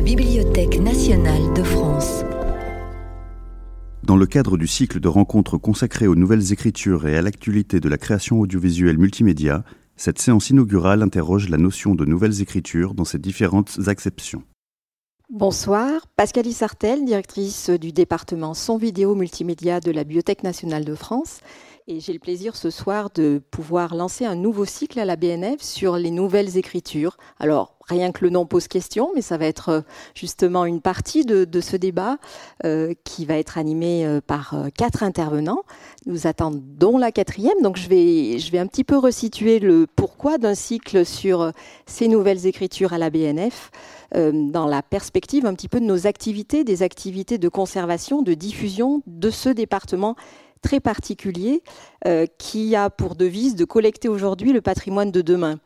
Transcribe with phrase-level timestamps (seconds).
[0.00, 2.24] la Bibliothèque nationale de France.
[4.02, 7.88] Dans le cadre du cycle de rencontres consacré aux nouvelles écritures et à l'actualité de
[7.90, 9.62] la création audiovisuelle multimédia,
[9.96, 14.42] cette séance inaugurale interroge la notion de nouvelles écritures dans ses différentes acceptions.
[15.28, 21.40] Bonsoir, Pascalie Sartel, directrice du département son vidéo multimédia de la Bibliothèque nationale de France.
[21.90, 25.60] Et j'ai le plaisir ce soir de pouvoir lancer un nouveau cycle à la BNF
[25.60, 27.16] sur les nouvelles écritures.
[27.40, 29.80] Alors, rien que le nom pose question, mais ça va être euh,
[30.14, 32.18] justement une partie de, ce débat
[32.64, 35.64] euh, qui va être animé euh, par quatre intervenants.
[36.06, 40.38] Nous attendons la quatrième, donc je vais, je vais un petit peu resituer le pourquoi
[40.38, 41.50] d'un cycle sur
[41.86, 43.72] ces nouvelles écritures à la BNF.
[44.14, 49.02] dans la perspective un petit peu de nos activités, des activités de conservation, de diffusion
[49.08, 50.14] de ce département
[50.62, 51.62] très particulier
[52.38, 55.58] qui a pour devise de collecter aujourd'hui le patrimoine de demain.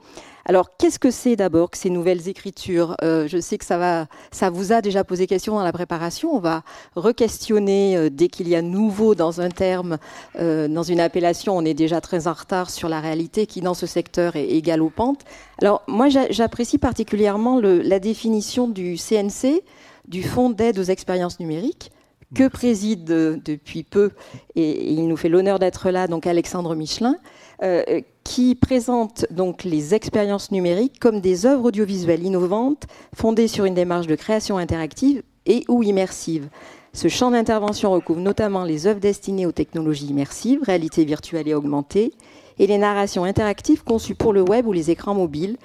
[0.47, 2.97] Alors, qu'est-ce que c'est d'abord que ces nouvelles écritures?
[3.03, 6.35] Euh, Je sais que ça, va, ça vous a déjà posé question dans la préparation.
[6.35, 6.63] On va
[6.97, 9.97] re-questionner euh, dès qu'il y a nouveau dans un terme,
[10.39, 11.57] euh, dans une appellation.
[11.57, 15.21] On est déjà très en retard sur la réalité qui, dans ce secteur, est galopante.
[15.63, 19.63] Alors, moi, j'apprécie particulièrement la définition du CNC,
[20.09, 21.91] du Fonds d'aide aux expériences numériques
[22.35, 24.11] que préside depuis peu,
[24.57, 27.17] et, il nous fait l'honneur d'être là, donc Alexandre Michelin,
[27.63, 33.75] euh, qui présente donc les expériences numériques comme des œuvres audiovisuelles innovantes fondées sur une
[33.75, 36.49] démarche de création interactive et ou immersive.
[36.93, 42.13] Ce champ d'intervention recouvre notamment les œuvres destinées aux technologies immersives, réalité virtuelle et augmentée,
[42.59, 45.57] et les narrations interactives conçues pour le web ou les écrans mobiles,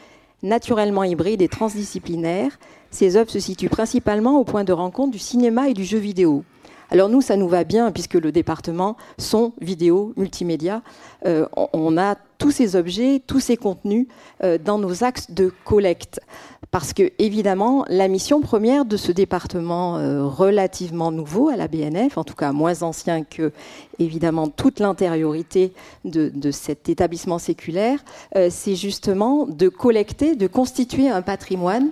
[0.41, 2.57] naturellement hybrides et transdisciplinaires.
[2.91, 6.43] Ces œuvres se situent principalement au point de rencontre du cinéma et du jeu vidéo.
[6.91, 10.81] Alors nous, ça nous va bien puisque le département son, vidéo, multimédia,
[11.25, 14.07] euh, on a tous ces objets, tous ces contenus
[14.43, 16.19] euh, dans nos axes de collecte.
[16.71, 22.17] Parce que, évidemment, la mission première de ce département euh, relativement nouveau à la BNF,
[22.17, 23.51] en tout cas moins ancien que,
[23.97, 25.73] évidemment, toute l'intériorité
[26.05, 27.99] de, cet établissement séculaire,
[28.49, 31.89] c'est justement de collecter, de constituer un patrimoine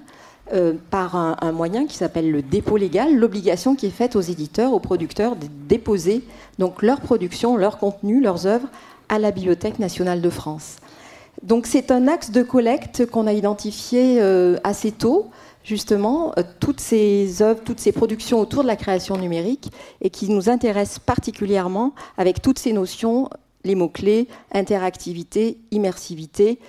[0.53, 4.74] euh, par un, moyen qui s'appelle le dépôt légal, l'obligation qui est faite aux éditeurs,
[4.74, 6.24] aux producteurs de déposer
[6.59, 8.68] donc leur production, leur contenu, leurs œuvres
[9.09, 10.78] à la Bibliothèque nationale de France.
[11.44, 15.30] Donc c'est un axe de collecte qu'on a identifié euh, assez tôt,
[15.63, 19.72] justement, euh, toutes ces œuvres, toutes ces productions autour de la création numérique
[20.02, 23.30] et qui nous intéressent particulièrement avec toutes ces notions,
[23.63, 26.59] les mots-clés, interactivité, immersivité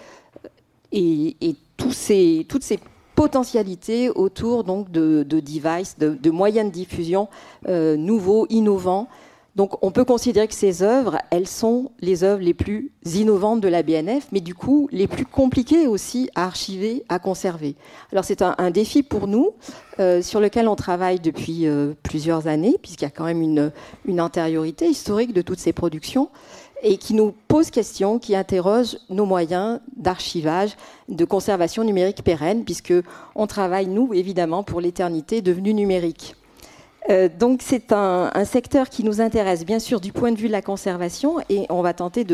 [0.92, 1.36] et,
[1.76, 2.80] tous ces, toutes ces
[3.18, 7.28] potentialité autour donc de, devices, de, moyens de diffusion
[7.66, 9.08] euh, nouveaux, innovants.
[9.56, 13.66] Donc on peut considérer que ces œuvres, elles sont les œuvres les plus innovantes de
[13.66, 17.74] la BNF, mais du coup les plus compliquées aussi à archiver, à conserver.
[18.12, 19.50] Alors c'est un, défi pour nous
[19.98, 23.72] euh, sur lequel on travaille depuis euh, plusieurs années, puisqu'il y a quand même une,
[24.04, 26.30] une antériorité historique de toutes ces productions
[26.82, 30.76] et qui nous pose question, qui interroge nos moyens d'archivage,
[31.08, 32.94] de conservation numérique pérenne, puisque
[33.34, 36.34] on travaille, nous, évidemment, pour l'éternité devenue numérique.
[37.10, 40.52] Euh, donc c'est un, secteur qui nous intéresse bien sûr du point de vue de
[40.52, 42.26] la conservation et on va tenter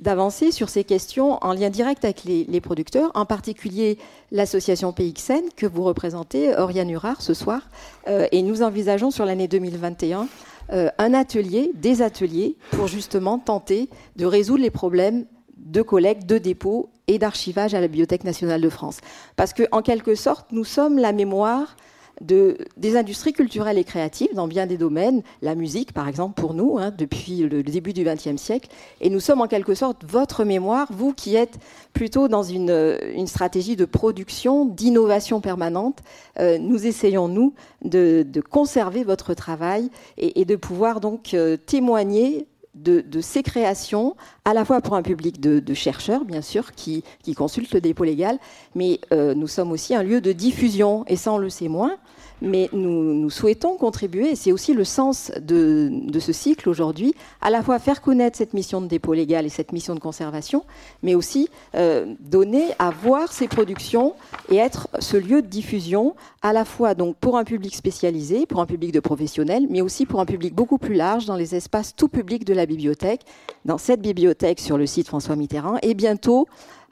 [0.00, 3.96] d'avancer sur ces questions en lien direct avec les, producteurs, en particulier
[4.30, 7.62] l'association PXN que vous représentez, Oriane Urard, ce soir.
[8.08, 10.28] Euh, et nous envisageons sur l'année 2021
[10.72, 16.38] euh, un atelier, des ateliers, pour justement tenter de résoudre les problèmes de collecte, de
[16.38, 18.98] dépôt et d'archivage à la Bibliothèque nationale de France.
[19.36, 21.76] Parce qu'en quelque sorte, nous sommes la mémoire
[22.20, 26.78] des industries culturelles et créatives dans bien des domaines, la musique par exemple pour nous,
[26.78, 28.68] hein, depuis le, début du XXe siècle.
[29.00, 31.58] Et nous sommes en quelque sorte votre mémoire, vous qui êtes
[31.92, 35.98] plutôt dans une, stratégie de production, d'innovation permanente.
[36.38, 42.46] Euh, nous essayons, nous, de, conserver votre travail et, de pouvoir donc euh, témoigner
[42.82, 47.34] de, ces créations, à la fois pour un public de, chercheurs, bien sûr, qui, qui,
[47.34, 48.38] consultent le dépôt légal,
[48.74, 51.96] mais euh, nous sommes aussi un lieu de diffusion, et ça on le sait moins,
[52.42, 57.62] mais nous, souhaitons contribuer, et c'est aussi le sens de, ce cycle aujourd'hui, à la
[57.62, 60.64] fois faire connaître cette mission de dépôt légal et cette mission de conservation,
[61.02, 64.14] mais aussi euh, donner à voir ces productions
[64.50, 68.60] et être ce lieu de diffusion, à la fois donc pour un public spécialisé, pour
[68.60, 71.94] un public de professionnels, mais aussi pour un public beaucoup plus large dans les espaces
[71.94, 73.22] tout publics de la bibliothèque,
[73.64, 76.46] dans cette bibliothèque sur le site François Mitterrand, et bientôt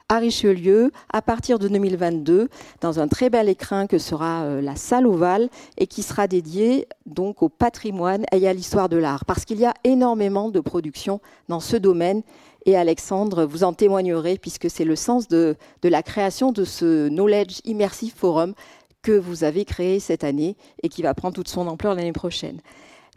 [0.09, 2.47] à Richelieu à partir de 2022
[2.81, 6.87] dans un très bel écrin que sera euh, la salle ovale et qui sera dédié
[7.05, 11.19] donc au patrimoine et à l'histoire de l'art parce qu'il y a énormément de productions
[11.49, 12.21] dans ce domaine
[12.65, 17.59] et Alexandre, vous en témoignerez puisque c'est le sens de la création de ce Knowledge
[17.65, 18.53] Immersive Forum
[19.01, 22.59] que vous avez créé cette année et qui va prendre toute son ampleur l'année prochaine.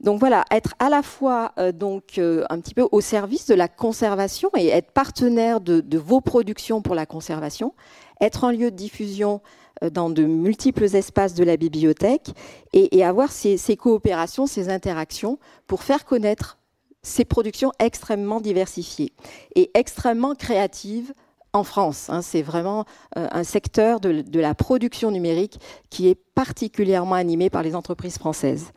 [0.00, 1.72] Donc voilà, être à la fois euh,
[2.18, 6.80] euh, un petit peu au service de la conservation et être partenaire de, vos productions
[6.80, 7.74] pour la conservation,
[8.20, 9.42] être un lieu de diffusion
[9.82, 12.30] euh, dans de multiples espaces de la bibliothèque
[12.72, 16.58] et, avoir ces, coopérations, ces interactions pour faire connaître
[17.02, 19.12] ces productions extrêmement diversifiées
[19.54, 21.12] et extrêmement créatives
[21.52, 22.08] en France.
[22.08, 22.22] Hein.
[22.22, 22.84] c'est vraiment
[23.16, 25.58] un secteur de la production numérique
[25.88, 28.72] qui est particulièrement animé par les entreprises françaises.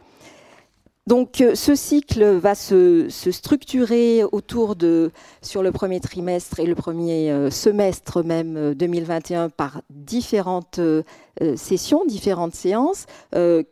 [1.06, 5.12] Donc euh, ce cycle va se, structurer autour de,
[5.42, 10.80] sur le premier trimestre et le premier euh, semestre même 2021 euh, par différentes
[11.56, 13.06] sessions, différentes séances.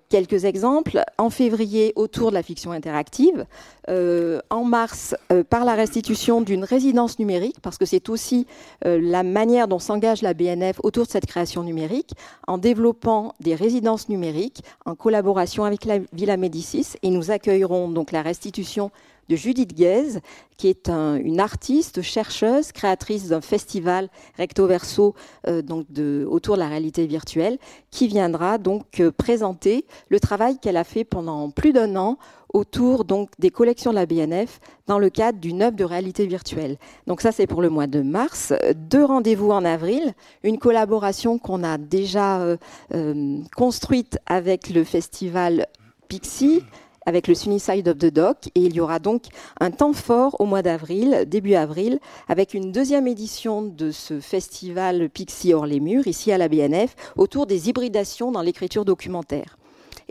[0.09, 1.01] quelques exemples.
[1.17, 3.45] En février, autour de la fiction interactive.
[3.87, 5.15] en mars,
[5.49, 8.45] par la restitution d'une résidence numérique, parce que c'est aussi
[8.83, 12.11] la manière dont s'engage la BNF autour de cette création numérique,
[12.47, 16.87] en développant des résidences numériques en collaboration avec la Villa Médicis.
[17.03, 18.89] Et nous nous accueillerons donc la restitution
[19.31, 20.19] de Judith Guez,
[20.57, 25.15] qui est une artiste, chercheuse, créatrice d'un festival recto verso
[25.47, 25.87] euh, donc
[26.27, 27.57] autour de la réalité virtuelle,
[27.91, 32.17] qui viendra donc euh, présenter le travail qu'elle a fait pendant plus d'un an
[32.53, 33.05] autour
[33.39, 36.77] des collections de la BNF dans le cadre d'une œuvre de réalité virtuelle.
[37.07, 38.53] Donc ça c'est pour le mois de mars.
[38.75, 40.13] Deux rendez-vous en avril,
[40.43, 42.41] une collaboration qu'on a déjà
[42.93, 45.67] euh, construite avec le festival
[46.09, 46.61] Pixie
[47.05, 48.47] avec le Sunnyside of the Dock.
[48.55, 49.25] Et il y aura donc
[49.59, 55.09] un temps fort au mois d'avril, début avril, avec une deuxième édition de ce festival
[55.09, 59.57] Pixie hors les murs, ici à la BNF, autour des hybridations dans l'écriture documentaire.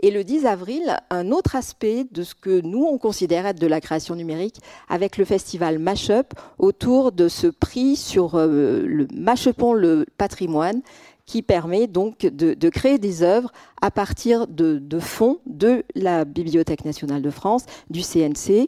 [0.03, 3.67] Et le 10 avril, un autre aspect de ce que nous, on considère être de
[3.67, 4.59] la création numérique,
[4.89, 10.81] avec le festival Mashup, autour de ce prix sur euh, le Mashupons le patrimoine,
[11.31, 17.21] qui permet donc de, créer des œuvres à partir de, fonds de la Bibliothèque nationale
[17.21, 18.67] de France, du CNC,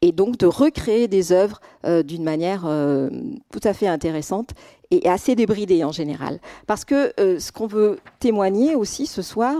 [0.00, 3.10] et donc de recréer des œuvres euh, d'une manière euh,
[3.50, 4.50] tout à fait intéressante
[4.92, 6.38] et assez débridée en général.
[6.68, 9.56] Parce que euh, ce qu'on veut témoigner aussi ce soir,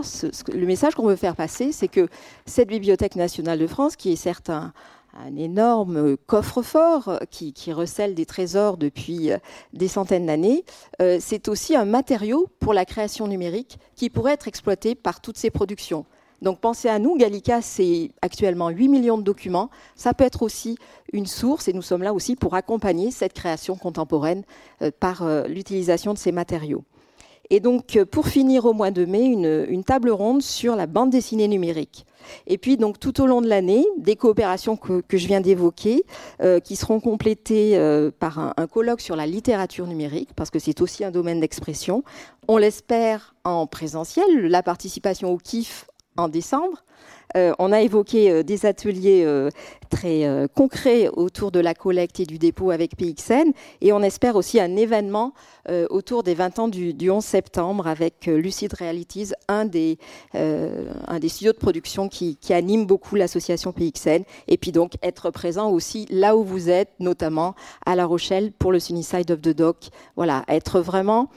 [0.53, 2.07] le message qu'on veut faire passer, c'est que
[2.45, 4.71] cette Bibliothèque nationale de France, qui est certes un,
[5.15, 9.37] un énorme coffre-fort qui, recèle des trésors depuis euh,
[9.73, 10.63] des centaines d'années,
[11.01, 15.37] euh, c'est aussi un matériau pour la création numérique qui pourrait être exploité par toutes
[15.37, 16.05] ces productions.
[16.41, 19.69] Donc pensez à nous, Gallica, c'est actuellement 8 millions de documents.
[19.95, 20.77] Ça peut être aussi
[21.11, 24.43] une source et nous sommes là aussi pour accompagner cette création contemporaine
[24.81, 26.83] euh, par l'utilisation de ces matériaux.
[27.49, 31.47] Et donc, pour finir au mois de mai, une table ronde sur la bande dessinée
[31.47, 32.05] numérique.
[32.47, 36.03] Et puis, donc, tout au long de l'année, des coopérations que, je viens d'évoquer,
[36.41, 40.81] euh, qui seront complétées euh, par un, colloque sur la littérature numérique, parce que c'est
[40.81, 42.03] aussi un domaine d'expression.
[42.47, 45.87] On l'espère en présentiel, la participation au KIF
[46.17, 46.83] en décembre,
[47.35, 49.49] euh, on a évoqué euh, des ateliers euh,
[49.89, 53.51] très concrets autour de la collecte et du dépôt avec PXN
[53.81, 55.33] et on espère aussi un événement
[55.89, 59.97] autour des 20 ans du, 11 septembre avec Lucid Realities, un des,
[61.27, 66.07] studios de production qui, qui anime beaucoup l'association PXN et puis donc être présent aussi
[66.09, 67.55] là où vous êtes, notamment
[67.85, 69.89] à La Rochelle pour le Sunnyside of the Dock.
[70.15, 71.29] Voilà, être vraiment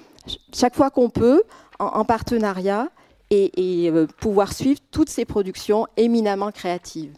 [0.53, 1.43] chaque fois qu'on peut
[1.79, 2.89] en partenariat
[3.31, 7.13] et, euh, pouvoir suivre toutes ces productions éminemment créatives.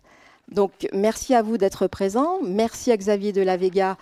[0.50, 2.38] Donc merci à vous d'être présents.
[2.43, 3.97] Merci à Xavier de la Vega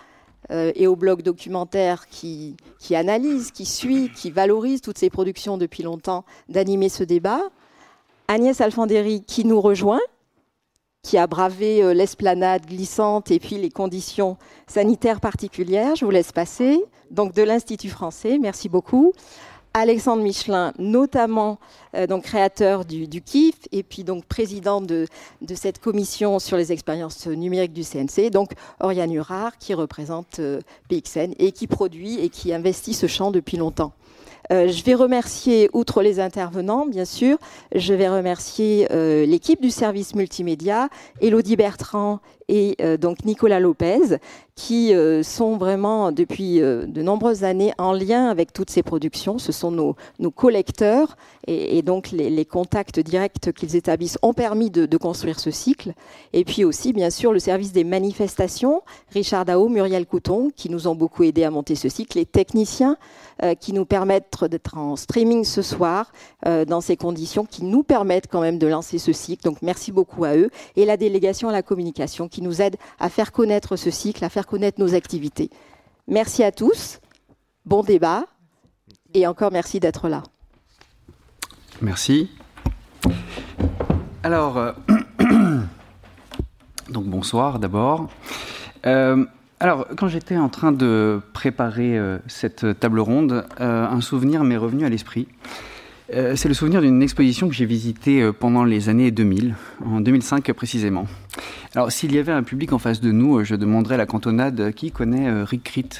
[0.50, 2.56] euh, et au blog documentaire qui,
[2.90, 7.42] analyse, qui suit, qui valorise toutes ces productions depuis longtemps, d'animer ce débat.
[8.28, 10.00] Agnès Alfandéry qui nous rejoint,
[11.02, 15.96] qui a bravé euh, l'esplanade glissante et puis les conditions sanitaires particulières.
[15.96, 16.82] Je vous laisse passer.
[17.10, 19.12] Donc de l'Institut français, merci beaucoup.
[19.78, 21.58] Alexandre Michelin, notamment
[21.94, 25.06] euh, donc créateur du, KIF et puis donc président de,
[25.54, 31.34] cette commission sur les expériences numériques du CNC, donc Oriane Urard qui représente euh, PXN
[31.38, 33.92] et qui produit et qui investit ce champ depuis longtemps.
[34.50, 37.36] Euh, je vais remercier, outre les intervenants, bien sûr,
[37.74, 38.88] je vais remercier
[39.26, 40.88] l'équipe du service multimédia,
[41.20, 44.18] Elodie Bertrand et donc Nicolas Lopez,
[44.58, 49.38] qui euh, sont vraiment depuis euh, de nombreuses années en lien avec toutes ces productions.
[49.38, 54.96] Ce sont nos, nos collecteurs et, donc les, contacts directs qu'ils établissent ont permis de,
[54.98, 55.92] construire ce cycle.
[56.32, 58.82] Et puis aussi, bien sûr, le service des manifestations,
[59.14, 62.98] Richard Dao, Muriel Couton, qui nous ont beaucoup aidé à monter ce cycle, les techniciens
[63.44, 66.12] euh, qui nous permettent d'être en streaming ce soir
[66.44, 69.44] dans ces conditions, qui nous permettent quand même de lancer ce cycle.
[69.44, 70.50] Donc merci beaucoup à eux.
[70.76, 74.28] Et la délégation à la communication qui nous aide à faire connaître ce cycle, à
[74.28, 75.50] faire connaître nos activités.
[76.06, 77.00] Merci à tous,
[77.66, 78.24] bon débat
[79.14, 80.22] et encore merci d'être là.
[81.80, 82.30] Merci.
[84.22, 84.58] Alors,
[86.90, 88.08] donc bonsoir d'abord.
[88.82, 94.88] alors, quand j'étais en train de préparer cette table ronde, un souvenir m'est revenu à
[94.88, 95.28] l'esprit.
[96.14, 100.00] Euh, c'est le souvenir d'une exposition que j'ai visitée euh, pendant les années 2000, en
[100.00, 101.06] 2005 précisément.
[101.74, 104.06] Alors, s'il y avait un public en face de nous, euh, je demanderais à la
[104.06, 105.90] cantonade qui connaît Rikrit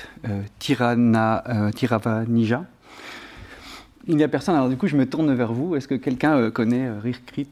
[0.58, 2.64] Tirana, Tiravanija
[4.06, 5.76] Il n'y a personne, alors du coup, je me tourne vers vous.
[5.76, 7.50] Est-ce que quelqu'un connaît Rikrit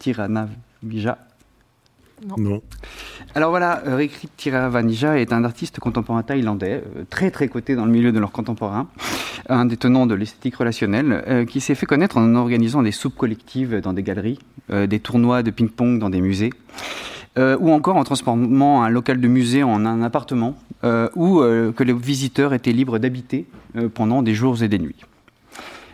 [0.00, 1.18] Tiranavija
[2.38, 2.62] non.
[3.34, 7.92] Alors voilà, Rikrit Tiravanija est un artiste contemporain thaïlandais, euh, très très coté dans le
[7.92, 8.88] milieu de l'art contemporain,
[9.48, 13.16] un des tenants de l'esthétique relationnelle, euh, qui s'est fait connaître en organisant des soupes
[13.16, 14.38] collectives dans des galeries,
[14.70, 16.50] euh, des tournois de ping-pong dans des musées,
[17.38, 20.56] ou encore en transformant un local de musée en un appartement,
[21.14, 23.44] où que les visiteurs étaient libres d'habiter
[23.92, 25.04] pendant des jours et des nuits.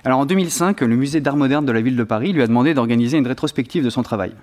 [0.04, 2.74] Alors en 2005, le musée d'art moderne de la ville de Paris lui a demandé
[2.74, 4.34] d'organiser une rétrospective de son travail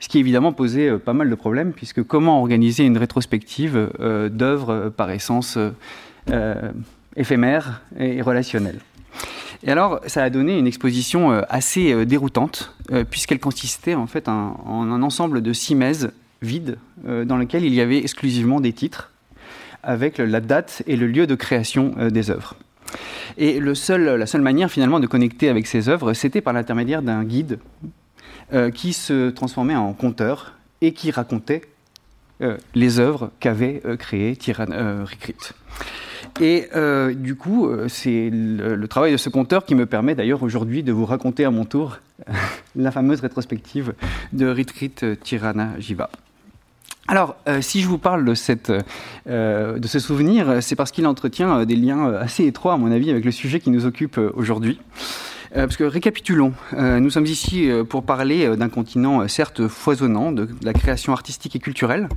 [0.00, 4.28] ce qui évidemment posait euh, pas mal de problèmes, puisque comment organiser une rétrospective euh,
[4.28, 5.58] d'œuvres euh, par essence
[7.16, 8.80] éphémères et relationnelles
[9.62, 12.74] et alors, ça a donné une exposition assez déroutante,
[13.10, 17.98] puisqu'elle consistait en fait en un ensemble de simèses vides, dans lequel il y avait
[17.98, 19.12] exclusivement des titres,
[19.82, 22.56] avec la date et le lieu de création des œuvres.
[23.36, 27.58] Et la seule manière finalement de connecter avec ces œuvres, c'était par l'intermédiaire d'un guide
[28.52, 31.62] euh, qui se transformait en conteur et qui racontait
[32.42, 35.36] euh, les œuvres qu'avait euh, créées Tyrann Rikrit.
[36.40, 36.68] Et
[37.14, 41.04] du coup, c'est le, travail de ce conteur qui me permet d'ailleurs aujourd'hui de vous
[41.04, 41.98] raconter à mon tour
[42.76, 43.94] la fameuse rétrospective
[44.32, 44.92] de Rikrit
[45.22, 46.10] Tirana Jiva.
[47.08, 48.70] Alors, si je vous parle de, cette,
[49.26, 53.24] de ce souvenir, c'est parce qu'il entretient des liens assez étroits, à mon avis, avec
[53.24, 54.78] le sujet qui nous occupe aujourd'hui.
[55.56, 60.30] Euh, parce que récapitulons, euh, nous sommes ici euh, pour parler d'un continent certes foisonnant,
[60.30, 62.08] de, la création artistique et culturelle.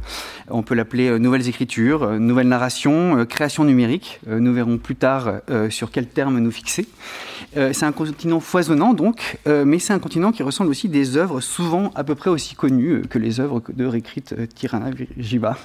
[0.49, 4.19] On peut l'appeler nouvelles écritures, nouvelles narrations, création numérique.
[4.27, 6.87] nous verrons plus tard sur quels termes nous fixer.
[7.55, 11.91] c'est un continent foisonnant donc, mais c'est un continent qui ressemble aussi des œuvres souvent
[11.95, 14.23] à peu près aussi connues que les œuvres de Récrit
[14.55, 15.57] Tirana Jiba.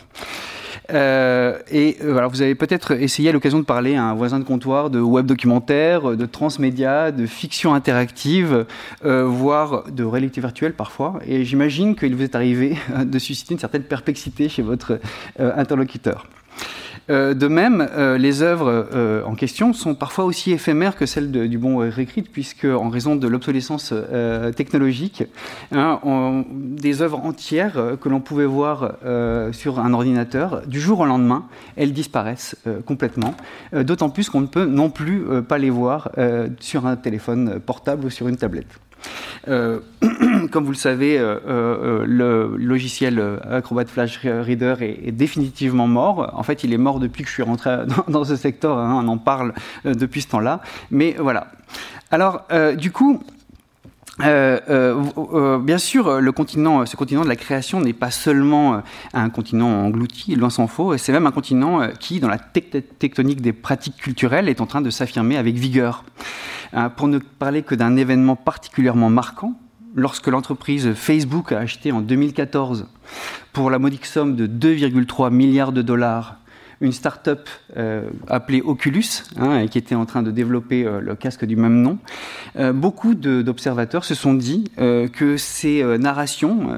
[0.92, 4.38] Euh, et euh, voilà, vous avez peut-être essayé à l'occasion de parler à un voisin
[4.38, 8.66] de comptoir de web documentaire, de transmédia, de fiction interactive,
[9.04, 11.20] euh, voire de réalité virtuelle parfois.
[11.26, 15.00] Et j'imagine qu'il vous est arrivé de susciter une certaine perplexité chez votre
[15.38, 16.26] interlocuteur.
[17.10, 21.30] Euh, de même, euh, les œuvres euh, en question sont parfois aussi éphémères que celles
[21.30, 23.94] du bon Récrit, puisque en raison de l'obsolescence
[24.56, 25.24] technologique,
[25.72, 26.00] hein,
[26.52, 28.94] des œuvres entières que l'on pouvait voir
[29.52, 31.46] sur un ordinateur, du jour au lendemain,
[31.76, 33.34] elles disparaissent complètement.
[33.72, 36.10] D'autant plus qu'on ne peut non plus pas les voir
[36.60, 38.78] sur un téléphone portable ou sur une tablette.
[39.46, 39.80] Euh,
[40.50, 46.32] comme vous le savez, euh, euh, le logiciel Acrobat Flash Reader est, définitivement mort.
[46.34, 47.78] En fait, il est mort depuis que je suis rentré
[48.08, 48.78] dans, ce secteur.
[48.78, 49.02] Hein.
[49.04, 49.54] on en parle
[49.84, 50.60] depuis ce temps-là.
[50.90, 51.48] Mais voilà.
[52.10, 53.22] Alors, du coup,
[54.20, 58.82] euh, euh, euh, bien sûr, ce continent de la création n'est pas seulement
[59.12, 63.52] un continent englouti, loin s'en faut, c'est même un continent qui, dans la tectonique des
[63.52, 66.04] pratiques culturelles, est en train de s'affirmer avec vigueur.
[66.96, 69.54] pour ne parler que d'un événement particulièrement marquant,
[69.94, 72.86] lorsque l'entreprise Facebook a acheté en 2014
[73.52, 76.36] pour la modique somme de 2,3 milliards de dollars
[76.80, 81.44] une start-up euh, appelée Oculus, hein, qui était en train de développer euh, le casque
[81.44, 81.98] du même nom,
[82.56, 86.68] euh, beaucoup d'observateurs se sont dit que ces narrations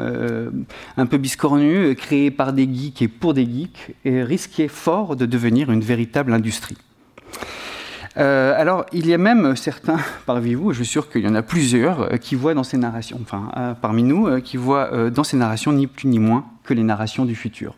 [0.96, 5.70] un peu biscornues, créées par des geeks et pour des geeks, risquaient fort de devenir
[5.70, 6.76] une véritable industrie.
[8.16, 11.42] alors, il y a même certains parmi vous, je suis sûr qu'il y en a
[11.42, 15.86] plusieurs, qui voient dans ces narrations, enfin, parmi nous, qui voient dans ces narrations ni
[15.86, 17.74] plus ni moins que les narrations du futur.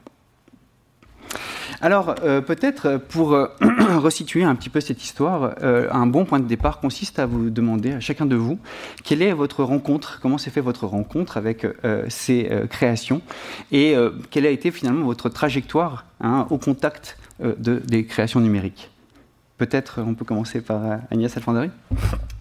[1.84, 3.48] Alors, euh, peut-être pour euh,
[3.98, 7.50] resituer un petit peu cette histoire, euh, un bon point de départ consiste à vous
[7.50, 8.60] demander à chacun de vous
[9.02, 11.66] quelle est votre rencontre, comment s'est fait votre rencontre avec
[12.08, 13.20] ces créations
[13.72, 13.96] et
[14.30, 18.90] quelle a été finalement votre trajectoire hein, au contact de, des créations numériques?
[19.58, 21.70] Peut-être on peut commencer par Agnès Alfandari.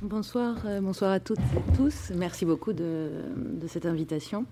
[0.02, 2.12] Bonsoir, bonsoir à toutes et tous.
[2.16, 3.10] Merci beaucoup de
[3.68, 4.46] cette invitation.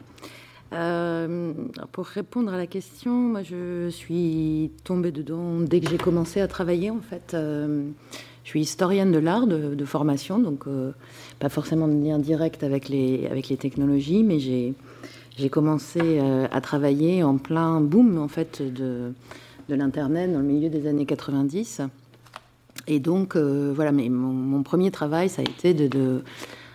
[0.71, 1.53] Euh,
[1.91, 6.47] pour répondre à la question, moi je suis tombée dedans dès que j'ai commencé à
[6.47, 7.33] travailler en fait.
[7.33, 7.87] Euh,
[8.43, 10.91] je suis historienne de l'art de, formation, donc euh,
[11.39, 14.73] pas forcément de lien direct avec les, avec les technologies, mais j'ai,
[15.51, 16.19] commencé
[16.51, 19.13] à travailler en plein boom en fait de,
[19.69, 21.81] de l'internet dans le milieu des années 90.
[22.87, 26.23] Et donc voilà, mais mon, premier travail ça a été de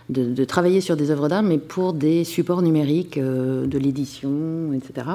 [0.09, 5.07] de, travailler sur des œuvres d'art, mais pour des supports numériques, de l'édition, etc.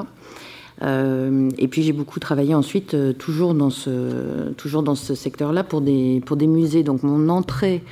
[0.83, 6.21] et puis j'ai beaucoup travaillé ensuite, toujours dans ce, toujours dans ce secteur-là, pour des,
[6.25, 6.83] pour des musées.
[6.83, 7.83] Donc mon entrée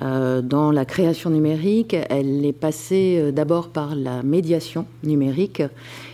[0.00, 5.62] euh, dans la création numérique, elle est passée euh, d'abord par la médiation numérique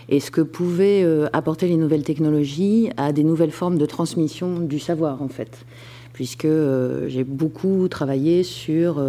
[0.09, 4.59] et ce que pouvaient euh, apporter les nouvelles technologies à des nouvelles formes de transmission
[4.59, 5.65] du savoir, en fait.
[6.11, 6.47] Puisque
[7.07, 9.05] j'ai beaucoup travaillé sur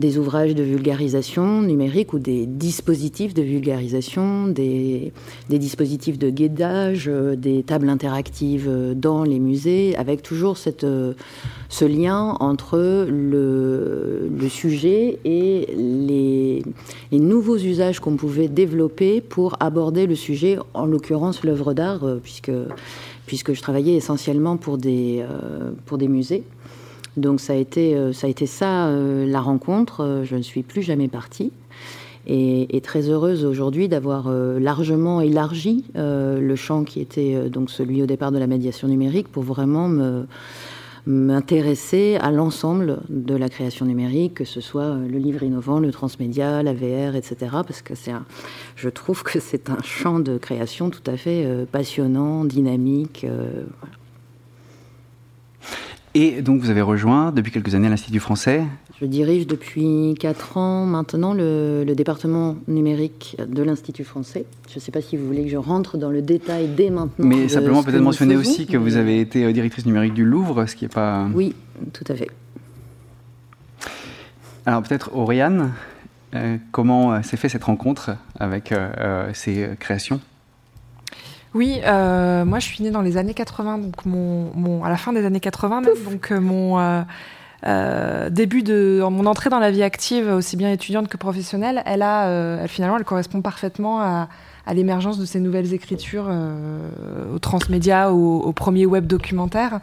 [0.00, 5.12] des ouvrages de vulgarisation numérique ou des dispositifs de vulgarisation, des,
[5.50, 11.12] dispositifs de guidage, euh, des tables interactives euh, dans les musées, avec toujours cette, euh,
[11.68, 12.78] ce lien entre
[13.08, 16.62] le, sujet et les,
[17.12, 22.50] nouveaux usages qu'on pouvait développer pour aborder le sujet, en l'occurrence l'œuvre d'art, puisque,
[23.26, 25.24] puisque je travaillais essentiellement pour des,
[25.86, 26.42] pour des musées.
[27.16, 30.02] Donc ça a été euh, ça, a été ça euh, la rencontre.
[30.02, 31.52] Euh, je ne suis plus jamais partie.
[32.26, 38.30] Et, très heureuse aujourd'hui d'avoir largement élargi le champ qui était donc celui au départ
[38.30, 39.88] de la médiation numérique pour vraiment
[41.06, 46.62] m'intéresser à l'ensemble de la création numérique, que ce soit le livre innovant, le transmédia,
[46.62, 47.36] la VR, etc.
[47.52, 48.12] Parce que c'est
[48.76, 53.26] je trouve que c'est un champ de création tout à fait passionnant, dynamique.
[56.14, 58.64] Et donc vous avez rejoint depuis quelques années l'Institut français
[59.00, 64.44] Je dirige depuis 4 ans maintenant le, département numérique de l'Institut français.
[64.68, 67.12] Je ne sais pas si vous voulez que je rentre dans le détail dès maintenant.
[67.18, 70.74] Mais simplement peut-être mentionner aussi que vous avez été euh, directrice numérique du Louvre, ce
[70.74, 71.28] qui n'est pas...
[71.32, 71.54] Oui,
[71.92, 72.28] tout à fait.
[74.66, 75.72] Alors peut-être Oriane,
[76.34, 78.74] euh, comment euh, s'est fait cette rencontre avec
[79.32, 80.20] ces créations?
[81.54, 84.96] Oui, euh, moi je suis née dans les années 80, donc mon, mon à la
[84.96, 87.02] fin des années 80 même, donc euh, mon euh,
[87.66, 92.02] euh, début de mon entrée dans la vie active, aussi bien étudiante que professionnelle, elle
[92.02, 92.28] a,
[92.62, 94.28] elle, finalement, elle correspond parfaitement à,
[94.70, 99.80] à l'émergence de ces nouvelles écritures euh, au transmédia, au, au, premier web documentaire.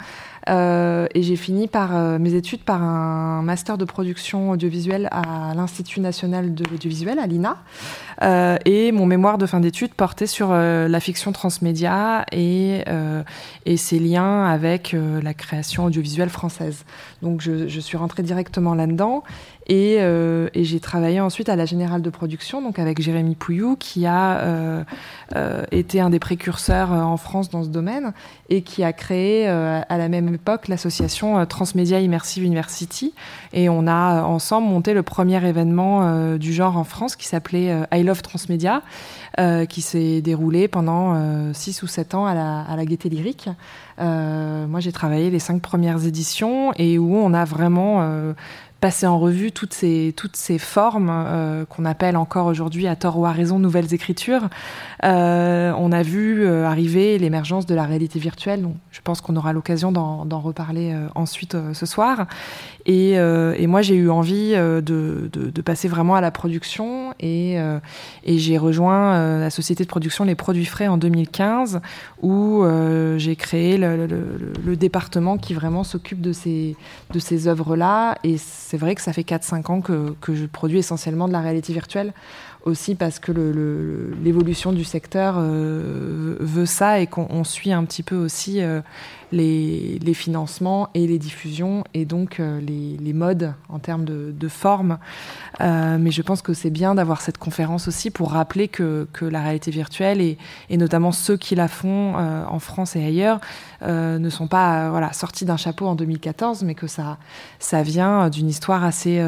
[0.49, 5.53] Euh, et j'ai fini par euh, mes études par un master de production audiovisuelle à
[5.55, 7.57] l'Institut national de l'audiovisuel, à l'INA.
[8.23, 12.83] Euh, et mon mémoire de fin d'études portait sur la fiction transmédia et,
[13.75, 16.85] ses liens avec la création audiovisuelle française.
[17.21, 19.23] Donc je suis rentrée directement là-dedans.
[19.67, 23.75] Et, euh, et j'ai travaillé ensuite à la Générale de Production, donc avec Jérémy Pouillou,
[23.75, 24.83] qui a euh,
[25.35, 28.13] euh, été un des précurseurs euh, en France dans ce domaine
[28.49, 33.13] et qui a créé euh, à la même époque l'association Transmedia Immersive University.
[33.51, 38.03] Et on a ensemble monté le premier événement du genre en France qui s'appelait I
[38.03, 38.81] Love Transmedia,
[39.69, 43.49] qui s'est déroulé pendant 6 ou 7 ans à la, à la Gaieté Lyrique.
[43.99, 48.33] Euh, moi, j'ai travaillé les cinq premières éditions et où on a vraiment euh,
[48.79, 50.13] passer en revue toutes ces,
[50.59, 54.49] formes euh, qu'on appelle encore aujourd'hui à tort ou à raison nouvelles écritures.
[55.03, 58.67] Euh, on a vu euh, arriver l'émergence de la réalité virtuelle.
[58.91, 62.27] Je pense qu'on aura l'occasion d'en reparler ensuite ce soir.
[62.87, 67.57] Et, et moi, j'ai eu envie de, de, passer vraiment à la production et,
[68.23, 71.81] et j'ai rejoint la société de production Les Produits Frais en 2015
[72.21, 72.63] où
[73.17, 78.17] j'ai créé le, département qui vraiment s'occupe de ces, œuvres-là.
[78.23, 81.73] Et c'est vrai que ça fait 4-5 ans que, je produis essentiellement de la réalité
[81.73, 82.13] virtuelle,
[82.63, 83.31] aussi parce que
[84.23, 88.81] l'évolution du secteur euh, veut ça et qu'on suit un petit peu aussi euh,
[89.31, 94.97] les, financements et les diffusions et donc euh, les, modes en termes de, de forme.
[95.61, 99.41] Euh, mais je pense que c'est bien d'avoir cette conférence aussi pour rappeler que, la
[99.41, 100.37] réalité virtuelle et,
[100.77, 103.39] notamment ceux qui la font euh, en France et ailleurs
[103.81, 107.17] ne sont pas sortis d'un chapeau en 2014, mais que ça,
[107.83, 109.21] vient d'une histoire assez,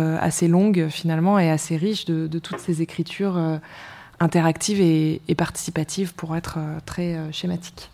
[0.48, 3.40] longue finalement et assez riche de, toutes ces écritures
[4.20, 7.92] interactives et, participatives pour être très schématique.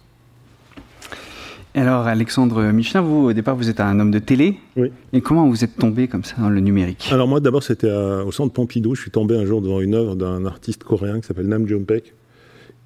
[1.75, 4.57] Alors, Alexandre Michelin, vous, au départ, vous êtes un homme de télé.
[4.77, 4.91] Oui.
[5.13, 7.09] Et comment vous êtes tombé comme ça dans le numérique?
[7.11, 8.95] Alors, moi, d'abord, c'était au centre Pompidou.
[8.95, 12.13] Je suis tombé un jour devant une œuvre d'un artiste coréen qui s'appelle Nam June-paik,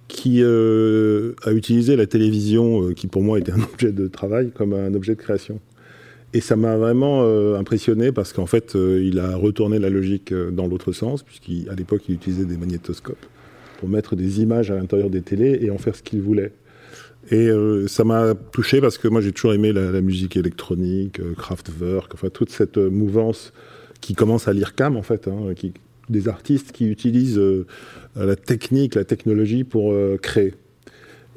[0.08, 4.52] qui euh, a utilisé la télévision, euh, qui pour moi était un objet de travail,
[4.56, 5.60] comme un objet de création.
[6.34, 10.32] Et ça m'a vraiment euh, impressionné parce qu'en fait, euh, il a retourné la logique
[10.32, 13.25] euh, dans l'autre sens, puisqu'à l'époque, il utilisait des magnétoscopes
[13.80, 16.52] pour mettre des images à l'intérieur des télés et en faire ce qu'il voulait.
[17.32, 21.34] Et euh, ça m'a touché parce que moi j'ai toujours aimé la, musique électronique, euh,
[21.36, 23.54] Kraftwerk, enfin toute cette euh, mouvance
[24.02, 25.54] qui commence à l'IRCAM en fait, hein,
[26.10, 27.65] des artistes qui utilisent euh,
[28.15, 30.56] la technique, la technologie pour créer.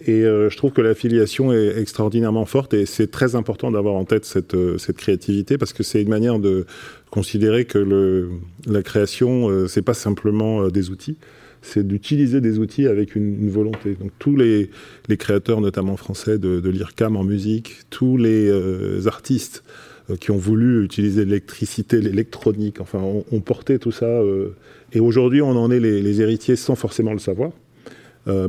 [0.05, 4.25] Et je trouve que l'affiliation est extraordinairement forte et c'est très important d'avoir en tête
[4.25, 4.57] cette,
[4.97, 6.67] créativité parce que c'est une manière de
[7.11, 8.29] considérer que
[8.67, 11.19] la création, c'est pas simplement des outils,
[11.63, 13.95] c'est d'utiliser des outils avec une, volonté.
[13.95, 14.69] Donc tous les,
[15.17, 19.63] créateurs, notamment français, de, l'IRCAM en musique, tous les euh, artistes
[20.11, 24.07] euh, qui ont voulu utiliser l'électricité, l'électronique, enfin, ont, porté tout ça.
[24.07, 24.57] Euh,
[24.93, 27.53] et aujourd'hui, on en est les, héritiers sans forcément le savoir,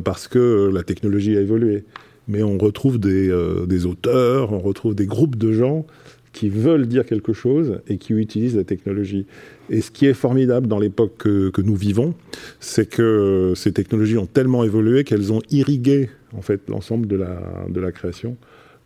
[0.04, 1.84] parce que la technologie a évolué.
[2.28, 3.32] Mais on retrouve des,
[3.68, 5.86] des auteurs, on retrouve des groupes de gens
[6.34, 9.26] qui veulent dire quelque chose et qui utilisent la technologie.
[9.70, 12.16] Et ce qui est formidable dans l'époque que, nous vivons,
[12.60, 17.92] c'est que ces technologies ont tellement évolué qu'elles ont irrigué en fait l'ensemble de la,
[17.92, 18.36] création.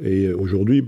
[0.04, 0.86] Et aujourd'hui,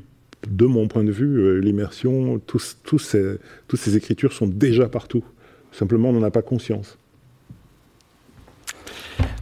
[0.48, 5.24] de mon point de vue, euh, l'immersion, tous, toutes ces écritures sont déjà partout.
[5.72, 6.98] Simplement, on n'en a pas conscience.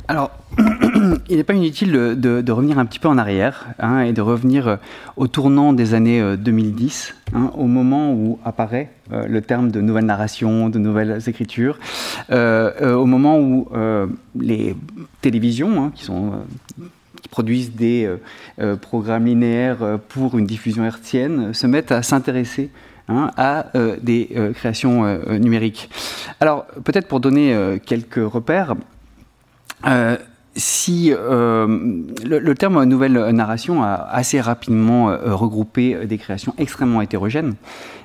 [0.08, 0.32] Alors,
[1.30, 4.68] il n'est pas inutile de, revenir un petit peu en arrière hein, et de revenir
[4.68, 4.76] euh,
[5.16, 9.82] au tournant des années 2010, euh, hein, au moment où apparaît euh, le terme de
[9.82, 11.80] nouvelle narration, de nouvelles écritures,
[12.30, 13.68] au moment où
[14.40, 14.76] les
[15.22, 16.10] télévisions, hein, qui
[17.30, 18.10] produisent des
[18.82, 22.70] programmes linéaires pour une diffusion hertzienne, se mettent à s'intéresser
[23.08, 23.68] à
[24.02, 25.90] des créations numériques.
[26.40, 28.76] Alors, peut-être pour donner quelques repères,
[30.58, 37.56] si euh, le, terme nouvelle narration a assez rapidement euh, regroupé des créations extrêmement hétérogènes,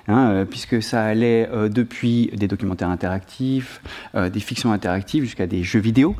[0.08, 3.80] hein, puisque ça allait depuis des documentaires interactifs,
[4.14, 6.14] des fictions interactives jusqu'à des jeux vidéo,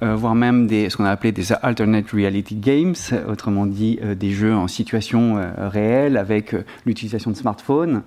[0.00, 2.94] voire même des, ce qu'on a appelé des alternate reality games,
[3.28, 6.54] autrement dit des jeux en situation réelle avec
[6.86, 8.02] l'utilisation de smartphones,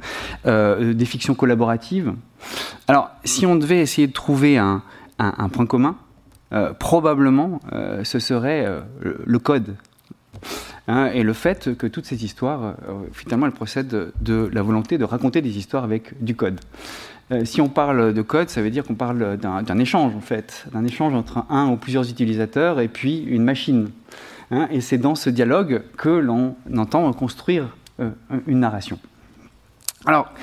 [0.45, 2.13] des fictions collaboratives.
[2.87, 4.81] Alors, si on devait essayer de trouver un,
[5.19, 6.10] un point commun, euh,
[6.79, 8.81] probablement euh, ce serait euh,
[9.25, 9.75] le code.
[10.87, 12.75] Hein, et le fait que toutes ces histoires,
[13.13, 16.59] finalement, elles procèdent de la volonté de raconter des histoires avec du code.
[17.43, 20.83] si on parle de code, ça veut dire qu'on parle d'un échange, en fait, d'un
[20.83, 23.91] échange entre un ou plusieurs utilisateurs et puis une machine.
[24.49, 27.77] Hein, et c'est dans ce dialogue que l'on entend construire
[28.47, 28.97] une narration.
[30.05, 30.33] Alors,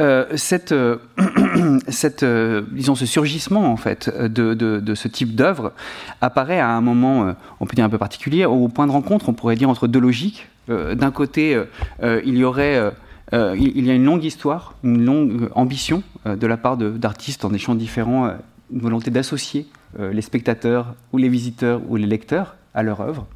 [0.00, 2.60] euh, cette, euh, euh,
[2.94, 5.72] ce surgissement en fait de, de, ce type d'œuvre
[6.20, 9.34] apparaît à un moment, on peut dire un peu particulier, au point de rencontre, on
[9.34, 10.48] pourrait dire entre deux logiques.
[10.68, 11.60] D'un côté,
[12.02, 12.92] il y aurait
[13.32, 17.58] il y a une longue histoire, une longue ambition de la part d'artistes en des
[17.58, 18.34] champs différents,
[18.72, 19.66] une volonté d'associer
[19.98, 23.26] les spectateurs ou les visiteurs ou les lecteurs à leur œuvre.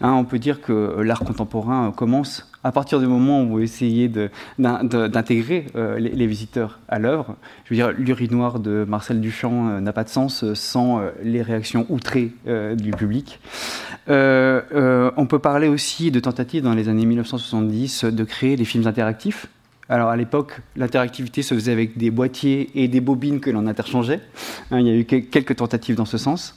[0.00, 4.10] Hein, on peut dire que l'art contemporain commence à partir du moment où vous essayez
[4.58, 7.36] d'intégrer euh, les, visiteurs à l'œuvre.
[7.64, 11.42] Je veux dire, l'urinoir de Marcel Duchamp euh, n'a pas de sens euh, sans les
[11.42, 12.32] réactions outrées
[12.76, 13.40] du public.
[14.08, 19.46] on peut parler aussi de tentatives dans les années 1970 de créer des films interactifs
[19.88, 24.20] alors à l'époque, l'interactivité se faisait avec des boîtiers et des bobines que l'on interchangeait.
[24.70, 26.54] Hein, il y a eu quelques tentatives dans ce sens.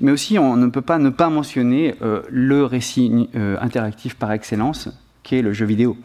[0.00, 4.32] Mais aussi, on ne peut pas ne pas mentionner euh, le récit euh, interactif par
[4.32, 4.88] excellence,
[5.22, 5.96] qui est le jeu vidéo,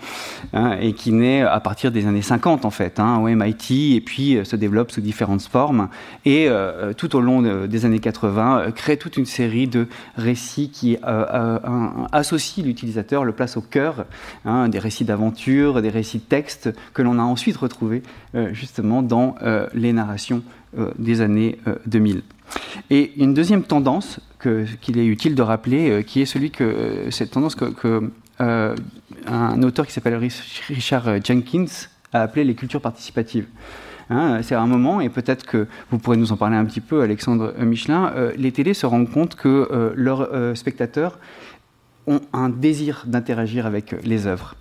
[0.53, 4.01] hein, et qui naît à partir des années 50 en fait, hein, au MIT, et
[4.01, 5.89] puis euh, se développe sous différentes formes,
[6.25, 10.69] et euh, tout au long des années 80 euh, crée toute une série de récits
[10.69, 10.97] qui
[12.11, 14.05] associent l'utilisateur, le place au cœur,
[14.43, 18.03] hein, des récits d'aventure, des récits de texte que l'on a ensuite retrouvés
[18.51, 19.35] justement dans
[19.73, 20.41] les narrations
[20.97, 22.23] des années 2000.
[22.89, 27.55] Et une deuxième tendance qu'il est utile de rappeler, qui est celui que cette tendance
[27.55, 28.75] que euh,
[29.27, 31.65] un auteur qui s'appelle Richard Jenkins
[32.13, 33.47] a appelé les cultures participatives.
[34.09, 37.01] Hein, c'est un moment, et peut-être que vous pourrez nous en parler un petit peu,
[37.01, 41.17] Alexandre Michelin, euh, les télés se rendent compte que euh, leurs spectateurs
[42.07, 44.53] ont un désir d'interagir avec les œuvres.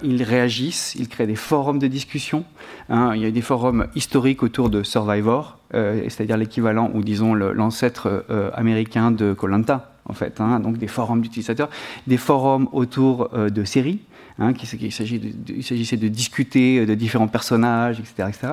[0.00, 2.44] ils réagissent, ils créent des forums de discussion.
[2.88, 3.14] Hein.
[3.16, 9.10] il y a des forums historiques autour de Survivor, c'est-à-dire l'équivalent ou disons l'ancêtre américain
[9.10, 11.68] de Colanta, en fait, hein, donc des forums d'utilisateurs,
[12.06, 14.00] des forums autour euh, de séries,
[14.38, 18.28] hein, il s'agissait de, discuter de différents personnages, etc.
[18.28, 18.52] etc.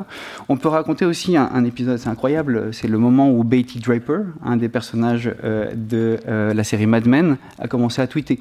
[0.49, 4.57] On peut raconter aussi un, épisode assez incroyable, c'est le moment où Betty Draper, un
[4.57, 8.39] des personnages euh, de euh, la série Mad Men, a commencé à tweeter.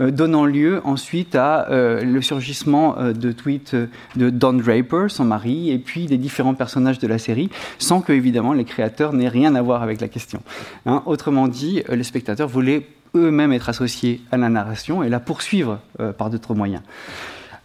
[0.00, 3.76] Euh, donnant lieu ensuite à euh, le surgissement euh, de tweets
[4.16, 8.12] de Don Draper, son mari, et puis des différents personnages de la série, sans que
[8.12, 10.42] évidemment les créateurs n'aient rien à voir avec la question.
[10.86, 11.02] Hein.
[11.06, 15.80] autrement dit, les spectateurs voulaient eux-mêmes être associés à la narration et la poursuivre
[16.16, 16.82] par d'autres moyens.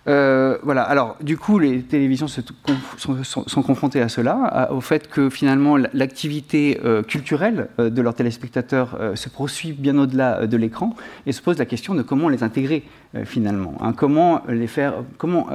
[0.08, 0.84] Euh, voilà.
[0.84, 7.04] Alors, du coup, les télévisions sont, confrontées à cela, au fait que finalement l'activité euh,
[7.04, 11.66] culturelle euh, de leurs téléspectateurs se poursuit bien au-delà de l'écran et se pose la
[11.66, 12.84] question de comment les intégrer
[13.26, 13.94] finalement, hein.
[13.94, 15.48] comment les faire, comment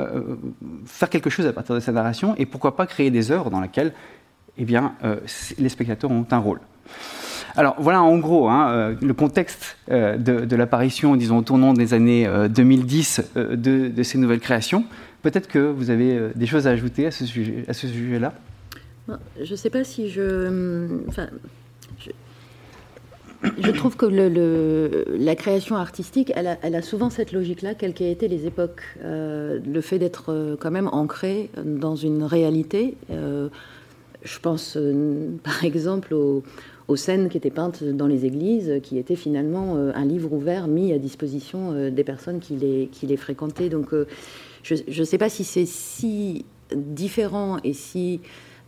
[0.86, 3.60] faire quelque chose à partir de cette narration et pourquoi pas créer des œuvres dans
[3.60, 3.92] lesquelles,
[4.58, 4.94] eh bien,
[5.58, 6.60] les spectateurs ont un rôle.
[7.56, 11.94] Alors voilà en gros hein, euh, le contexte euh, de, l'apparition, disons, au tournant des
[11.94, 14.84] années 2010 euh, de, ces nouvelles créations.
[15.22, 18.32] Peut-être que vous avez des choses à ajouter à ce sujet, à ce sujet-là?
[19.40, 21.28] Je ne sais pas si je, enfin,
[23.58, 28.46] je, trouve que la création artistique, elle a, souvent cette logique-là, quelles qu'aient été les
[28.46, 28.82] époques.
[29.04, 32.96] le fait d'être quand même ancré dans une réalité.
[33.10, 34.76] je pense
[35.44, 36.42] par exemple au,
[36.88, 40.68] aux scènes qui étaient peintes dans les églises, qui étaient finalement euh, un livre ouvert
[40.68, 43.68] mis à disposition euh, des personnes qui les, qui les fréquentaient.
[43.68, 44.06] Donc euh,
[44.62, 48.20] je ne sais pas si c'est si différent et si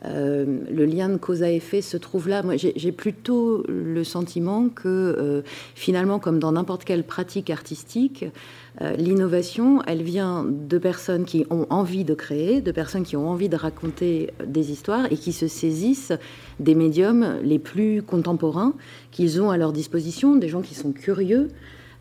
[0.07, 2.43] le lien de cause à effet se trouve là.
[2.43, 5.43] Moi, j'ai plutôt le sentiment que
[5.75, 8.27] finalement, comme dans n'importe quelle pratique artistique,
[8.81, 13.29] euh, l'innovation, elle vient de personnes qui ont envie de créer, de personnes qui ont
[13.29, 16.13] envie de raconter des histoires et qui se saisissent
[16.59, 18.75] des médiums les plus contemporains
[19.13, 21.49] qu'ils ont à leur disposition, des gens qui sont curieux,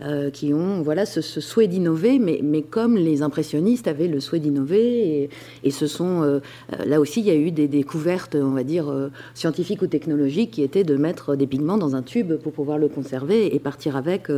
[0.02, 4.40] euh, qui ont voilà ce, souhait d'innover, mais, mais, comme les impressionnistes avaient le souhait
[4.40, 5.30] d'innover,
[5.64, 6.40] et, ce sont euh,
[6.74, 8.92] euh, là aussi il y a eu des découvertes, on va dire
[9.36, 12.88] scientifiques ou technologiques, qui étaient de mettre des pigments dans un tube pour pouvoir le
[12.88, 14.30] conserver et partir avec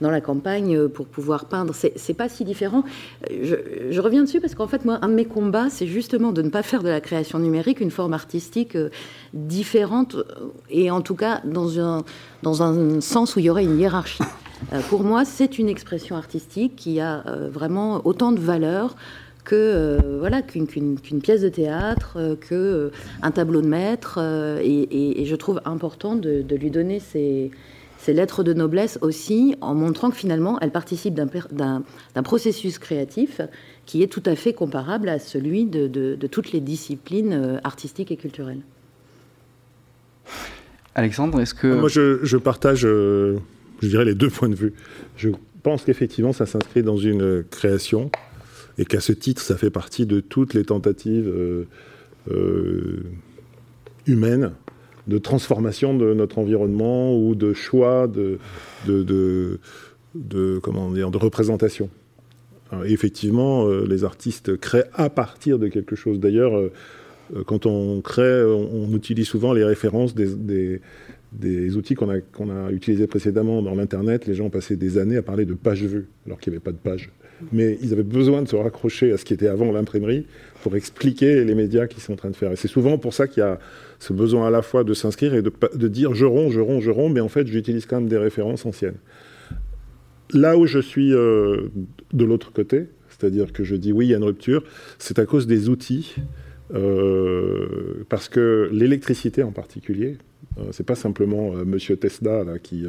[0.00, 1.74] dans la campagne pour pouvoir peindre.
[1.74, 2.84] C'est pas si différent.
[3.30, 3.56] Je,
[3.90, 6.50] je, reviens dessus parce qu'en fait moi un de mes combats c'est justement de ne
[6.50, 8.76] pas faire de la création numérique une forme artistique
[9.32, 10.16] différente
[10.70, 12.04] et en tout cas dans un
[12.42, 14.22] dans un sens où il y aurait une hiérarchie.
[14.72, 18.96] Euh, pour moi, c'est une expression artistique qui a euh, vraiment autant de valeur
[19.44, 22.90] que euh, voilà qu'une pièce de théâtre, que
[23.22, 24.18] un tableau de maître,
[24.62, 27.50] et, je trouve important de, lui donner ces,
[28.08, 33.40] lettres de noblesse aussi, en montrant que finalement, elle participe d'un processus créatif
[33.86, 38.60] qui est tout à fait comparable à celui de, toutes les disciplines artistiques et culturelles.
[40.94, 41.68] Alexandre, est-ce que...
[41.68, 42.86] Moi, je, partage
[43.80, 44.72] je dirais, les deux points de vue.
[45.16, 45.30] Je
[45.62, 48.10] pense qu'effectivement, ça s'inscrit dans une création
[48.78, 51.64] et qu'à ce titre, ça fait partie de toutes les tentatives euh,
[52.30, 53.02] euh,
[54.06, 54.52] humaines
[55.08, 58.38] de transformation de notre environnement ou de choix de,
[60.62, 61.88] comment dire, de représentation.
[62.84, 66.20] effectivement, euh, les artistes créent à partir de quelque chose.
[66.20, 66.52] D'ailleurs,
[67.46, 70.80] quand on crée, on, utilise souvent les références des
[71.76, 75.54] outils qu'on a, utilisés précédemment dans l'Internet, les gens passé des années à parler de
[75.54, 77.10] page vue, alors qu'il n'y avait pas de page.
[77.52, 80.26] Mais ils avaient besoin de se raccrocher à ce qui était avant l'imprimerie
[80.62, 82.50] pour expliquer les médias qu'ils sont en train de faire.
[82.50, 83.60] Et c'est souvent pour ça qu'il y a
[84.00, 86.90] ce besoin à la fois de s'inscrire et de, dire je romps, je romps, je
[86.90, 88.96] romps, mais en fait j'utilise quand même des références anciennes.
[90.32, 91.68] Là où je suis euh,
[92.12, 94.64] de l'autre côté, c'est-à-dire que je dis oui, il y a une rupture,
[94.98, 96.16] c'est à cause des outils.
[96.74, 100.18] Euh, parce que l'électricité en particulier,
[100.72, 102.84] c'est pas simplement euh, Monsieur Tesla qui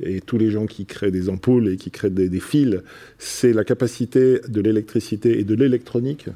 [0.00, 2.78] et tous les gens qui créent des ampoules et qui créent des, fils,
[3.18, 6.28] c'est la capacité de l'électricité et de l'électronique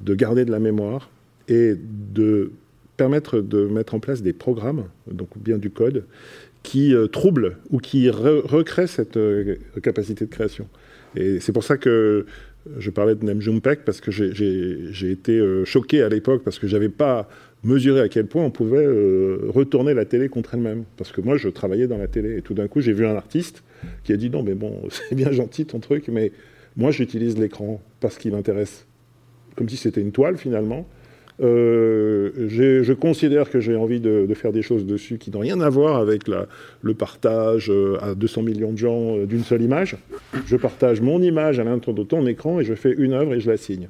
[0.00, 1.10] de garder de la mémoire
[1.46, 2.52] et de
[2.96, 6.06] permettre de mettre en place des programmes, donc bien du code,
[6.62, 9.18] qui troublent ou qui recréent cette
[9.82, 10.66] capacité de création.
[11.14, 12.24] Et c'est pour ça que
[12.78, 13.40] je parlais de Nem
[13.84, 17.28] parce que j'ai été choqué à l'époque parce que j'avais pas
[17.64, 20.84] mesurer à quel point on pouvait euh, retourner la télé contre elle-même.
[20.96, 22.38] Parce que moi, je travaillais dans la télé.
[22.38, 23.62] Et tout d'un coup, j'ai vu un artiste
[24.04, 26.32] qui a dit non, mais bon, c'est bien gentil ton truc, mais
[26.76, 28.86] moi, j'utilise l'écran parce qu'il m'intéresse.
[29.56, 30.86] Comme si c'était une toile, finalement.
[31.40, 35.68] Euh, je considère que j'ai envie de, faire des choses dessus qui n'ont rien à
[35.70, 39.96] voir avec le partage euh, à 200 millions de gens d'une seule image.
[40.46, 43.40] Je partage mon image à l'intérieur de ton écran et je fais une œuvre et
[43.40, 43.88] je la signe.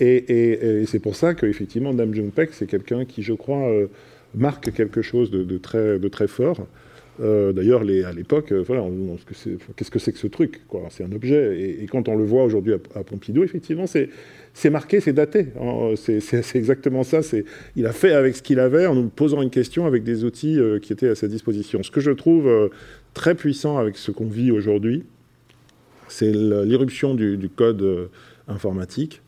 [0.00, 3.86] Et, c'est pour ça qu'effectivement, Nam June Paik, c'est quelqu'un qui, je crois, euh,
[4.34, 6.66] marque quelque chose de, très, fort.
[7.20, 8.82] Euh, d'ailleurs, à l'époque, euh, voilà,
[9.76, 11.78] qu'est-ce que c'est que ce truc C'est un objet.
[11.82, 15.48] Et, quand on le voit aujourd'hui à, Pompidou, effectivement, c'est marqué, c'est daté.
[15.96, 17.20] C'est exactement ça.
[17.76, 20.58] Il a fait avec ce qu'il avait en nous posant une question avec des outils
[20.80, 21.82] qui étaient à sa disposition.
[21.82, 22.70] Ce que je trouve
[23.12, 25.04] très puissant avec ce qu'on vit aujourd'hui,
[26.08, 28.08] c'est l'irruption du, code
[28.48, 29.20] informatique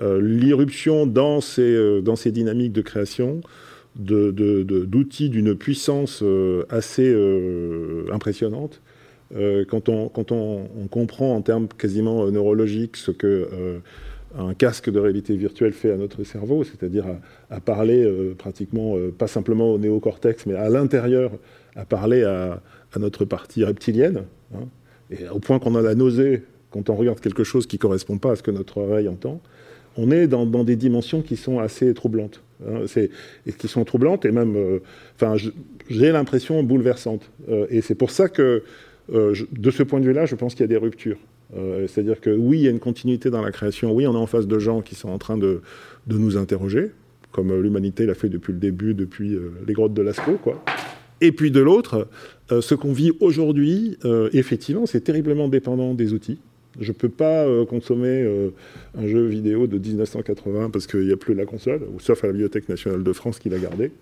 [0.00, 3.40] l'irruption dans ces, euh, dans ces dynamiques de création
[3.94, 7.14] d'outils d'une puissance euh, assez
[8.10, 8.80] impressionnante.
[9.68, 13.48] quand, on, quand on, comprend en termes quasiment neurologiques ce que
[14.38, 17.04] un casque de réalité virtuelle fait à notre cerveau, c'est-à-dire
[17.50, 21.32] à, parler pratiquement, pas simplement au néocortex, mais à l'intérieur,
[21.76, 22.62] à parler à,
[22.98, 24.24] notre partie reptilienne,
[24.54, 24.68] hein,
[25.10, 28.18] et au point qu'on a la nausée quand on regarde quelque chose qui ne correspond
[28.18, 29.40] pas à ce que notre oreille entend,
[29.96, 32.40] on est dans, des dimensions qui sont assez troublantes.
[32.66, 32.84] Hein,
[33.46, 34.78] et qui sont troublantes et même, euh,
[35.16, 35.34] enfin,
[35.88, 37.30] j'ai l'impression bouleversantes.
[37.48, 38.62] Euh, et c'est pour ça que,
[39.12, 41.18] euh, de ce point de vue-là, je pense qu'il y a des ruptures.
[41.86, 43.92] C'est-à-dire que oui, il y a une continuité dans la création.
[43.92, 45.60] Oui, on est en face de gens qui sont en train de,
[46.06, 46.92] de nous interroger,
[47.30, 50.64] comme l'humanité l'a fait depuis le début, depuis les grottes de Lascaux, quoi.
[51.20, 52.08] Et puis de l'autre,
[52.48, 53.98] ce qu'on vit aujourd'hui,
[54.32, 56.38] effectivement, c'est terriblement dépendant des outils.
[56.80, 58.50] Je ne peux pas euh, consommer euh,
[58.96, 62.32] un jeu vidéo de 1980 parce qu'il n'y a plus la console, sauf à la
[62.32, 63.92] Bibliothèque nationale de France qui l'a gardé.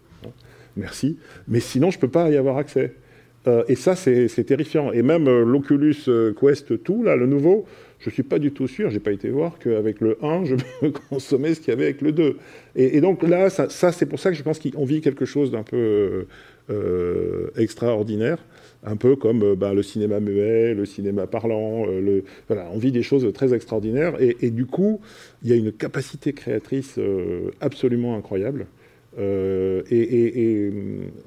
[0.76, 1.18] Merci.
[1.48, 2.94] Mais sinon, je ne peux pas y avoir accès.
[3.48, 4.92] Euh, et ça, c'est terrifiant.
[4.92, 5.96] Et même l'Oculus
[6.40, 7.64] Quest 2, là, le nouveau,
[7.98, 10.44] je ne suis pas du tout sûr, je n'ai pas été voir qu'avec le 1,
[10.44, 12.36] je peux consommer ce qu'il y avait avec le 2.
[12.76, 15.64] Et, donc là, ça c'est pour ça que je pense qu'on vit quelque chose d'un
[15.64, 16.26] peu
[17.56, 18.38] extraordinaire
[18.82, 21.86] un peu comme euh, bah, le cinéma muet, le cinéma parlant.
[21.88, 24.14] Euh, voilà, on vit des choses très extraordinaires.
[24.20, 25.00] Et, du coup,
[25.42, 28.66] il y a une capacité créatrice euh, absolument incroyable.
[29.18, 30.70] et,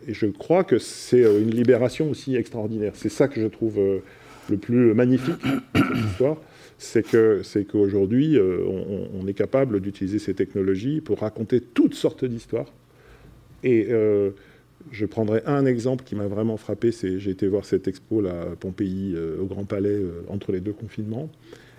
[0.07, 2.93] je crois que c'est une libération aussi extraordinaire.
[2.95, 3.79] C'est ça que je trouve
[4.49, 5.43] le plus magnifique
[5.75, 5.81] de
[6.17, 6.37] cette.
[6.79, 12.73] C'est que c'est qu'aujourd'hui, on, est capable d'utiliser ces technologies pour raconter toutes sortes d'histoires.
[13.63, 13.87] Et
[14.91, 18.41] je prendrai un exemple qui m'a vraiment frappé, c'est j'ai été voir cette expo là,
[18.53, 21.29] à Pompéi, euh, au Grand Palais, euh, entre les deux confinements.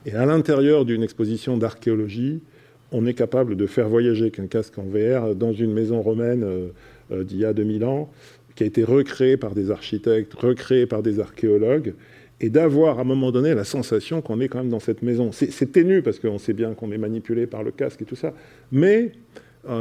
[0.06, 2.42] Et à l'intérieur d'une exposition d'archéologie,
[2.92, 7.24] on est capable de faire voyager qu'un casque en VR dans une maison romaine euh,
[7.24, 8.10] d'il y a 2000 ans,
[8.54, 11.94] qui a été recréée par des architectes, recréée par des archéologues,
[12.40, 15.30] et d'avoir à un moment donné la sensation qu'on est quand même dans cette maison.
[15.32, 18.34] C'est ténu parce qu'on sait bien qu'on est manipulé par le casque et tout ça,
[18.72, 19.12] mais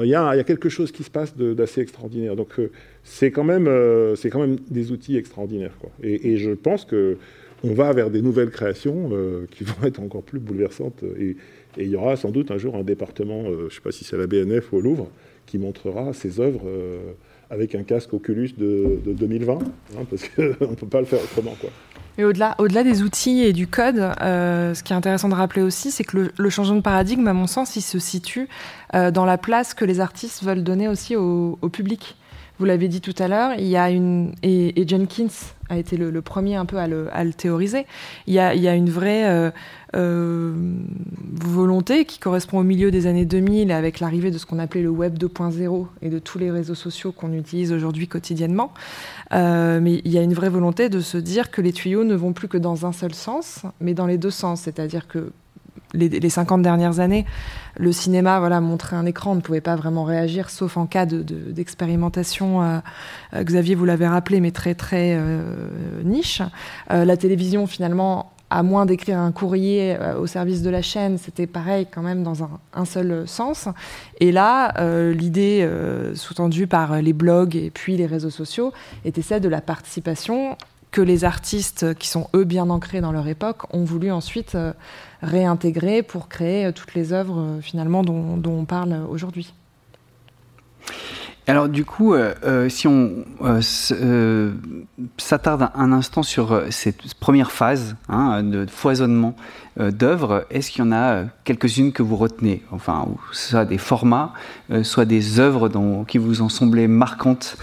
[0.03, 2.35] il y, a quelque chose qui se passe d'assez extraordinaire.
[2.35, 2.59] Donc
[3.03, 5.73] c'est quand, même, euh, quand même des outils extraordinaires.
[6.01, 10.39] Et, je pense qu'on va vers des nouvelles créations euh, qui vont être encore plus
[10.39, 11.03] bouleversantes.
[11.19, 11.35] Et,
[11.77, 14.03] il y aura sans doute un jour un département, euh, je ne sais pas si
[14.03, 15.09] c'est la BNF ou au Louvre,
[15.47, 16.61] qui montrera ses œuvres
[17.49, 21.55] avec un casque Oculus de, 2020, hein, parce qu'on ne peut pas le faire autrement.
[22.17, 25.89] Et au-delà, au-delà des outils et du code, ce qui est intéressant de rappeler aussi,
[25.89, 28.47] c'est que le, changement de paradigme, à mon sens, il se situe
[28.93, 32.15] dans la place que les artistes veulent donner aussi au public.
[32.59, 35.27] Vous l'avez dit tout à l'heure, il y a une et, Jenkins
[35.69, 37.87] a été le, premier un peu à le, théoriser.
[38.27, 39.49] Il y, a, il y a, une vraie euh,
[39.95, 40.53] euh,
[41.33, 44.89] volonté qui correspond au milieu des années 2000 avec l'arrivée de ce qu'on appelait le
[44.89, 48.71] web 2.0 et de tous les réseaux sociaux qu'on utilise aujourd'hui quotidiennement.
[49.33, 52.15] Euh, mais il y a une vraie volonté de se dire que les tuyaux ne
[52.15, 54.61] vont plus que dans un seul sens, mais dans les deux sens.
[54.61, 55.31] C'est-à-dire que
[55.93, 57.25] les, 50 dernières années,
[57.77, 61.05] le cinéma voilà, montrait un écran, on ne pouvait pas vraiment réagir, sauf en cas
[61.05, 62.61] d'expérimentation.
[62.61, 62.81] De,
[63.35, 65.41] euh, Xavier, vous l'avez rappelé, mais très, très euh,
[66.03, 66.41] niche.
[66.91, 71.47] Euh, la télévision, finalement, à moins d'écrire un courrier au service de la chaîne, c'était
[71.47, 73.67] pareil quand même dans un, seul sens.
[74.19, 74.75] Et là,
[75.11, 75.67] l'idée
[76.13, 78.71] sous-tendue par les blogs et puis les réseaux sociaux
[79.05, 80.55] était celle de la participation
[80.91, 84.55] que les artistes qui sont eux bien ancrés dans leur époque ont voulu ensuite
[85.23, 89.53] réintégrer pour créer euh, toutes les œuvres euh, finalement dont, on parle aujourd'hui.
[91.47, 93.25] Alors du coup, euh, si on
[95.17, 99.35] s'attarde un instant sur cette première phase hein, de foisonnement
[99.77, 102.63] d'œuvres, est-ce qu'il y en a quelques-unes que vous retenez?
[102.71, 104.31] Enfin, soit des formats,
[104.83, 107.57] soit des œuvres dont, qui vous ont semblé marquantes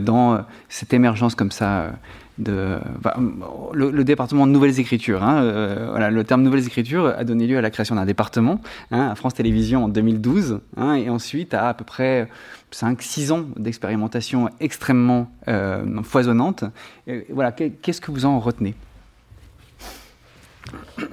[0.00, 1.90] dans cette émergence comme ça
[2.38, 5.22] le, département de nouvelles écritures.
[5.22, 9.08] Hein, euh, le terme nouvelles écritures a donné lieu à la création d'un département hein,
[9.08, 12.28] à France Télévisions en 2012, hein, et ensuite à à peu près
[12.72, 16.64] 5-6 ans d'expérimentation extrêmement euh, foisonnante.
[17.30, 18.74] voilà, qu'est-ce que vous en retenez?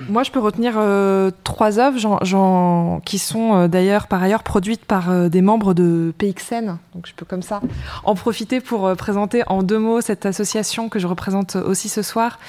[0.09, 5.09] Moi, je peux retenir euh, trois œuvres qui sont euh, d'ailleurs par ailleurs produites par
[5.09, 6.77] euh, des membres de PXN.
[6.93, 7.61] Donc, je peux comme ça
[8.03, 12.39] en profiter pour présenter en deux mots cette association que je représente aussi ce soir.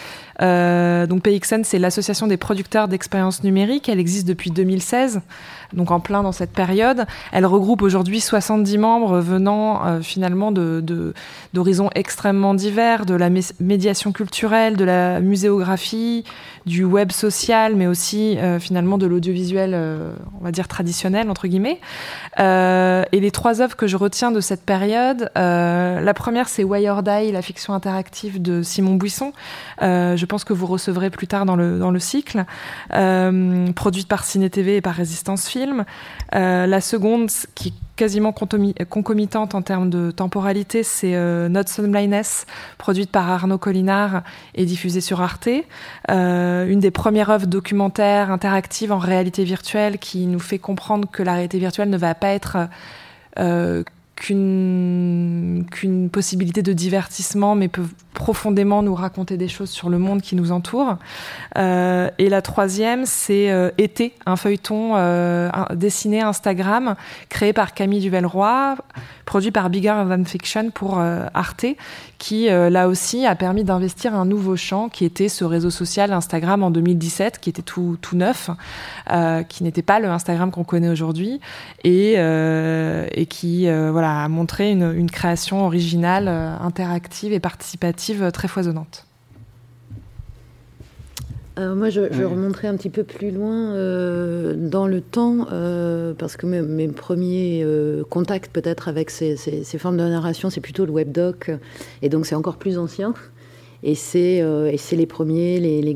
[0.40, 3.88] donc, PXN, c'est l'association des producteurs d'expériences numériques.
[3.88, 5.20] Elle existe depuis 2016
[5.72, 7.06] donc en plein dans cette période.
[7.32, 14.76] Elle regroupe aujourd'hui 70 membres venant euh, finalement d'horizons extrêmement divers, de la médiation culturelle,
[14.76, 16.24] de la muséographie,
[16.66, 21.46] du web social, mais aussi euh, finalement de l'audiovisuel, euh, on va dire traditionnel entre
[21.46, 21.80] guillemets.
[22.38, 27.02] et les trois œuvres que je retiens de cette période, la première c'est Why or
[27.02, 29.32] Die, la fiction interactive de Simon Buisson.
[29.80, 32.44] je pense que vous recevrez plus tard dans le, dans le cycle,
[33.74, 39.62] produite par Ciné TV et par Résistance Euh, la seconde, qui est quasiment concomitante en
[39.62, 42.46] termes de temporalité, c'est euh, Not Some Blindness,
[42.78, 44.22] produite par Arnaud Collinard
[44.54, 45.48] et diffusée sur Arte.
[46.10, 51.22] Euh, une des premières œuvres documentaires interactives en réalité virtuelle qui nous fait comprendre que
[51.22, 52.68] la réalité virtuelle ne va pas être
[53.38, 53.84] euh,
[54.16, 60.22] qu'une qu'une possibilité de divertissement, mais peut profondément nous raconter des choses sur le monde
[60.22, 60.96] qui nous entoure.
[61.58, 66.94] Euh, et la troisième, c'est euh, Été, un feuilleton euh, dessiné Instagram
[67.28, 68.76] créé par Camille Duvelroy,
[69.26, 71.66] produit par Bigger Than Fiction pour Arte,
[72.18, 76.62] qui là aussi a permis d'investir un nouveau champ qui était ce réseau social Instagram
[76.62, 78.50] en 2017, qui était tout, tout neuf,
[79.48, 81.40] qui n'était pas le Instagram qu'on connaît aujourd'hui,
[81.82, 89.06] et, et qui voilà, a montré une, une création originale, interactive et participative très foisonnante.
[91.56, 96.12] Euh, moi, je, je, remonterai un petit peu plus loin euh, dans le temps, euh,
[96.12, 100.50] parce que mes, mes premiers euh, contacts peut-être avec ces, ces, ces, formes de narration,
[100.50, 101.52] c'est plutôt le webdoc,
[102.02, 103.14] et donc c'est encore plus ancien.
[103.84, 105.94] Et c'est euh, les premiers, les, les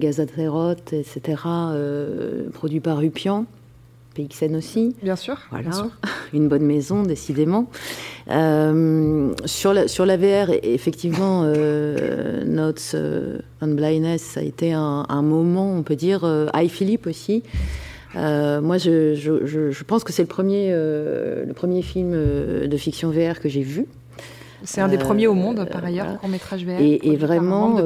[0.92, 1.42] etc.,
[2.52, 3.46] produits par Rupian.
[4.18, 4.96] PXN aussi.
[5.02, 5.38] Bien sûr.
[5.50, 5.90] Voilà, bien sûr.
[6.32, 7.70] une bonne maison, décidément.
[8.30, 14.72] Euh, sur, la, sur la VR, effectivement, euh, Notes euh, on Blindness, ça a été
[14.72, 17.42] un, un moment, on peut dire, euh, High Philippe aussi.
[18.16, 22.76] Euh, moi, je, je, je, pense que c'est le premier, euh, le premier film de
[22.76, 23.86] fiction VR que j'ai vu.
[24.64, 26.18] C'est un des premiers au monde, par ailleurs, voilà.
[26.18, 26.80] court métrage VR.
[26.80, 27.80] Et, et vraiment,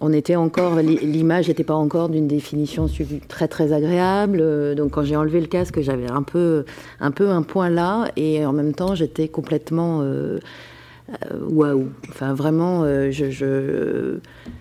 [0.00, 2.86] on était encore, l'image n'était pas encore d'une définition
[3.28, 4.74] très très agréable.
[4.74, 6.64] Donc quand j'ai enlevé le casque, j'avais un peu,
[7.00, 11.78] un point là, et en même temps j'étais complètement euh, waouh.
[11.78, 11.88] Wow.
[12.08, 14.18] Enfin vraiment, euh,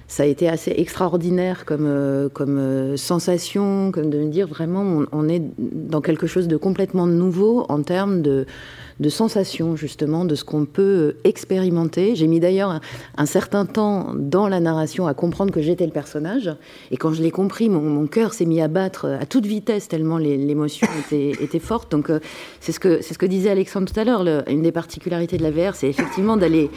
[0.07, 5.41] ça a été assez extraordinaire comme, euh, sensation, comme de me dire vraiment, on, est
[5.57, 8.45] dans quelque chose de complètement nouveau en termes de
[8.99, 12.15] de sensations justement, de ce qu'on peut expérimenter.
[12.15, 12.79] J'ai mis d'ailleurs
[13.17, 16.51] un, certain temps dans la narration à comprendre que j'étais le personnage.
[16.91, 20.17] Et quand je l'ai compris, mon, cœur s'est mis à battre à toute vitesse tellement
[20.17, 21.91] l'émotion était, forte.
[21.91, 22.19] Donc euh,
[22.59, 24.23] c'est ce, que, disait Alexandre tout à l'heure.
[24.47, 26.69] Une des particularités de la VR, c'est effectivement d'aller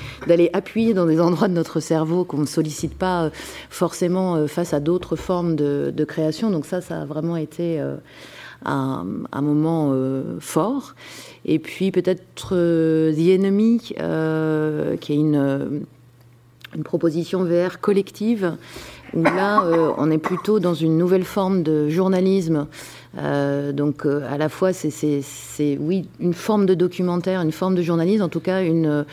[0.52, 3.30] appuyer dans des endroits de notre cerveau qu'on ne sollicite pas euh,
[3.70, 6.50] forcément face à d'autres formes de, création.
[6.50, 7.80] Donc ça, ça a vraiment été...
[7.80, 7.96] Euh,
[8.64, 10.94] un, moment euh, fort.
[11.44, 15.86] Et puis peut-être euh, The Enemy, euh, qui est une,
[16.74, 18.56] une, proposition VR collective,
[19.14, 19.64] où là,
[19.96, 22.66] on est plutôt dans une nouvelle forme de journalisme.
[23.72, 28.28] donc à la fois, c'est oui une forme de documentaire, une forme de journalisme, en
[28.28, 29.06] tout cas une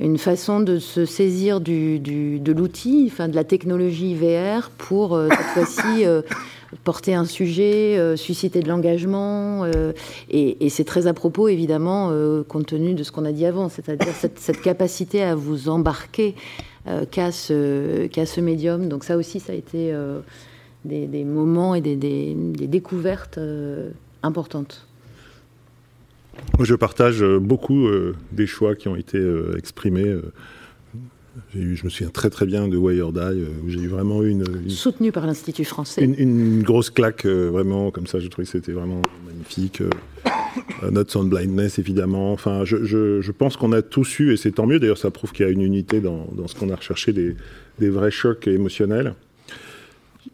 [0.00, 5.20] une façon de se saisir du, du, de l'outil, enfin de la technologie VR pour
[5.28, 6.04] cette fois-ci
[6.84, 9.64] porter un sujet, euh, susciter de l'engagement.
[9.64, 9.92] Euh,
[10.30, 13.68] et, c'est très à propos, évidemment, euh, compte tenu de ce qu'on a dit avant,
[13.68, 16.34] c'est-à-dire cette, capacité à vous embarquer
[17.10, 18.88] qu'à ce, médium.
[18.88, 19.94] Donc ça aussi, ça a été
[20.84, 23.38] des, moments et des, découvertes
[24.22, 24.86] importantes.
[26.60, 27.88] Je partage beaucoup
[28.32, 29.20] des choix qui ont été
[29.56, 30.16] exprimés.
[31.56, 34.22] Euh, eu, je me souviens très très bien de Wired Eye, où j'ai eu vraiment
[34.22, 38.18] une, une soutenu par l'Institut français, une, une, grosse claque vraiment comme ça.
[38.18, 39.82] Je trouvais que c'était vraiment magnifique.
[40.90, 42.32] Notre Sound Blindness, évidemment.
[42.32, 44.78] Enfin, je, je, je pense qu'on a tous eu, et c'est tant mieux.
[44.78, 47.36] D'ailleurs, ça prouve qu'il y a une unité dans, dans ce qu'on a recherché, des,
[47.78, 49.14] des vrais chocs émotionnels.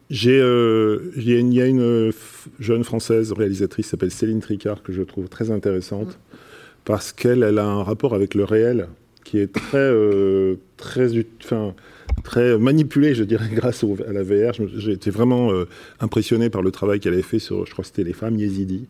[0.09, 2.11] J'ai, euh, il y a une
[2.59, 6.37] jeune française réalisatrice qui s'appelle Céline Tricard que je trouve très intéressante mmh.
[6.85, 8.87] parce qu'elle elle a un rapport avec le réel
[9.25, 11.11] qui est très euh, très
[11.43, 11.75] enfin
[12.23, 15.65] très manipulé je dirais grâce au, à la VR j'ai été vraiment euh,
[15.99, 18.87] impressionné par le travail qu'elle avait fait sur je crois que c'était les femmes yézidis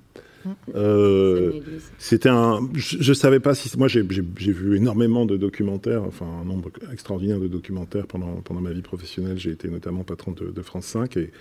[0.75, 1.59] euh,
[1.97, 2.59] c'était un.
[2.75, 3.75] Je, ne savais pas si.
[3.77, 8.71] Moi, j'ai vu énormément de documentaires, enfin un nombre extraordinaire de documentaires pendant, pendant ma
[8.71, 9.37] vie professionnelle.
[9.37, 11.31] J'ai été notamment patron de, de France 5 et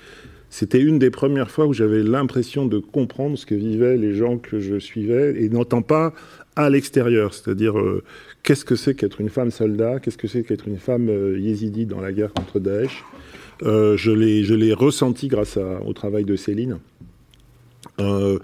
[0.50, 4.38] c'était une des premières fois où j'avais l'impression de comprendre ce que vivaient les gens
[4.38, 6.14] que je suivais et n'entends pas
[6.56, 7.34] à l'extérieur.
[7.34, 8.02] C'est-à-dire, euh,
[8.44, 9.98] qu'est-ce que c'est qu'être une femme soldat?
[9.98, 13.02] Qu'est-ce que c'est qu'être une femme euh, yézidi dans la guerre contre Daesh?
[13.64, 16.78] Euh, Je l'ai ressenti grâce au travail de Céline.
[18.00, 18.38] Euh,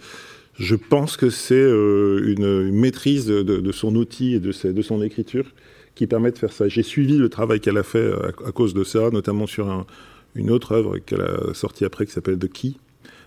[0.54, 5.46] je pense que c'est euh, une, maîtrise de, son outil et de, de, son écriture
[5.94, 6.68] qui permet de faire ça.
[6.68, 8.10] J'ai suivi le travail qu'elle a fait
[8.46, 9.86] à, cause de ça, notamment sur un,
[10.34, 12.72] une autre œuvre qu'elle a sortie après qui s'appelle The Key,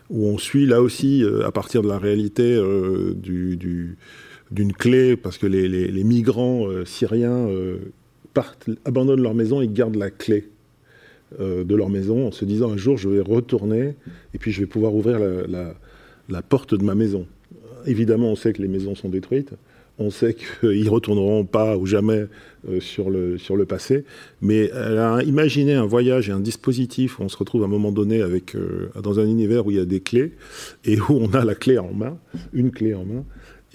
[0.09, 2.55] où on suit là aussi, à partir de la réalité
[3.15, 3.97] du,
[4.54, 7.80] d'une clé, parce que les, migrants euh, syriens euh,
[8.86, 10.49] abandonnent leur maison et gardent la clé.
[11.39, 13.95] de leur maison en se disant un jour je vais retourner
[14.36, 15.18] et puis je vais pouvoir ouvrir
[16.30, 17.26] la porte de ma maison.
[17.86, 19.54] Évidemment, on sait que les maisons sont détruites.
[19.99, 22.26] On sait qu'ils ne retourneront pas ou jamais
[22.68, 24.06] euh, sur, le, passé.
[24.41, 27.70] Mais elle a imaginé un voyage et un dispositif où on se retrouve à un
[27.70, 30.34] moment donné avec, euh, dans un univers où il y a des clés
[30.84, 32.18] et où on a la clé en main,
[32.54, 33.24] une clé en main.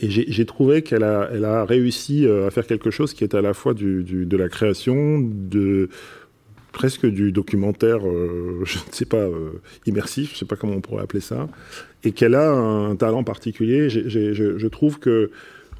[0.00, 3.52] Et j'ai trouvé qu'elle a, réussi euh, à faire quelque chose qui est à la
[3.52, 5.88] fois de la création, de,
[6.72, 8.00] presque du documentaire,
[8.64, 9.26] je ne sais pas,
[9.86, 11.48] immersif, je ne sais pas comment on pourrait appeler ça,
[12.04, 13.88] et qu'elle a un talent particulier.
[13.90, 15.30] je, trouve que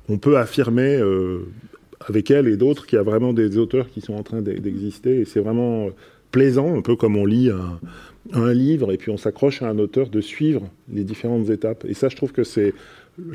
[0.09, 1.41] on peut affirmer euh,
[2.01, 5.21] avec elle et d'autres qu'il y a vraiment des auteurs qui sont en train d'exister,
[5.21, 5.91] et c'est vraiment
[6.33, 7.51] plaisant, un peu comme on lit
[8.33, 11.85] un livre et puis on s'accroche à un auteur de suivre les différentes étapes.
[11.87, 12.75] Et ça, je trouve que c'est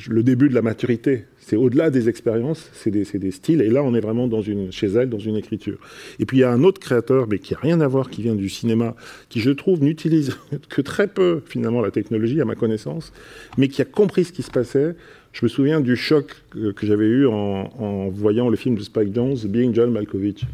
[0.08, 1.26] le début de la maturité.
[1.40, 3.62] C'est au-delà des expériences, c'est des, styles.
[3.62, 5.78] Et là, on est vraiment dans une, chez elle, dans une écriture.
[6.20, 8.22] Et puis, il y a un autre créateur, mais qui n'a rien à voir, qui
[8.22, 8.96] vient du cinéma,
[9.30, 10.38] qui, je trouve, n'utilise
[10.70, 13.12] que très peu, finalement, la technologie, à ma connaissance,
[13.58, 14.96] mais qui a compris ce qui se passait.
[15.34, 19.38] Je me souviens du choc que, j'avais eu en, voyant le film de Spike Jones,
[19.46, 20.46] Being John Malkovich.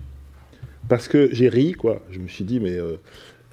[0.87, 2.03] Parce que j'ai ri, quoi.
[2.11, 2.77] Je me suis dit, mais...
[2.77, 2.95] Euh,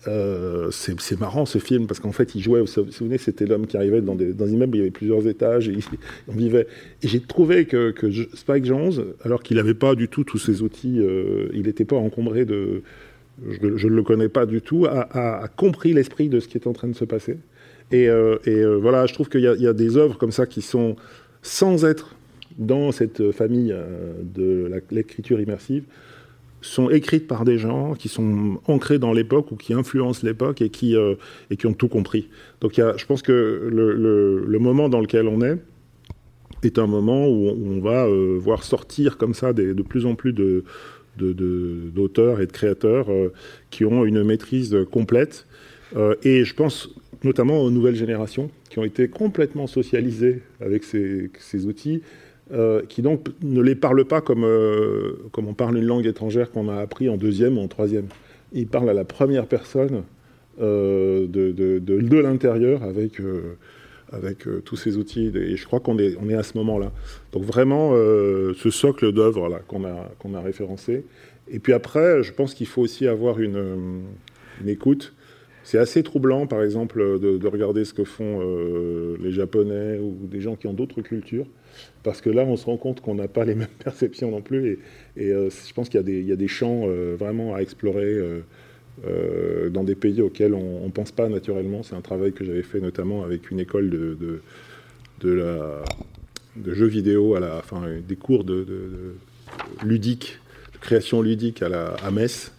[0.08, 3.66] euh, c'est marrant ce film parce qu'en fait il jouait, vous vous souvenez, c'était l'homme
[3.66, 5.70] qui arrivait dans des, dans immeubles où il y avait plusieurs étages
[6.28, 6.66] on vivait.
[7.02, 7.94] Et j'ai trouvé que,
[8.34, 11.96] Spike Jones, alors qu'il n'avait pas du tout tous ses outils, euh, il n'était pas
[11.96, 12.82] encombré de.
[13.48, 16.72] Je ne le connais pas du tout, a, compris l'esprit de ce qui est en
[16.72, 17.36] train de se passer.
[17.92, 18.38] Et, euh,
[18.80, 20.96] voilà, je trouve qu'il y, a des œuvres comme ça qui sont
[21.42, 22.16] sans être
[22.56, 23.76] dans cette famille
[24.22, 25.84] de l'écriture immersive
[26.66, 30.70] sont écrites par des gens qui sont ancrés dans l'époque ou qui influencent l'époque et,
[30.70, 31.14] qui, euh,
[31.50, 32.28] et qui ont tout compris.
[32.60, 33.94] Donc y a, je pense que le,
[34.44, 35.58] le, moment dans lequel on est
[36.62, 40.32] est un moment où on, va euh, voir sortir comme ça de plus en plus
[40.32, 40.64] de,
[41.16, 43.32] d'auteurs et de créateurs euh,
[43.70, 45.46] qui ont une maîtrise complète.
[46.22, 46.90] et je pense
[47.22, 52.02] notamment aux nouvelles générations qui ont été complètement socialisées avec ces, ces outils
[52.52, 56.52] euh, qui donc ne les parle pas comme, euh, comme on parle une langue étrangère
[56.52, 58.06] qu'on a appris en deuxième ou en troisième.
[58.52, 60.04] Il parle à la première personne
[60.60, 63.20] euh, de, de, l'intérieur avec,
[64.12, 65.32] avec tous ces outils.
[65.34, 66.92] Et je crois qu'on est, on est à ce moment-là.
[67.32, 71.04] Donc vraiment, ce socle d'œuvres qu'on, a, qu'on a référencé.
[71.48, 74.02] Et puis après, je pense qu'il faut aussi avoir une,
[74.60, 75.14] une écoute.
[75.64, 78.40] C'est assez troublant, par exemple, de regarder ce que font
[79.20, 81.46] les Japonais ou des gens qui ont d'autres cultures
[82.02, 84.78] parce que là, on se rend compte qu'on n'a pas les mêmes perceptions non plus.
[85.16, 88.18] Et, euh, je pense qu'il y, a des champs euh, vraiment à explorer
[89.04, 91.82] euh, dans des pays auxquels on ne pense pas naturellement.
[91.82, 94.42] C'est un travail que j'avais fait notamment avec une école de,
[96.64, 97.62] jeux vidéo, à la,
[98.06, 99.14] des cours de, de
[100.80, 102.52] création ludique à, à Metz.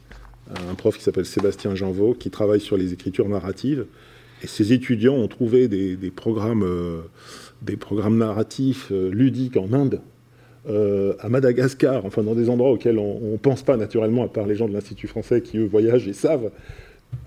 [0.69, 3.85] Un prof qui s'appelle Sébastien Janvaux, qui travaille sur les écritures narratives.
[4.43, 6.63] Et ces étudiants ont trouvé des, programmes
[7.61, 10.01] des programmes narratifs euh, ludiques en Inde,
[10.69, 14.45] euh, à Madagascar, enfin dans des endroits auxquels on ne pense pas naturellement, à part
[14.45, 16.51] les gens de l'Institut français qui, eux, voyagent et savent,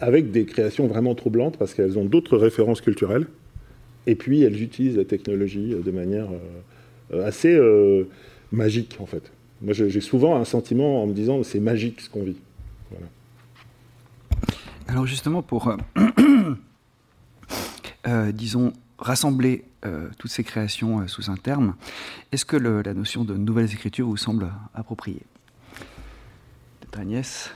[0.01, 3.27] avec des créations vraiment troublantes parce qu'elles ont d'autres références culturelles.
[4.07, 6.29] Et puis, elles utilisent la technologie de manière
[7.13, 7.59] euh, assez
[8.53, 9.31] magique, en fait.
[9.63, 12.37] Moi, j'ai souvent un sentiment en me disant c'est magique ce qu'on vit.
[14.89, 15.75] Alors, justement, pour,
[18.07, 21.75] disons, rassembler euh, toutes ces créations euh, sous un terme,
[22.33, 25.23] est-ce que la notion de nouvelles écritures vous semble appropriée?
[26.99, 27.51] Agnès?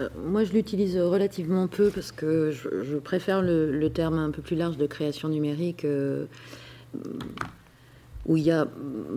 [0.00, 4.56] Euh, moi, je l'utilise relativement peu parce que je, préfère le, terme un peu plus
[4.56, 5.86] large de création numérique,
[8.26, 8.66] où il y a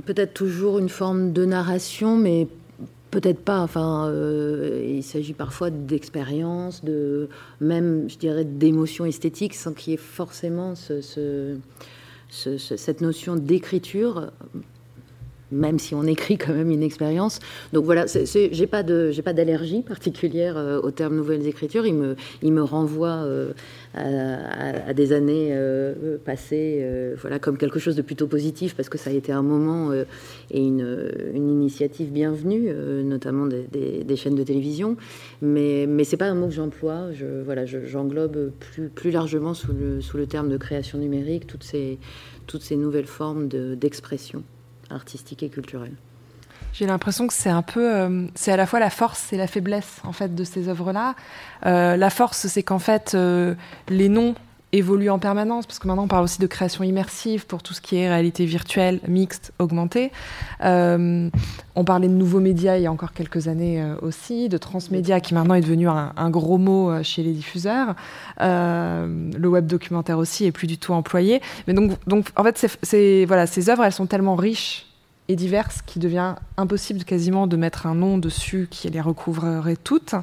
[0.05, 2.47] peut-être toujours une forme de narration, mais
[3.12, 3.62] peut-être pas.
[3.62, 9.97] Enfin, il s'agit parfois d'expérience, de même, je dirais, d'émotions esthétiques, sans qu'il y ait
[9.97, 11.57] forcément ce
[12.32, 14.32] cette notion d'écriture
[15.52, 17.39] même si on écrit quand même une expérience.
[17.74, 18.84] Donc voilà, j'ai pas
[19.22, 21.86] pas d'allergie particulière euh, au terme nouvelles écritures.
[21.86, 23.52] Il me, renvoie euh,
[23.93, 26.86] à, des années euh, passées,
[27.20, 30.66] voilà, comme quelque chose de plutôt positif parce que ça a été un moment et
[30.66, 32.74] une, initiative bienvenue,
[33.04, 34.97] notamment des, chaînes de télévision.
[35.41, 37.12] Mais, mais c'est pas un mot que j'emploie.
[37.14, 38.52] Je, voilà, j'englobe
[38.95, 44.43] plus, largement sous le, terme de création numérique toutes ces nouvelles formes d'expression
[44.93, 45.93] artistique et culturelle.
[46.73, 49.47] J'ai l'impression que c'est un peu, euh, c'est à la fois la force et la
[49.47, 51.15] faiblesse en fait de ces œuvres-là.
[51.65, 53.55] Euh, la force, c'est qu'en fait, euh,
[53.89, 54.35] les noms
[54.74, 57.82] évolue en permanence, parce que maintenant on parle aussi de création immersive pour tout ce
[57.82, 60.11] qui est réalité virtuelle, mixte, augmentée.
[60.63, 61.30] Euh,
[61.76, 65.19] on parlait de nouveaux médias il y a encore quelques années euh, aussi, de transmédia
[65.19, 67.95] qui maintenant est devenu un, gros mot euh, chez les diffuseurs.
[68.39, 71.41] le web documentaire aussi est plus du tout employé.
[71.67, 74.86] Mais donc, en fait, ces œuvres, elles sont tellement riches
[75.28, 80.15] et diverses qu'il devient impossible quasiment de mettre un nom dessus qui les recouvrerait toutes.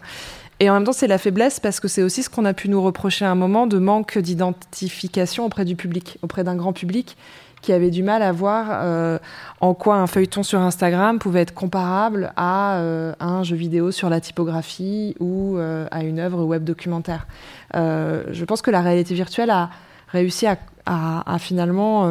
[0.61, 2.68] Et en même temps, c'est la faiblesse parce que c'est aussi ce qu'on a pu
[2.68, 7.16] nous reprocher à un moment de manque d'identification auprès du public, auprès d'un grand public
[7.61, 9.18] qui avait du mal à voir euh,
[9.61, 14.09] en quoi un feuilleton sur Instagram pouvait être comparable à, euh, un jeu vidéo sur
[14.09, 17.26] la typographie ou euh, à une œuvre web documentaire.
[17.74, 19.70] je pense que la réalité virtuelle a
[20.09, 22.04] réussi à, finalement,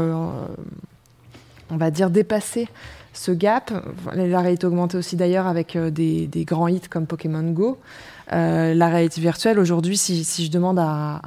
[1.69, 2.67] on va dire, dépasser
[3.13, 3.71] ce gap.
[4.13, 7.79] La réalité augmentée aussi d'ailleurs avec des, grands hits comme Pokémon Go.
[8.33, 11.21] Euh, la réalité virtuelle, aujourd'hui, si, je demande à,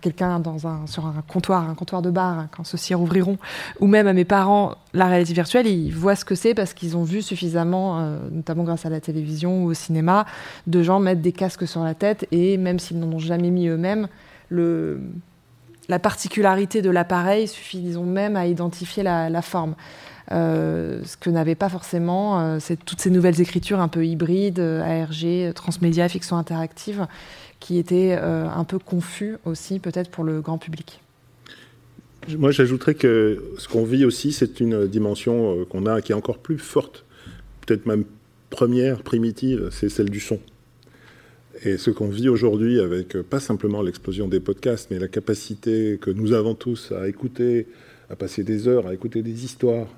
[0.00, 0.42] quelqu'un
[0.86, 3.38] sur un comptoir, un comptoir de bar, quand ceux-ci rouvriront,
[3.80, 6.96] ou même à mes parents, la réalité virtuelle, ils voient ce que c'est parce qu'ils
[6.96, 10.26] ont vu suffisamment, euh, notamment grâce à la télévision ou au cinéma,
[10.66, 13.68] de gens mettre des casques sur la tête et même s'ils n'en ont jamais mis
[13.68, 14.08] eux-mêmes,
[15.88, 19.74] la particularité de l'appareil suffit, disons, même à identifier la forme.
[20.32, 24.58] Euh, ce que n'avait pas forcément euh, c'est toutes ces nouvelles écritures un peu hybrides,
[24.58, 27.06] euh, ARG, transmédia, fiction interactive,
[27.60, 31.00] qui étaient un peu confus aussi peut-être pour le grand public.
[32.36, 36.36] Moi, j'ajouterais que ce qu'on vit aussi, c'est une dimension qu'on a qui est encore
[36.36, 37.06] plus forte,
[37.64, 38.04] peut-être même
[38.50, 40.38] première, primitive, c'est celle du son.
[41.64, 46.10] Et ce qu'on vit aujourd'hui avec pas simplement l'explosion des podcasts, mais la capacité que
[46.10, 47.66] nous avons tous à écouter,
[48.10, 49.88] à passer des heures, à écouter des histoires,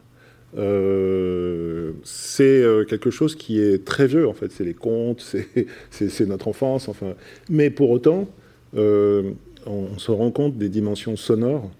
[0.57, 4.51] euh, c'est euh, quelque chose qui est très vieux, en fait.
[4.51, 5.37] C'est les contes,
[5.91, 7.15] c'est notre enfance, enfin.
[7.51, 8.29] Mais pour autant,
[8.77, 9.33] euh,
[9.67, 11.71] on, se rend compte des dimensions sonores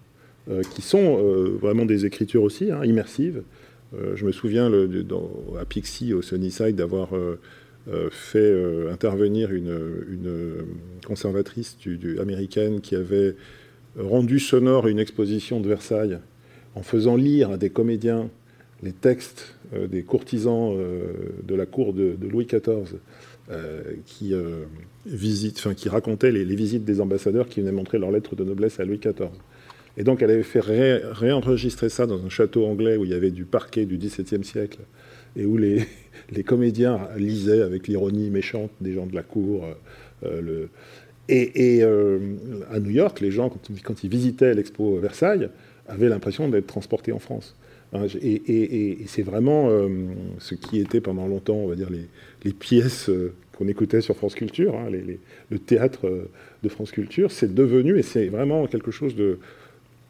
[0.71, 1.19] qui sont
[1.61, 3.43] vraiment des écritures aussi, hein, immersives.
[4.15, 4.73] je me souviens
[5.61, 7.11] à Pixie, au Sunnyside, d'avoir
[8.11, 8.55] fait
[8.91, 10.65] intervenir une,
[11.07, 11.77] conservatrice
[12.21, 13.35] américaine qui avait
[13.99, 16.19] rendu sonore une exposition de Versailles
[16.75, 18.31] en faisant lire à des comédiens
[18.83, 21.13] les textes euh, des courtisans euh,
[21.47, 22.99] de la cour de, Louis XIV
[23.51, 28.85] euh, qui racontaient les, visites des ambassadeurs qui venaient montrer leurs lettres de noblesse à
[28.85, 29.29] Louis XIV.
[29.97, 33.33] Et donc elle avait fait réenregistrer ça dans un château anglais où il y avait
[33.33, 34.79] du parquet du XVIIe siècle
[35.39, 35.87] et où les,
[36.31, 39.65] les comédiens lisaient avec l'ironie méchante des gens de la cour.
[40.23, 40.69] le...
[41.31, 43.51] Et, à New York, les gens,
[43.85, 45.51] quand, ils visitaient l'expo Versailles,
[45.87, 47.55] avaient l'impression d'être transportés en France.
[47.93, 49.89] Hein, et, c'est vraiment euh,
[50.39, 54.35] ce qui était pendant longtemps, on va dire, les, pièces euh, qu'on écoutait sur France
[54.35, 54.91] Culture, hein,
[55.51, 56.31] le théâtre euh,
[56.63, 59.39] de France Culture, c'est devenu, et c'est vraiment quelque chose de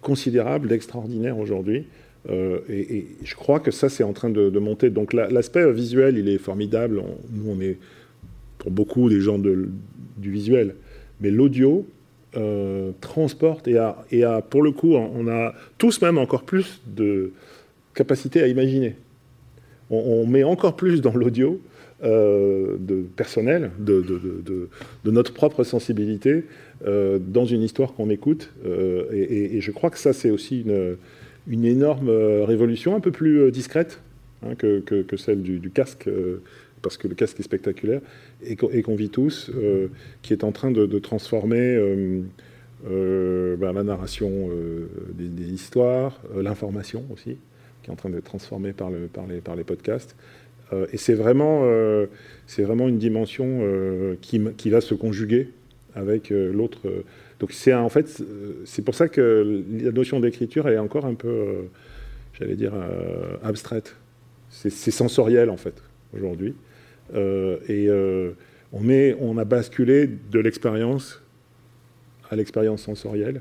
[0.01, 1.87] considérable, d'extraordinaire aujourd'hui.
[2.29, 4.91] Et, je crois que ça, c'est en train de, monter.
[4.91, 7.03] Donc l'aspect visuel, il est formidable.
[7.33, 7.79] nous, on est
[8.59, 10.75] pour beaucoup des gens du visuel.
[11.21, 11.87] Mais l'audio,
[13.01, 17.33] transporte et a, pour le coup, on a tous même encore plus de,
[17.99, 18.95] capacité à imaginer.
[19.91, 21.61] On, met encore plus dans l'audio
[22.05, 24.69] euh, de personnel, de,
[25.05, 26.45] notre propre sensibilité,
[26.87, 28.53] euh, dans une histoire qu'on écoute.
[28.67, 30.97] Euh, et, je crois que ça, c'est aussi une,
[31.49, 34.01] une, énorme révolution, un peu plus discrète
[34.45, 36.09] hein, que, que, celle du, casque,
[36.83, 38.01] parce que le casque est spectaculaire,
[38.43, 39.51] et qu'on vit tous,
[40.23, 41.77] qui est en train de, transformer
[42.85, 44.51] ben, la narration
[45.15, 47.37] des, histoires, l'information aussi
[47.91, 50.17] en train d'être transformé par, le, par, les, par les podcasts.
[50.73, 52.07] Euh, et c'est vraiment, euh,
[52.47, 55.51] c'est vraiment une dimension euh, qui, qui, va se conjuguer
[55.95, 56.81] avec l'autre.
[57.41, 58.23] Donc c'est en fait,
[58.65, 61.67] c'est pour ça que la notion d'écriture est encore un peu,
[62.39, 62.73] j'allais dire,
[63.43, 63.97] abstraite.
[64.51, 65.83] C'est sensoriel en fait
[66.13, 66.55] aujourd'hui.
[67.15, 67.89] et
[68.73, 71.23] on, a basculé de l'expérience
[72.31, 73.41] à l'expérience sensorielle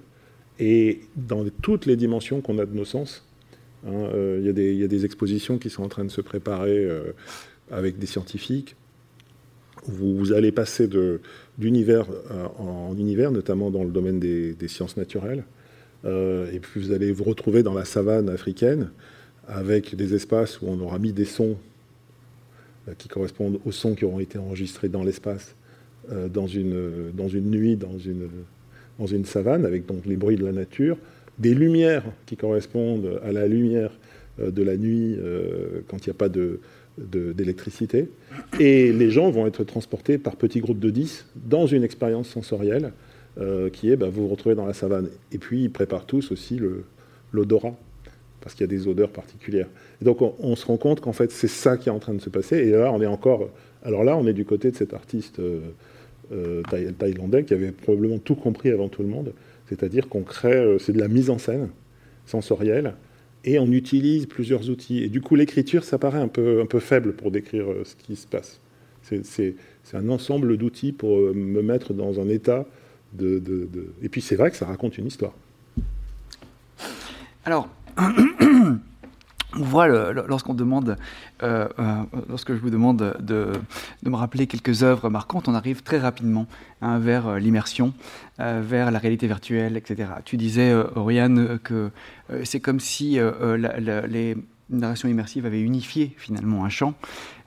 [0.60, 3.26] et dans toutes les dimensions qu'on a de nos sens.
[3.86, 4.46] Hein, euh, il
[4.80, 7.14] y, a des expositions qui sont en train de se préparer euh,
[7.70, 8.76] avec des scientifiques.
[9.88, 10.90] Vous, allez passer
[11.58, 15.44] d'univers euh, en univers, notamment dans le domaine des, sciences naturelles.
[16.06, 18.92] et puis vous allez vous retrouver dans la savane africaine
[19.48, 21.58] avec des espaces où on aura mis des sons
[22.98, 25.56] qui correspondent aux sons qui auront été enregistrés dans l'espace,
[26.10, 27.12] dans, une,
[27.50, 30.98] nuit, dans une, savane, avec donc les bruits de la nature,
[31.40, 33.92] des lumières qui correspondent à la lumière
[34.40, 36.30] euh, de la nuit euh, quand il n'y a pas
[36.98, 38.10] d'électricité.
[38.60, 42.94] Et les gens vont être transportés par petits groupes de 10 dans une expérience sensorielle
[43.72, 45.10] qui est bah, vous vous retrouvez dans la savane.
[45.32, 46.60] Et puis ils préparent tous aussi
[47.32, 47.76] l'odorat,
[48.42, 49.68] parce qu'il y a des odeurs particulières.
[50.02, 52.22] Et donc on, se rend compte qu'en fait c'est ça qui est en train de
[52.22, 52.58] se passer.
[52.58, 53.50] Et là on est encore,
[53.84, 55.40] alors là on est du côté de cet artiste
[56.98, 59.34] thaïlandais qui avait probablement tout compris avant tout le monde,
[59.70, 61.70] c'est-à-dire qu'on crée, c'est de la mise en scène
[62.26, 62.96] sensorielle
[63.48, 65.02] et on utilise plusieurs outils.
[65.04, 67.96] Et du coup, l'écriture, ça paraît un peu, un peu faible pour décrire euh, ce
[67.96, 68.60] qui se passe.
[69.02, 69.56] C'est
[69.94, 72.66] un ensemble d'outils pour euh, me mettre dans un état
[73.14, 73.42] de...
[74.04, 75.34] Et puis c'est vrai que ça raconte une histoire.
[77.46, 77.70] Alors,
[79.56, 80.98] on voit lorsqu'on demande,
[81.42, 83.54] euh, euh, lorsque je vous demande de,
[84.04, 86.48] me rappeler quelques œuvres marquantes, on arrive très rapidement
[86.82, 87.94] hein, vers euh, l'immersion,
[88.40, 90.10] vers la réalité virtuelle, etc.
[90.24, 91.90] Tu disais, Oriane, que
[92.44, 94.38] c'est comme si les
[94.70, 96.94] narrations immersives avaient unifié finalement un champ.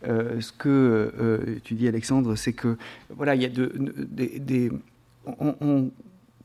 [0.02, 2.76] ce que tu dis, Alexandre, c'est que
[3.14, 4.68] voilà, il y a
[5.38, 5.90] on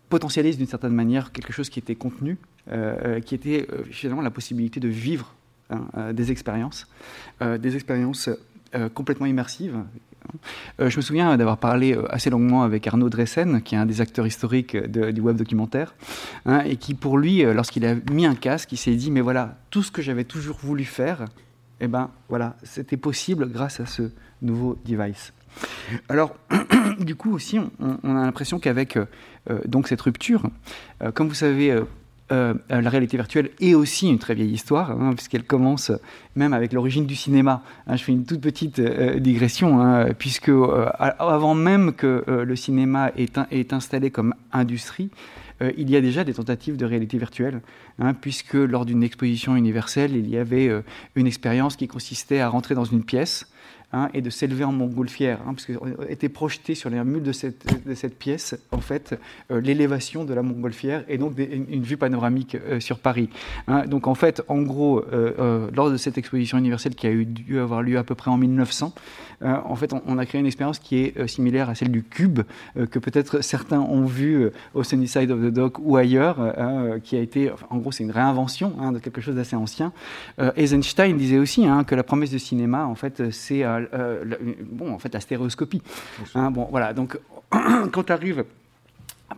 [0.09, 2.37] potentialise d'une certaine manière quelque chose qui était contenu,
[3.25, 5.33] qui était finalement la possibilité de vivre
[5.71, 6.85] Hein, euh, des expériences,
[7.41, 8.29] euh, des expériences
[8.75, 9.75] euh, complètement immersives.
[10.77, 14.27] je me souviens d'avoir parlé assez longuement avec Arnaud Dressen, qui est un des acteurs
[14.27, 15.95] historiques du web documentaire,
[16.45, 19.57] hein, et qui, pour lui, lorsqu'il a mis un casque, il s'est dit Mais voilà,
[19.71, 21.25] tout ce que j'avais toujours voulu faire,
[21.79, 24.11] eh ben voilà, c'était possible grâce à ce
[24.41, 25.33] nouveau device.
[26.09, 26.35] Alors,
[26.99, 28.99] du coup aussi, on, a l'impression qu'avec
[29.65, 30.43] donc cette rupture,
[31.13, 31.81] comme vous savez,
[32.29, 35.91] la réalité virtuelle est aussi une très vieille histoire, hein, puisqu'elle commence
[36.35, 37.61] même avec l'origine du cinéma.
[37.87, 42.55] Hein, je fais une toute petite euh, digression, hein, puisque euh, avant même que le
[42.55, 45.09] cinéma est, installé comme industrie,
[45.77, 47.61] il y a déjà des tentatives de réalité virtuelle,
[48.19, 50.69] puisque lors d'une exposition universelle, il y avait
[51.15, 53.47] une expérience qui consistait à rentrer dans une pièce
[53.95, 55.69] Hein, et de s'élever en montgolfière, hein, parce
[56.09, 59.17] était projeté sur les murs de cette, pièce, en fait,
[59.51, 63.29] euh, l'élévation de la montgolfière et donc une, vue panoramique euh, sur Paris.
[63.69, 63.85] Hein.
[63.85, 67.57] donc en fait, en gros, euh, lors de cette exposition universelle qui a eu, dû
[67.57, 68.93] avoir lieu à peu près en 1900,
[69.41, 72.39] en fait, on, a créé une expérience qui est similaire à celle du cube,
[72.73, 76.37] que peut-être certains ont vu au Sunnyside of the Dock ou ailleurs,
[77.03, 79.91] qui a été, en gros, c'est une réinvention de quelque chose d'assez ancien.
[80.55, 83.84] Eisenstein disait aussi que la promesse de cinéma, en fait, c'est euh,
[84.61, 85.81] bon, en fait, la stéréoscopie.
[86.33, 86.93] Hein, bon, voilà.
[86.93, 87.19] Donc,
[87.91, 88.45] quand tu arrives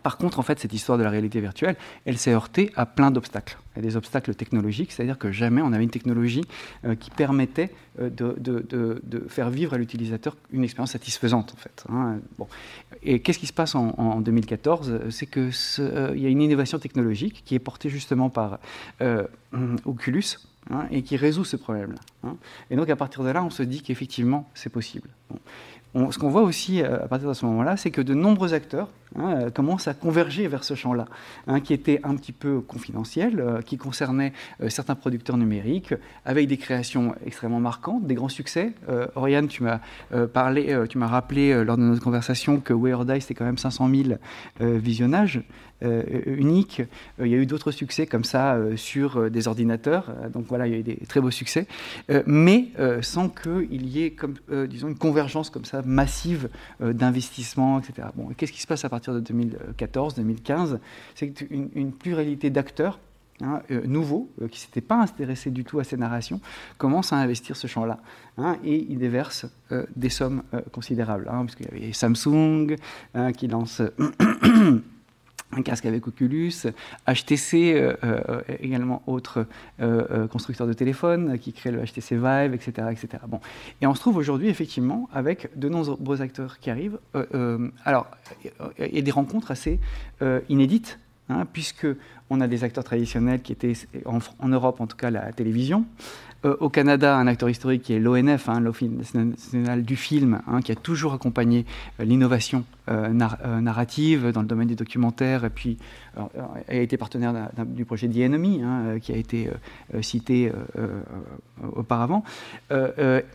[0.02, 3.10] par contre, en fait, cette histoire de la réalité virtuelle, elle s'est heurtée à plein
[3.10, 3.58] d'obstacles.
[3.76, 6.44] A des obstacles technologiques, c'est-à-dire que jamais on avait une technologie
[6.84, 11.84] euh, qui permettait euh, de, faire vivre à l'utilisateur une expérience satisfaisante, en fait.
[11.88, 12.18] Hein.
[12.38, 12.46] Bon.
[13.02, 17.42] Et qu'est-ce qui se passe en, 2014 C'est qu'il il y a une innovation technologique
[17.44, 18.58] qui est portée justement par
[19.84, 20.38] Oculus,
[20.70, 22.00] Hein, et qui résout ce problème-là.
[22.24, 22.36] Hein.
[22.70, 25.08] Et donc à partir de là, on se dit qu'effectivement, c'est possible.
[25.94, 28.88] ce qu'on voit aussi euh, à partir de ce moment-là, c'est que de nombreux acteurs
[29.16, 31.06] hein, euh, commencent à converger vers ce champ-là,
[31.60, 34.32] qui était un petit peu confidentiel, euh, qui concernait
[34.68, 35.94] certains producteurs numériques,
[36.24, 38.72] avec des créations extrêmement marquantes, des grands succès.
[39.14, 39.80] Oriane, tu m'as
[40.28, 43.58] parlé, tu m'as rappelé lors de notre conversation que Way or Die, c'était quand même
[43.58, 44.18] 500 000
[44.60, 45.42] visionnages.
[45.84, 46.80] Euh, unique.
[47.20, 50.12] Euh, il y a eu d'autres succès comme ça euh, sur des ordinateurs.
[50.32, 51.66] donc voilà, il y a eu des très beaux succès.
[52.26, 52.68] mais
[53.02, 54.16] sans qu'il y ait,
[54.68, 56.48] disons, une convergence comme ça massive
[56.80, 58.08] d'investissements, etc.
[58.16, 60.80] Bon, qu'est-ce qui se passe à partir de 2014, 2015
[61.14, 62.98] C'est une, pluralité d'acteurs
[63.40, 66.40] Hein, nouveaux, qui ne s'étaient pas intéressés du tout à ces narrations,
[66.76, 68.00] commencent à investir ce champ-là.
[68.36, 69.46] Hein, et ils déversent
[69.94, 70.42] des sommes
[70.72, 71.28] considérables.
[71.28, 72.74] Hein, parce qu'il y avait Samsung
[73.36, 73.80] qui lance
[75.52, 76.52] un casque avec Oculus,
[77.06, 79.46] HTC, euh, euh, également autre
[79.80, 82.88] euh, constructeur de téléphone qui crée le HTC Vive, etc.
[82.90, 83.22] etc.
[83.26, 83.40] Bon.
[83.80, 86.98] Et on se trouve aujourd'hui effectivement avec de nombreux acteurs qui arrivent.
[87.84, 88.06] alors,
[88.78, 89.80] il y a des rencontres assez
[90.48, 91.86] inédites, hein, puisque
[92.30, 93.74] on a des acteurs traditionnels qui étaient
[94.04, 95.86] en, Europe en tout cas la télévision,
[96.44, 100.60] euh, au Canada, un acteur historique qui est l'ONF, hein, l'Office national du film, hein,
[100.60, 101.66] qui a toujours accompagné
[101.98, 103.08] euh, l'innovation euh,
[103.60, 105.76] narrative dans le domaine du documentaire, et puis
[106.68, 109.50] a été partenaire du projet The Enemy, hein, qui a été
[110.00, 110.50] cité
[111.76, 112.24] auparavant.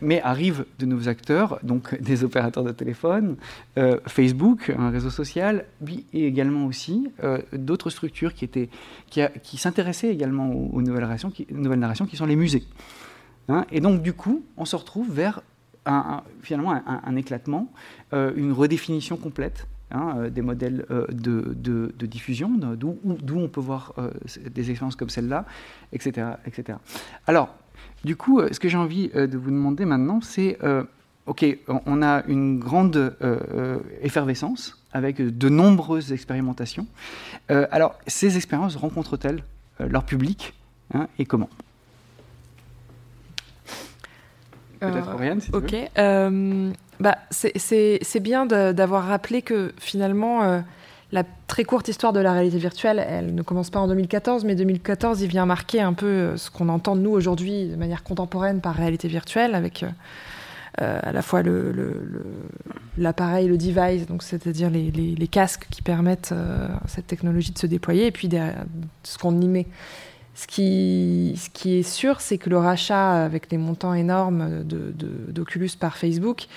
[0.01, 3.37] mais arrivent de nouveaux acteurs, donc des opérateurs de téléphone,
[4.07, 5.65] Facebook, un réseau social,
[6.13, 7.07] et également aussi
[7.53, 8.69] d'autres structures qui, étaient,
[9.09, 12.63] qui, s'intéressaient également aux, nouvelles, narrations qui, nouvelles narrations, qui sont les musées.
[13.49, 15.41] Hein, et donc, du coup, on se retrouve vers
[15.85, 17.71] un, finalement un, éclatement,
[18.13, 22.97] euh, une redéfinition complète hein, euh, des modèles euh, de, de, diffusion, d'où
[23.37, 23.93] on peut voir
[24.49, 25.45] des expériences comme celle-là,
[25.91, 26.77] etc., etc.
[27.27, 27.55] Alors,
[28.05, 30.57] du coup, ce que j'ai envie de vous demander maintenant, c'est
[31.25, 33.15] ok, on a une grande
[34.01, 36.87] effervescence avec de nombreuses expérimentations.
[37.49, 39.43] alors, ces expériences rencontrent-elles
[39.79, 40.53] leur public
[40.93, 41.49] hein, et comment?
[44.79, 45.75] Peut-être Oriane, si tu Ok.
[46.99, 50.63] bah, c'est bien d'avoir rappelé que finalement
[51.13, 54.55] la très courte histoire de la réalité virtuelle, elle ne commence pas en 2014, mais
[54.55, 58.03] 2014, il vient marquer un peu euh, ce qu'on entend de nous aujourd'hui de manière
[58.03, 59.91] contemporaine par réalité virtuelle, avec euh, euh,
[60.77, 61.43] à la fois
[62.97, 66.33] l'appareil, le, device, c'est-à-dire les, casques qui permettent
[66.87, 68.29] cette technologie de se déployer, et puis
[69.03, 69.67] ce qu'on y met.
[70.35, 76.47] Ce qui, est sûr, c'est que le rachat avec les montants énormes d'Oculus par Facebook,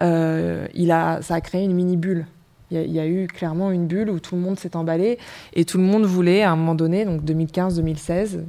[0.00, 2.26] il a, ça a créé une mini bulle
[2.80, 5.18] il y, a eu clairement une bulle où tout le monde s'est emballé
[5.52, 8.44] et tout le monde voulait, à un moment donné, donc 2015, 2016,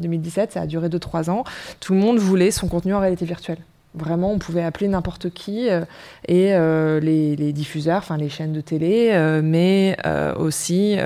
[0.00, 1.44] 2017, ça a duré 2-3 ans,
[1.78, 3.58] tout le monde voulait son contenu en réalité virtuelle.
[3.94, 5.80] Vraiment, on pouvait appeler n'importe qui euh,
[6.28, 9.96] et euh, les, diffuseurs, enfin les chaînes de télé, euh, mais
[10.36, 10.96] aussi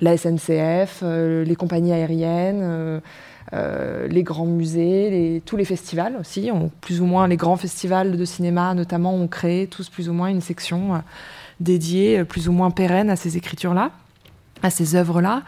[0.00, 3.00] la SNCF, les compagnies aériennes.
[3.52, 6.50] les grands musées, tous les festivals aussi,
[6.80, 10.28] plus ou moins les grands festivals de cinéma notamment ont créé tous plus ou moins
[10.28, 11.02] une section
[11.60, 13.90] dédié euh, plus ou moins pérenne à ces écritures-là,
[14.62, 15.42] à ces œuvres-là.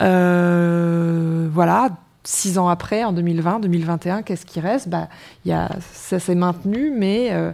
[0.00, 1.90] Voilà,
[2.24, 4.88] six ans après, en 2020, 2021, qu'est-ce qui reste?
[4.88, 5.08] Bah,
[5.44, 7.52] y a, Ça s'est maintenu, mais euh,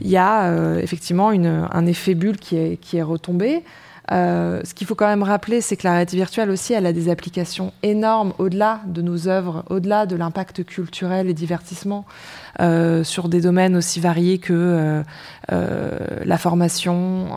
[0.00, 3.62] il y a effectivement une, un effet bulle qui est, qui est retombé.
[4.10, 6.92] Euh, ce qu'il faut quand même rappeler, c'est que la réalité virtuelle aussi, elle a
[6.92, 12.06] des applications énormes au-delà de nos œuvres, au-delà de l'impact culturel et divertissement
[12.60, 15.02] euh, sur des domaines aussi variés que
[15.50, 17.28] euh, la formation,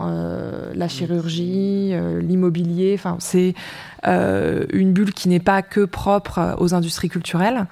[0.74, 2.98] la chirurgie, l'immobilier.
[3.18, 3.54] C'est
[4.04, 7.66] une bulle qui n'est pas que propre aux industries culturelles.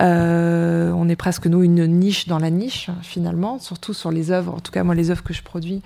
[0.00, 4.54] on est presque nous une niche dans la niche finalement, surtout sur les œuvres.
[4.54, 5.82] En tout cas, moi, les œuvres que je produis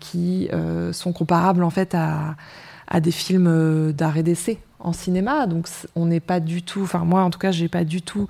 [0.00, 0.48] qui
[0.92, 5.46] sont comparables en fait à, des films euh, d'art et d'essai en cinéma.
[5.46, 8.26] Donc on n'est pas du tout, enfin moi en tout cas, j'ai pas du tout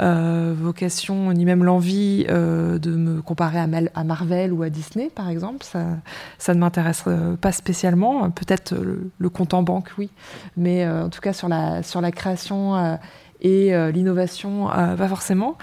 [0.00, 5.28] euh, vocation ni même l'envie euh, de me comparer à, Marvel ou à Disney par
[5.28, 5.64] exemple.
[5.64, 5.84] Ça,
[6.38, 7.04] ça ne m'intéresse
[7.40, 8.30] pas spécialement.
[8.30, 10.10] Peut-être le, compte en banque, oui,
[10.56, 12.98] mais en tout cas sur la sur la création
[13.40, 15.56] et l'innovation, pas forcément.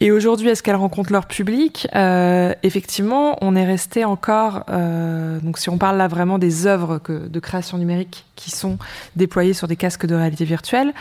[0.00, 1.88] Et aujourd'hui, est-ce qu'elles rencontrent leur public?
[1.94, 4.64] Euh, Effectivement, on est resté encore.
[4.68, 8.78] Euh, donc, si on parle là vraiment des œuvres que, de création numérique qui sont
[9.14, 10.92] déployées sur des casques de réalité virtuelle,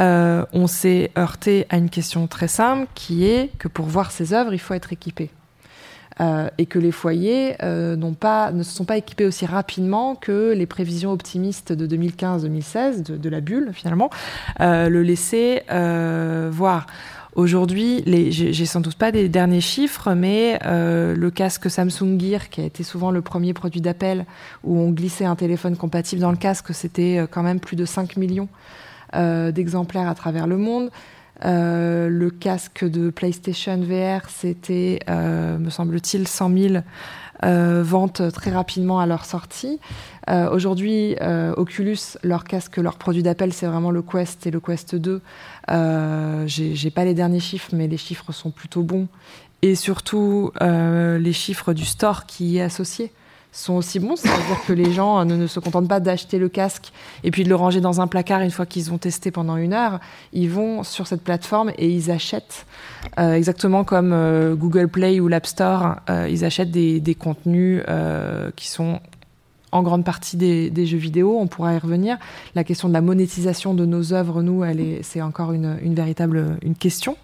[0.00, 4.34] euh, on s'est heurté à une question très simple, qui est que pour voir ces
[4.34, 5.30] œuvres, il faut être équipé.
[6.20, 10.52] Euh, et que les foyers euh, pas, ne se sont pas équipés aussi rapidement que
[10.52, 14.10] les prévisions optimistes de 2015-2016, de, de, la bulle finalement,
[14.60, 15.64] euh, le laissaient
[16.50, 16.86] voir.
[17.34, 22.60] Aujourd'hui, j'ai sans doute pas des derniers chiffres, mais euh, le casque Samsung Gear, qui
[22.60, 24.26] a été souvent le premier produit d'appel
[24.64, 27.86] où on glissait un téléphone compatible dans le casque, c'était euh, quand même plus de
[27.86, 28.50] 5 millions
[29.14, 30.90] euh, d'exemplaires à travers le monde.
[31.42, 36.74] le casque de PlayStation VR, c'était, me semble-t-il, 100 000
[37.42, 39.80] ventes très rapidement à leur sortie.
[40.28, 41.16] Aujourd'hui,
[41.56, 45.20] Oculus, leur casque, leur produit d'appel, c'est vraiment le Quest et le Quest 2.
[45.70, 49.08] Euh, J'ai pas les derniers chiffres, mais les chiffres sont plutôt bons.
[49.62, 53.12] Et surtout, euh, les chiffres du store qui y est associé
[53.52, 54.16] sont aussi bons.
[54.16, 56.90] C'est-à-dire que les gens ne, se contentent pas d'acheter le casque
[57.22, 59.74] et puis de le ranger dans un placard une fois qu'ils ont testé pendant une
[59.74, 60.00] heure.
[60.32, 62.66] Ils vont sur cette plateforme et ils achètent,
[63.18, 68.50] euh, exactement comme euh, Google Play ou l'App Store, euh, ils achètent des, contenus euh,
[68.56, 69.00] qui sont
[69.70, 71.38] en grande partie des, jeux vidéo.
[71.38, 72.18] On pourra y revenir.
[72.54, 74.64] La question de la monétisation de nos œuvres, nous,
[75.02, 77.16] c'est encore une, véritable une question.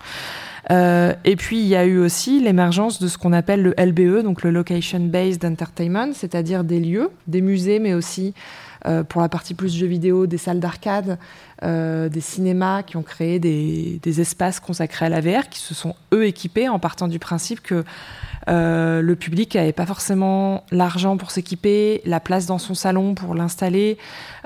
[0.70, 4.22] Euh, et puis il y a eu aussi l'émergence de ce qu'on appelle le LBE,
[4.22, 8.34] donc le Location Based Entertainment, c'est-à-dire des lieux, des musées, mais aussi
[8.86, 11.18] euh, pour la partie plus jeux vidéo, des salles d'arcade,
[11.64, 15.94] euh, des cinémas qui ont créé des, espaces consacrés à la VR, qui se sont
[16.12, 17.84] eux équipés en partant du principe que
[18.50, 23.98] le public n'avait pas forcément l'argent pour s'équiper, la place dans son salon pour l'installer,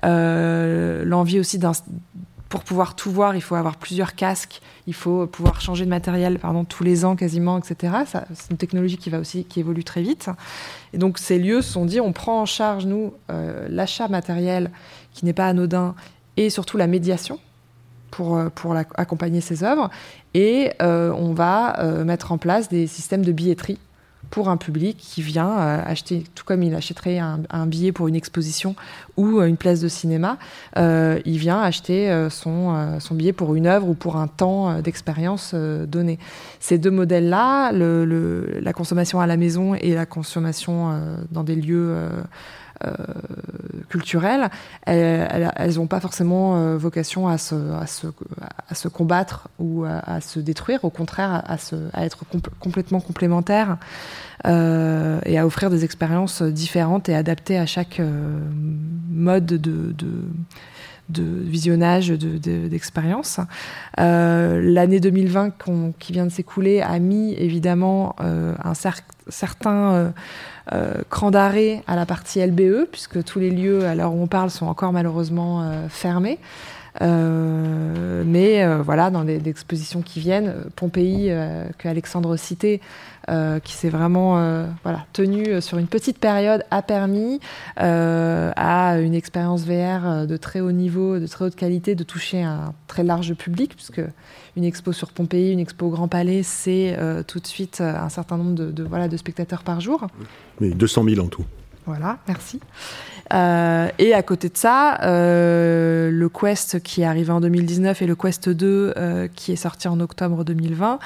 [0.03, 1.73] l'envie aussi d'un
[2.53, 6.39] pour pouvoir tout voir, il faut avoir plusieurs casques, il faut pouvoir changer de matériel
[6.39, 7.95] pardon, tous les ans quasiment, etc.
[8.07, 10.29] C'est une technologie qui va aussi qui évolue très vite.
[10.93, 14.71] Et donc ces lieux se sont dit, on prend en charge nous euh, l'achat matériel
[15.15, 15.95] qui n'est pas anodin
[16.37, 17.41] et surtout la médiation
[18.11, 19.89] pour, pour accompagner ces œuvres.
[20.35, 23.79] Et on va mettre en place des systèmes de billetterie
[24.33, 28.75] pour un public qui vient acheter, tout comme il achèterait un, billet pour une exposition
[29.17, 30.39] ou une place de cinéma,
[30.77, 36.19] il vient acheter son, billet pour une œuvre ou pour un temps d'expérience donné.
[36.61, 40.99] Ces deux modèles-là, la consommation à la maison et la consommation
[41.31, 42.09] dans des lieux euh,
[43.93, 44.49] culturelles,
[44.87, 51.45] elles n'ont pas forcément euh, vocation à se, combattre ou à, se détruire, au contraire
[51.47, 52.25] à, être
[52.59, 53.77] complètement complémentaires
[54.47, 58.01] euh, et à offrir des expériences différentes et adaptées à chaque
[59.11, 59.95] mode de,
[61.11, 63.41] visionnage d'expérience.
[63.99, 65.51] L'année 2020
[65.99, 68.75] qui vient de s'écouler a mis évidemment un
[69.29, 70.11] certain euh,
[71.11, 74.51] cran d'arrêt à la partie LBE, puisque tous les lieux à l'heure où on parle
[74.51, 76.39] sont encore malheureusement euh, fermés.
[77.01, 81.33] Euh, mais voilà, dans les, expositions qui viennent, Pompéi,
[81.79, 82.81] que Alexandre citait,
[83.65, 84.35] qui s'est vraiment
[84.83, 87.41] voilà, tenu sur une petite période, a permis
[87.77, 92.75] à une expérience VR de très haut niveau, de très haute qualité, de toucher un
[92.87, 94.03] très large public, puisque
[94.57, 96.97] une expo sur Pompéi, une expo au Grand Palais, c'est
[97.27, 100.07] tout de suite un certain nombre de, de, voilà, de spectateurs par jour.
[100.61, 101.45] Mais 200 000 en tout.
[101.87, 102.61] Voilà, merci.
[103.33, 108.07] Euh, et à côté de ça, euh, le Quest qui est arrivé en 2019 et
[108.07, 110.99] le Quest 2 euh, qui est sorti en octobre 2020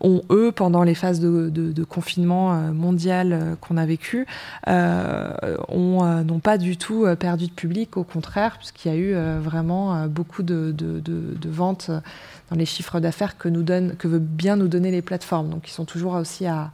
[0.00, 4.26] ont, eux, pendant les phases de, confinement mondial qu'on a vécu,
[4.66, 10.42] n'ont pas du tout perdu de public, au contraire, puisqu'il y a eu vraiment beaucoup
[10.42, 10.74] de,
[11.46, 11.90] ventes
[12.50, 15.48] dans les chiffres d'affaires que, nous donne, que veut bien nous donner les plateformes.
[15.48, 16.70] Donc ils sont toujours aussi à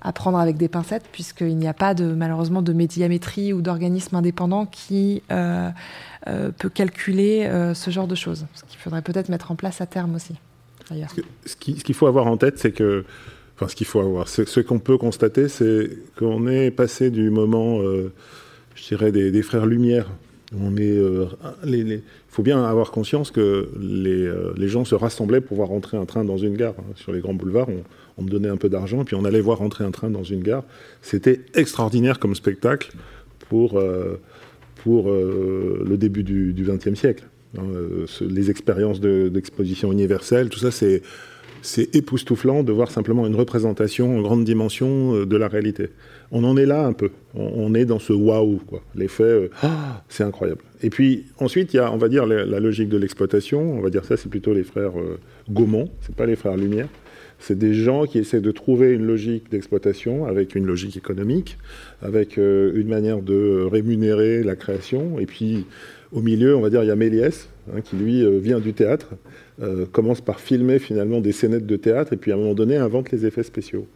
[0.00, 4.66] à prendre avec des pincettes, puisqu'il n'y a pas malheureusement de médiamétrie ou d'organisme indépendant
[4.66, 5.70] qui euh,
[6.28, 8.46] euh, peut calculer euh, ce genre de choses.
[8.54, 10.34] Ce qu'il faudrait peut-être mettre en place à terme aussi.
[11.44, 13.04] Ce qu'il faut avoir en tête, c'est que,
[13.56, 17.82] enfin, ce qu'il faut avoir, ce qu'on peut constater, c'est qu'on est passé du moment,
[17.82, 20.06] je dirais, des, frères Lumière.
[20.58, 20.96] On est,
[21.66, 26.06] il faut bien avoir conscience que les, les, gens se rassemblaient pour voir rentrer un
[26.06, 26.72] train dans une gare.
[26.78, 26.92] Hein.
[26.94, 27.82] Sur les grands boulevards, on,
[28.18, 30.42] on me donnait un peu d'argent, puis on allait voir rentrer un train dans une
[30.42, 30.64] gare.
[31.02, 32.92] C'était extraordinaire comme spectacle
[33.48, 34.20] pour, euh,
[34.82, 37.24] pour euh, le début du XXe siècle.
[37.56, 41.02] Hein, euh, les expériences d'exposition universelle, tout ça, c'est
[41.94, 45.88] époustouflant de voir simplement une représentation en grande dimension de la réalité.
[46.30, 47.10] On en est là un peu.
[47.34, 48.82] On, est dans ce waouh, quoi.
[48.94, 50.60] L'effet, ah, c'est incroyable.
[50.82, 53.78] Et puis ensuite, il y a, on va dire, la, logique de l'exploitation.
[53.78, 54.92] On va dire ça, c'est plutôt les frères
[55.48, 56.88] Gaumont, c'est pas les frères Lumière.
[57.38, 61.56] C'est des gens qui essaient de trouver une logique d'exploitation avec une logique économique,
[62.02, 65.20] avec euh, une manière de rémunérer la création.
[65.20, 65.64] Et puis,
[66.12, 68.74] au milieu, on va dire, il y a Méliès, hein, qui lui euh, vient du
[68.74, 69.14] théâtre,
[69.62, 72.76] euh, commence par filmer finalement des scénettes de théâtre, et puis à un moment donné
[72.76, 73.86] invente les effets spéciaux.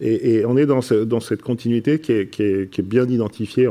[0.00, 3.68] Et, on est dans, cette continuité qui est, bien identifiée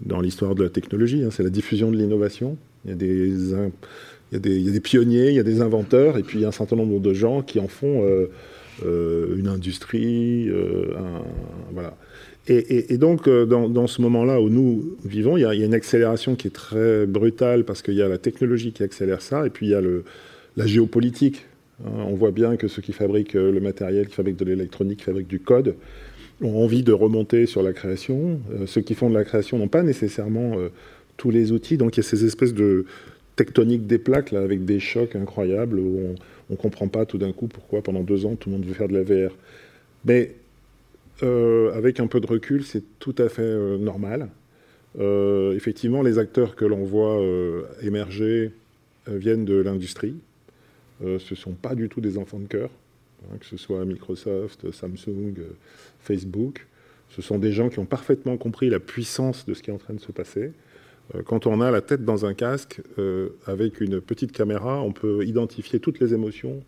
[0.00, 1.24] dans l'histoire de la technologie.
[1.24, 1.30] Hein.
[1.32, 2.56] C'est la diffusion de l'innovation.
[2.84, 3.54] Il y a des
[4.32, 6.48] il y, a des, pionniers, il y a des inventeurs, et puis il y a
[6.48, 8.26] un certain nombre de gens qui en font euh,
[8.84, 10.48] euh, une industrie.
[10.48, 10.86] Euh,
[11.72, 11.96] voilà.
[12.48, 16.52] Et, donc, dans, ce moment-là où nous vivons, il y, a, une accélération qui est
[16.52, 19.74] très brutale parce qu'il y a la technologie qui accélère ça, et puis il y
[19.74, 19.80] a
[20.56, 21.46] la géopolitique.
[21.84, 21.90] Hein.
[22.06, 25.26] on voit bien que ceux qui fabriquent le matériel, qui fabriquent de l'électronique, qui fabriquent
[25.26, 25.74] du code,
[26.40, 28.38] ont envie de remonter sur la création.
[28.66, 30.54] ceux qui font de la création n'ont pas nécessairement
[31.16, 32.86] tous les outils, donc il y a ces espèces de
[33.36, 36.14] tectonique des plaques, là, avec des chocs incroyables, où
[36.50, 38.74] on ne comprend pas tout d'un coup pourquoi pendant deux ans tout le monde veut
[38.74, 39.36] faire de la VR.
[40.04, 40.34] Mais
[41.22, 44.28] euh, avec un peu de recul, c'est tout à fait euh, normal.
[44.98, 47.20] Euh, effectivement, les acteurs que l'on voit
[47.82, 48.52] émerger
[49.06, 50.16] viennent de l'industrie.
[51.00, 52.70] ce ne sont pas du tout des enfants de cœur,
[53.24, 55.34] hein, que ce soit Microsoft, Samsung,
[56.00, 56.66] Facebook.
[57.10, 59.78] Ce sont des gens qui ont parfaitement compris la puissance de ce qui est en
[59.78, 60.52] train de se passer
[61.24, 65.24] quand on a la tête dans un casque, euh, avec une petite caméra, on peut
[65.24, 66.62] identifier toutes les émotions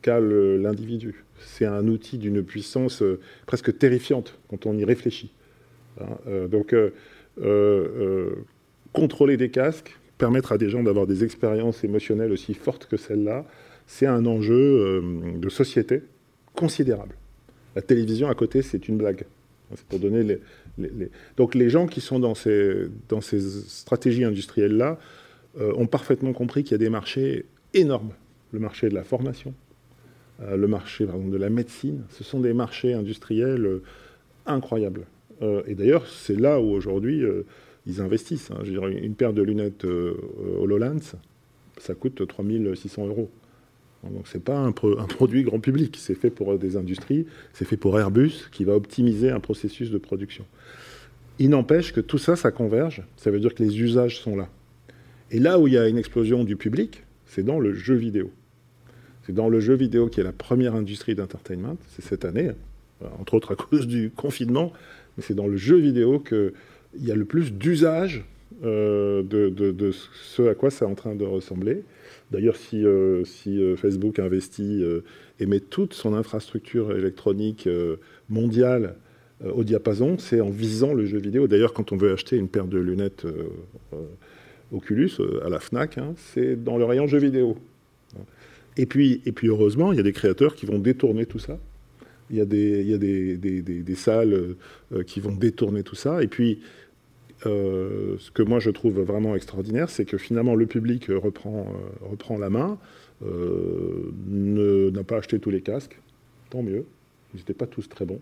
[0.00, 1.24] qu'a l'individu.
[1.38, 5.32] C'est un outil d'une puissance euh, presque terrifiante quand on y réfléchit.
[6.00, 6.74] Hein, donc,
[8.92, 13.44] contrôler des casques, permettre à des gens d'avoir des expériences émotionnelles aussi fortes que celles-là,
[13.86, 15.02] c'est un enjeu
[15.36, 16.02] de société
[16.56, 17.14] considérable.
[17.76, 19.24] La télévision à côté, c'est une blague.
[19.76, 20.38] C'est pour donner
[21.36, 24.98] donc les gens qui sont dans ces, dans ces stratégies industrielles-là
[25.60, 28.12] euh, ont parfaitement compris qu'il y a des marchés énormes.
[28.52, 29.54] Le marché de la formation,
[30.42, 33.82] euh, le marché de la médecine, ce sont des marchés industriels euh,
[34.46, 35.06] incroyables.
[35.66, 37.22] et d'ailleurs, c'est là où aujourd'hui
[37.86, 38.50] ils investissent.
[38.50, 38.62] Hein.
[38.64, 41.16] une paire de lunettes HoloLens,
[41.78, 43.30] ça coûte 3600 euros.
[44.10, 47.98] Donc c'est pas un, produit grand public, c'est fait pour des industries, c'est fait pour
[47.98, 50.44] Airbus qui va optimiser un processus de production.
[51.38, 54.48] Il n'empêche que tout ça, ça converge, ça veut dire que les usages sont là.
[55.30, 58.30] Et là où il y a une explosion du public, c'est dans le jeu vidéo.
[59.26, 63.08] C'est dans le jeu vidéo qui est la première industrie d'entertainment, c'est cette année, hein,
[63.18, 64.72] entre autres à cause du confinement,
[65.16, 66.52] mais c'est dans le jeu vidéo qu'il
[67.00, 68.24] y a le plus d'usage
[68.62, 71.82] euh, de, ce à quoi c'est en train de ressembler.
[72.30, 74.82] D'ailleurs, si, euh, euh, Facebook investit
[75.40, 77.68] et met toute son infrastructure électronique
[78.28, 78.96] mondiale
[79.44, 81.48] au diapason, c'est en visant le jeu vidéo.
[81.48, 83.26] D'ailleurs, quand on veut acheter une paire de lunettes
[84.72, 85.10] Oculus
[85.44, 87.56] à la FNAC, hein, c'est dans le rayon jeu vidéo.
[88.76, 91.58] Et puis, heureusement, il y a des créateurs qui vont détourner tout ça.
[92.30, 94.56] Il y a des, des, salles
[95.06, 96.22] qui vont détourner tout ça.
[96.22, 96.60] Et puis,
[97.46, 102.08] euh, ce que moi je trouve vraiment extraordinaire, c'est que finalement le public reprend, euh,
[102.10, 102.78] reprend la main,
[103.24, 105.98] euh, n'a pas acheté tous les casques,
[106.50, 106.84] tant mieux,
[107.34, 108.20] ils n'étaient pas tous très bons.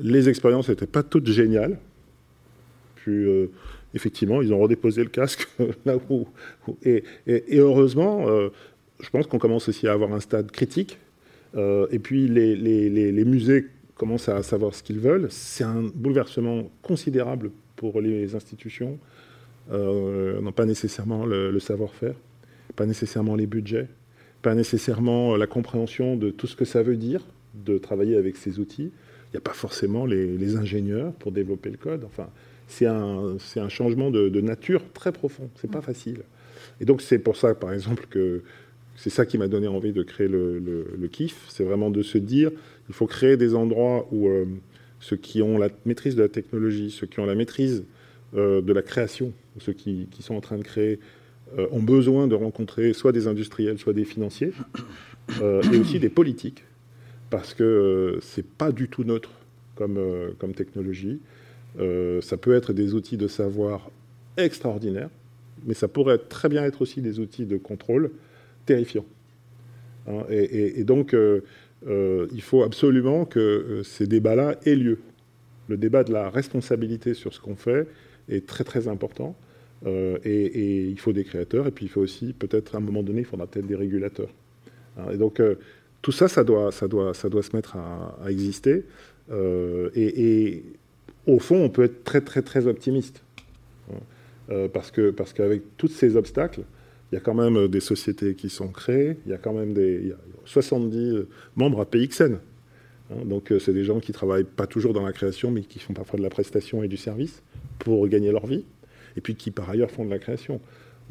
[0.00, 1.78] les expériences n'étaient pas toutes géniales.
[2.96, 3.26] Puis
[3.94, 5.48] effectivement, ils ont redéposé le casque
[5.86, 6.26] là où.
[6.84, 7.02] et,
[7.52, 8.26] heureusement,
[9.00, 10.98] je pense qu'on commence aussi à avoir un stade critique.
[11.56, 13.66] et puis les musées
[14.00, 15.26] commencent à savoir ce qu'ils veulent.
[15.28, 18.98] C'est un bouleversement considérable pour les institutions.
[19.70, 22.14] Euh, pas nécessairement le, savoir-faire,
[22.76, 23.88] pas nécessairement les budgets,
[24.40, 27.20] pas nécessairement la compréhension de tout ce que ça veut dire
[27.54, 28.90] de travailler avec ces outils.
[29.28, 32.04] Il n'y a pas forcément les, ingénieurs pour développer le code.
[32.04, 32.30] Enfin,
[32.68, 35.50] c'est un, un, changement de, nature très profond.
[35.56, 36.22] C'est pas facile.
[36.80, 38.42] Et donc c'est pour ça, par exemple, que
[39.00, 41.46] c'est ça qui m'a donné envie de créer le, le, le KIF.
[41.48, 42.50] C'est vraiment de se dire,
[42.90, 44.44] il faut créer des endroits où euh,
[44.98, 47.84] ceux qui ont la maîtrise de la technologie, ceux qui ont la maîtrise
[48.36, 51.00] euh, de la création, ceux qui, sont en train de créer,
[51.56, 54.52] euh, ont besoin de rencontrer soit des industriels, soit des financiers,
[55.40, 56.64] et aussi des politiques,
[57.30, 59.30] parce que c'est pas du tout neutre
[59.76, 61.20] comme technologie.
[62.20, 63.90] ça peut être des outils de savoir
[64.36, 65.08] extraordinaires,
[65.64, 68.10] mais ça pourrait très bien être aussi des outils de contrôle
[68.66, 69.06] terrifiants.
[70.06, 71.14] Hein, et, donc,
[71.86, 74.98] euh, il faut absolument que euh, ces débats-là aient lieu.
[75.68, 77.86] Le débat de la responsabilité sur ce qu'on fait
[78.28, 79.36] est très très important.
[79.86, 83.02] Euh, et, il faut des créateurs, et puis il faut aussi, peut-être à un moment
[83.02, 84.28] donné, il faudra peut-être des régulateurs.
[84.98, 85.40] Hein, et donc,
[86.02, 88.84] tout ça, ça doit, ça, doit, se mettre à, exister.
[89.32, 90.62] Et,
[91.26, 93.22] au fond, on peut être très très très optimiste.
[93.90, 96.62] Hein, parce qu'avec parce qu'avec tous ces obstacles,
[97.10, 99.74] il y a quand même des sociétés qui sont créées, il y a quand même
[99.74, 100.14] des,
[100.50, 102.34] 70 euh, membres à PXN.
[102.34, 105.78] Hein, donc, euh, c'est des gens qui travaillent pas toujours dans la création, mais qui
[105.78, 107.42] font parfois de la prestation et du service
[107.78, 108.64] pour gagner leur vie,
[109.16, 110.60] et puis qui par ailleurs font de la création.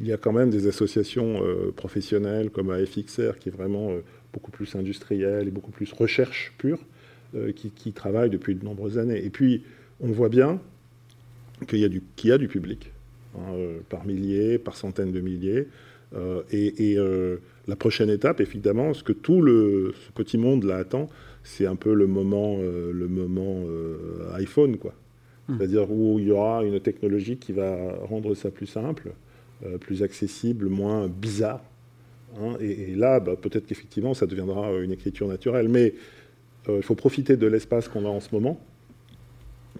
[0.00, 3.92] Il y a quand même des associations euh, professionnelles comme AFXR, qui est vraiment
[4.32, 6.78] beaucoup plus industrielle et beaucoup plus recherche pure,
[7.54, 9.24] qui, travaillent depuis de nombreuses années.
[9.24, 9.62] Et puis,
[10.00, 10.60] on voit bien
[11.68, 12.92] qu'il y, a du, y a du public,
[13.36, 13.52] hein,
[13.88, 15.68] par milliers, par centaines de milliers.
[16.52, 16.98] Et,
[17.70, 21.08] la prochaine étape, évidemment, ce que tout le, ce petit monde là attend,
[21.42, 24.94] c'est un peu le moment, euh, le moment euh, iPhone, quoi.
[25.48, 25.56] Hmm.
[25.56, 29.12] C'est-à-dire où il y aura une technologie qui va rendre ça plus simple,
[29.64, 31.62] euh, plus accessible, moins bizarre.
[32.40, 32.56] Hein.
[32.60, 35.68] et, là, bah, peut-être qu'effectivement, ça deviendra une écriture naturelle.
[35.68, 35.94] Mais
[36.68, 38.60] il faut profiter de l'espace qu'on a en ce moment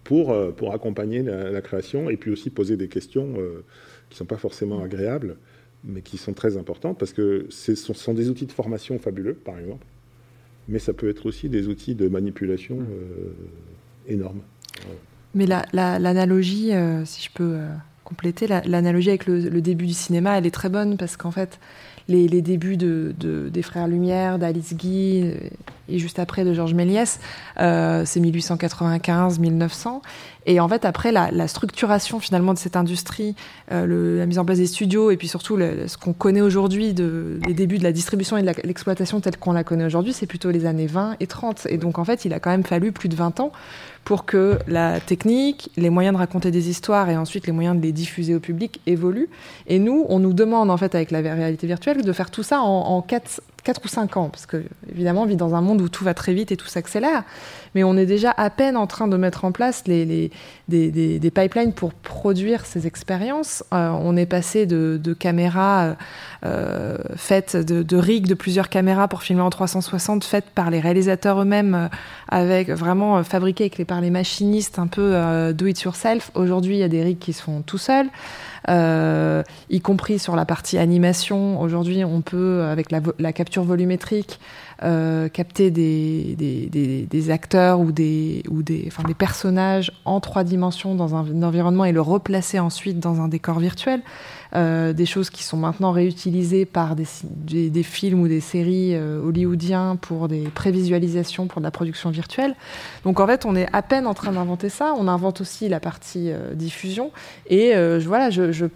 [0.03, 4.25] pour, pour accompagner la, la, création et puis aussi poser des questions qui ne sont
[4.25, 5.37] pas forcément agréables
[5.85, 9.59] mais qui sont très importantes parce que ce sont des outils de formation fabuleux, par
[9.59, 9.87] exemple,
[10.69, 12.87] mais ça peut être aussi des outils de manipulation mm.
[12.91, 13.33] euh,
[14.09, 14.43] énormes.
[15.35, 17.69] Mais l'analogie, la, euh, si je peux euh,
[18.05, 21.61] compléter, l'analogie avec le, début du cinéma, elle est très bonne parce qu'en fait,
[22.11, 25.33] les, débuts de, des Frères Lumière, d'Alice Guy
[25.89, 27.19] et juste après de Georges Méliès,
[27.57, 30.01] c'est 1895-1900.
[30.47, 33.35] Et en fait, après, la, structuration finalement de cette industrie,
[33.73, 37.39] euh, la mise en place des studios, et puis surtout ce qu'on connaît aujourd'hui de,
[37.47, 40.51] des débuts de la distribution et de l'exploitation telle qu'on la connaît aujourd'hui, c'est plutôt
[40.51, 41.67] les années 20 et 30.
[41.69, 43.53] Et donc, en fait, il a quand même fallu plus de 20 ans
[44.05, 47.83] pour que la technique, les moyens de raconter des histoires et ensuite les moyens de
[47.83, 49.29] les diffuser au public évoluent.
[49.67, 52.61] Et nous, on nous demande, en fait, avec la réalité virtuelle, de faire tout ça
[52.61, 55.81] en, en 4, 4 ou 5 ans, parce que évidemment, on vit dans un monde
[55.81, 57.25] où tout va très vite et tout s'accélère,
[57.75, 60.31] mais on est déjà à peine en train de mettre en place des,
[60.69, 63.65] pipelines pour produire ces expériences.
[63.73, 65.97] Euh, on est passé de, caméras
[66.45, 70.81] euh, faites, de, de rigs de plusieurs caméras pour filmer en 360, faites par les
[70.81, 71.89] réalisateurs eux-mêmes, euh,
[72.29, 76.31] avec vraiment fabriquées avec les, par les machinistes, un peu do it yourself.
[76.35, 78.09] Aujourd'hui, il y a des rigs qui se font tout seuls.
[78.69, 81.61] Y compris sur la partie animation.
[81.61, 84.39] Aujourd'hui, on peut, avec la, la capture volumétrique,
[84.83, 90.43] euh, capter des, des, des, acteurs ou, des, ou des, enfin, des personnages en trois
[90.43, 94.01] dimensions dans un, environnement et le replacer ensuite dans un décor virtuel.
[94.55, 99.23] Euh, des choses qui sont maintenant réutilisées par des, des, films ou des séries euh,
[99.23, 102.55] hollywoodiens pour des prévisualisations, pour de la production virtuelle.
[103.05, 104.95] Donc en fait, on est à peine en train d'inventer ça.
[104.99, 107.13] On invente aussi la partie diffusion.
[107.49, 108.67] Et voilà, je, je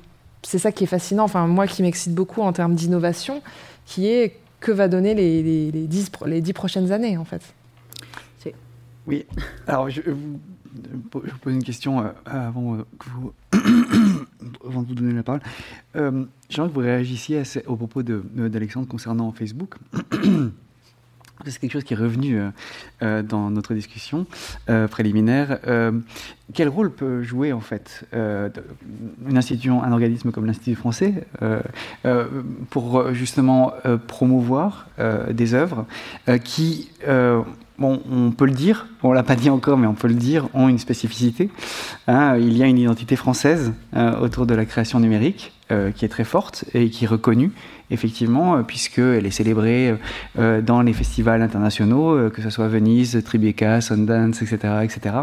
[0.43, 3.43] c'est ça qui est fascinant, enfin moi qui m'excite beaucoup en termes d'innovation,
[3.87, 7.43] qui est que va donner les, les, les, dix, les dix prochaines années, en fait.
[9.07, 9.27] Oui,
[9.67, 10.01] alors je,
[10.75, 12.85] vous pose une question euh, avant, euh,
[14.67, 15.41] avant de vous donner la parole.
[15.97, 19.75] Euh, J'aimerais que vous réagissiez au propos d'Alexandre concernant Facebook.
[21.47, 22.51] C'est quelque chose qui est revenu euh,
[23.03, 24.27] euh, dans notre discussion
[24.71, 25.59] euh, préliminaire.
[26.53, 31.27] quel rôle peut jouer en fait une institution, un organisme comme l'Institut français
[32.71, 33.73] pour justement
[34.07, 34.89] promouvoir
[35.31, 35.87] des œuvres
[36.45, 36.91] qui
[37.79, 40.49] bon, on peut le dire, on l'a pas dit encore, mais on peut le dire,
[40.55, 41.51] ont une spécificité.
[42.07, 42.37] Hein.
[42.39, 43.73] il y a une identité française
[44.21, 45.53] autour de la création numérique
[45.95, 47.51] qui est très forte et qui est reconnue
[47.95, 49.97] effectivement, euh, puisqu'elle est célébrée euh,
[50.39, 54.59] euh, dans les festivals internationaux, que ce soit Venise, Tribeca, Sundance, etc.
[54.83, 55.15] etc.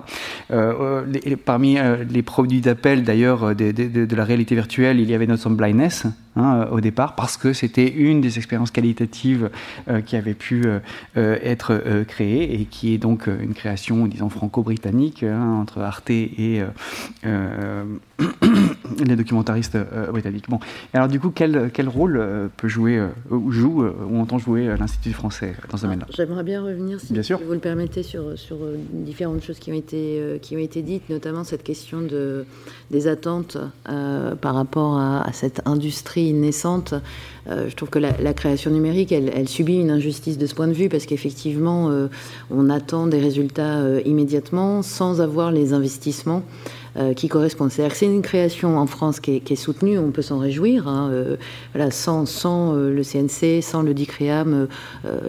[1.45, 1.77] parmi
[2.09, 6.79] les produits d'appel, d'ailleurs, de, la réalité virtuelle, il y avait Not Blindness, hein, au
[6.79, 9.49] départ, parce que c'était une des expériences qualitatives
[10.05, 10.63] qui avait pu
[11.15, 16.63] être créée et qui est donc une création, disons, franco-britannique hein, entre Arte et
[19.05, 19.77] les documentaristes
[20.11, 20.49] britanniques.
[20.49, 20.59] Bon,
[20.93, 24.69] alors du coup, quel, quel rôle peut jouer, euh, ou joue, euh, ou entend jouer
[24.69, 26.05] à l'Institut français dans ce domaine-là.
[26.15, 30.39] J'aimerais bien revenir, si, vous le permettez, sur, sur euh, différentes choses qui ont, été,
[30.43, 32.45] qui ont été dites, notamment cette question de,
[32.91, 33.57] des attentes
[34.41, 36.93] par rapport à, cette industrie naissante.
[37.47, 40.73] je trouve que la, création numérique, elle, elle, subit une injustice de ce point de
[40.73, 41.89] vue, parce qu'effectivement,
[42.51, 46.43] on attend des résultats immédiatement sans avoir les investissements.
[46.97, 47.71] Euh, qui correspondent.
[47.71, 50.89] C'est-à-dire que c'est une création en France qui est, soutenue, on peut s'en réjouir.
[50.89, 51.37] Hein, euh,
[51.89, 54.67] sans, sans euh, le CNC, sans le DICREAM,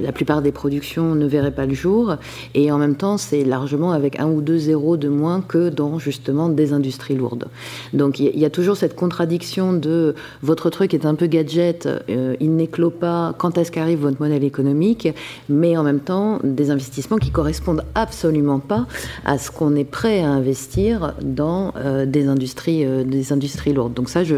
[0.01, 2.16] la plupart des productions ne verraient pas le jour.
[2.55, 6.01] Et en même temps, c'est largement avec un ou deux zéros de moins que dans
[6.01, 7.47] justement des industries lourdes.
[7.93, 12.56] Donc il y, a toujours cette contradiction de votre truc est un peu gadget, il
[12.56, 15.09] n'éclot pas quand est-ce qu'arrive votre modèle économique,
[15.48, 18.86] mais en même temps des investissements qui correspondent absolument pas
[19.24, 23.95] à ce qu'on est prêt à investir dans euh, des, industries, euh, des industries lourdes.
[23.95, 24.37] Donc ça, je,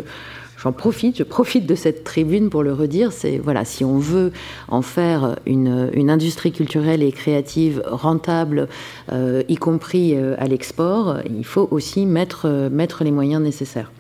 [0.59, 3.13] j'en profite, je profite de cette tribune pour le redire.
[3.13, 4.33] C'est voilà, si on veut
[4.69, 8.69] en faire une, une industrie culturelle et créative rentable,
[9.13, 13.93] euh, y compris à l'export, il faut aussi mettre, mettre les moyens nécessaires.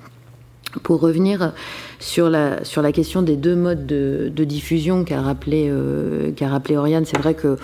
[0.82, 1.52] Pour revenir
[2.00, 5.72] sur la, sur la question des deux modes de, diffusion qu'a rappelé,
[6.34, 7.58] qu'a rappelé Oriane, c'est vrai que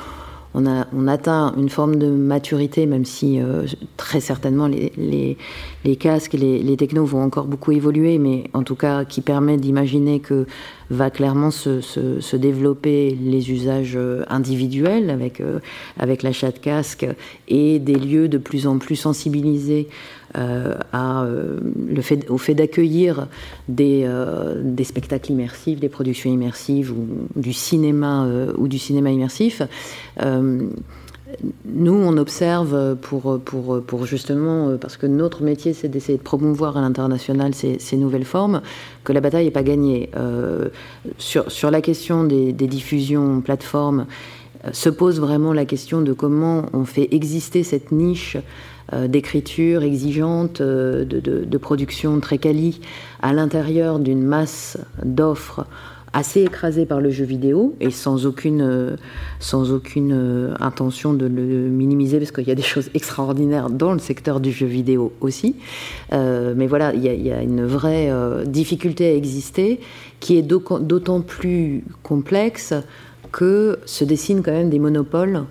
[0.55, 3.67] on, atteint une forme de maturité, même si euh,
[3.97, 5.37] très certainement les,
[5.99, 9.57] casques et les, les, technos vont encore beaucoup évoluer, mais en tout cas qui permet
[9.57, 10.47] d'imaginer que
[10.91, 15.61] va clairement se, développer les usages euh, individuels avec, euh,
[15.99, 17.07] avec l'achat de casques
[17.49, 19.89] et des lieux de plus en plus sensibilisés
[20.37, 21.59] euh,
[22.03, 23.27] fait, au fait d'accueillir
[23.69, 28.27] des, euh, des, spectacles immersifs, des productions immersives ou du cinéma
[28.57, 29.63] ou du cinéma immersif.
[30.23, 37.55] nous, on observe pour, justement, parce que notre métier, c'est d'essayer de promouvoir à l'international
[37.55, 38.63] ces, nouvelles formes,
[39.05, 40.11] que la bataille n'est pas gagnée.
[41.19, 44.07] sur, la question des, des diffusions plateformes,
[44.73, 48.41] se pose vraiment la question de comment on fait exister cette niche euh,
[48.93, 52.81] d'écriture exigeante, euh, de, production très quali,
[53.23, 55.67] à l'intérieur d'une masse d'offres
[56.13, 58.97] assez écrasée par le jeu vidéo et sans aucune, euh,
[59.39, 64.01] sans aucune intention de le minimiser parce qu'il y a des choses extraordinaires dans le
[64.01, 65.55] secteur du jeu vidéo aussi.
[66.11, 68.11] mais voilà, il y, a une vraie
[68.45, 69.79] difficulté à exister
[70.19, 72.75] qui est d'autant plus complexe
[73.31, 75.45] que se dessinent quand même des monopoles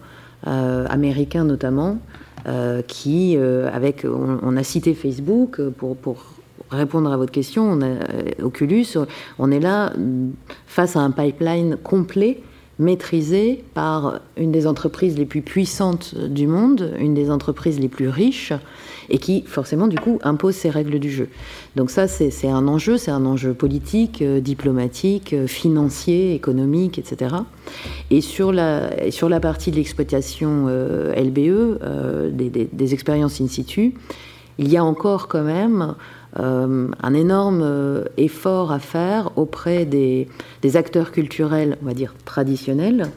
[0.44, 2.19] américains notamment euh,
[2.88, 6.24] qui, euh, avec, on, a cité Facebook euh, pour, pour
[6.70, 7.80] répondre à votre question,
[8.42, 8.86] Oculus,
[9.40, 9.92] on est là
[10.68, 12.42] face à un pipeline complet
[12.78, 18.08] maîtrisé par une des entreprises les plus puissantes du monde, une des entreprises les plus
[18.08, 18.54] riches,
[19.10, 21.30] et qui forcément du coup impose ses règles du jeu.
[21.76, 27.36] Donc ça c'est un enjeu, c'est un enjeu politique, euh, diplomatique, euh, financier, économique, etc.
[28.12, 33.94] Et sur la, sur la partie de l'exploitation euh, LBE, des, expériences in situ,
[34.58, 35.96] il y a encore quand même
[36.36, 40.28] un énorme effort à faire auprès des,
[40.76, 43.10] acteurs culturels, on va dire traditionnels,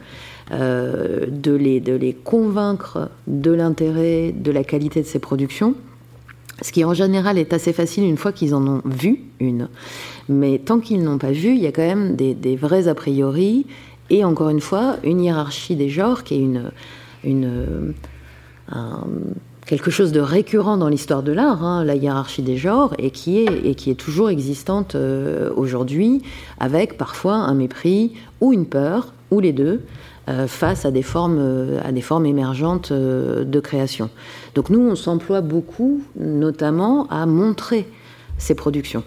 [0.53, 5.75] de les, de, les, convaincre de l'intérêt, de la qualité de ces productions.
[6.61, 9.69] Ce qui en général est assez facile une fois qu'ils en ont vu une.
[10.29, 12.95] Mais tant qu'ils n'ont pas vu, il y a quand même des, des, vrais a
[12.95, 13.65] priori
[14.09, 16.71] et encore une fois une hiérarchie des genres qui est une,
[17.23, 17.93] une,
[19.65, 23.39] quelque chose de récurrent dans l'histoire de l'art, hein, la hiérarchie des genres, et qui
[23.39, 26.21] est, et qui est toujours existante euh, aujourd'hui,
[26.59, 30.02] avec parfois un mépris ou une peur, ou les deux, euh,
[30.47, 34.09] face à des formes, euh, à des formes émergentes de création.
[34.55, 37.87] Donc nous, on s'emploie beaucoup, notamment, à montrer
[38.37, 39.03] ces productions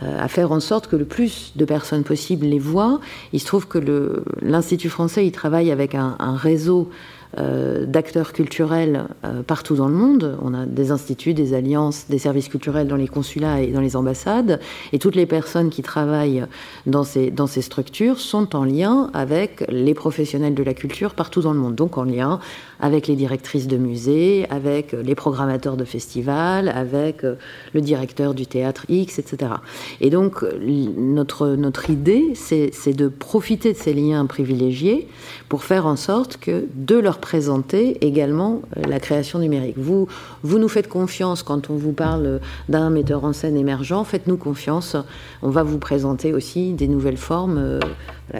[0.00, 3.00] à faire en sorte que le plus de personnes possible les voient.
[3.32, 6.92] Il se trouve que l'Institut français, il travaille avec un, un réseau euh,
[7.36, 10.38] d'acteurs culturels euh, partout dans le monde.
[10.40, 13.96] On a des instituts, des alliances, des services culturels dans les consulats et dans les
[13.96, 14.60] ambassades.
[14.92, 16.46] Et toutes les personnes qui travaillent
[16.86, 21.42] dans ces, dans ces structures sont en lien avec les professionnels de la culture partout
[21.42, 21.74] dans le monde.
[21.74, 22.40] Donc en lien
[22.80, 27.34] avec les directrices de musées, avec les programmateurs de festivals, avec euh,
[27.74, 29.52] le directeur du théâtre X, etc.
[30.00, 35.08] Et donc notre, notre idée, c'est de profiter de ces liens privilégiés
[35.48, 39.76] pour faire en sorte que de leur présenter également euh, la création numérique.
[39.76, 40.08] Vous,
[40.42, 44.96] vous nous faites confiance quand on vous parle d'un metteur en scène émergent, faites-nous confiance.
[45.42, 47.80] On va vous présenter aussi des nouvelles formes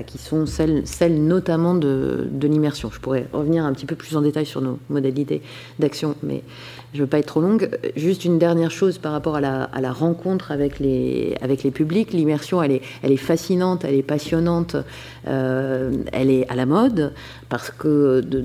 [0.06, 0.84] qui sont celles,
[1.22, 2.90] notamment de, l'immersion.
[2.92, 5.42] Je pourrais revenir un petit peu plus en détail sur nos modalités
[5.78, 6.42] d'action, mais
[6.94, 7.70] je ne veux pas être trop longue.
[7.96, 12.12] Juste une dernière chose par rapport à la, rencontre avec les, avec les publics.
[12.12, 14.76] L'immersion, elle est, elle est fascinante, elle est passionnante,
[15.26, 17.12] euh, elle est à la mode
[17.48, 18.44] parce que de,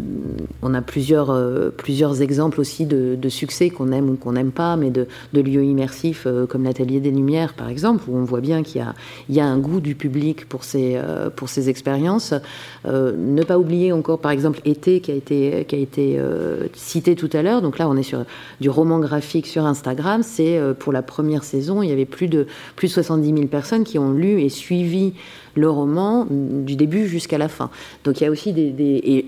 [0.61, 4.75] on a plusieurs, euh, plusieurs exemples aussi de, succès qu'on aime ou qu'on n'aime pas,
[4.75, 8.63] mais de, lieux immersifs euh, comme l'Atelier des Lumières, par exemple, où on voit bien
[8.63, 8.93] qu'il y a,
[9.29, 10.99] il y a un goût du public pour ces,
[11.35, 12.33] pour ces expériences.
[12.85, 16.19] Euh, ne pas oublier encore, par exemple, Été, qui a été, qui a été
[16.73, 17.61] cité tout à l'heure.
[17.61, 18.23] Donc là, on est sur
[18.61, 20.23] du roman graphique sur Instagram.
[20.23, 23.83] C'est pour la première saison, il y avait plus de, plus de 70 000 personnes
[23.83, 25.13] qui ont lu et suivi
[25.55, 27.69] le roman du début jusqu'à la fin.
[28.03, 28.73] Donc il y a aussi des,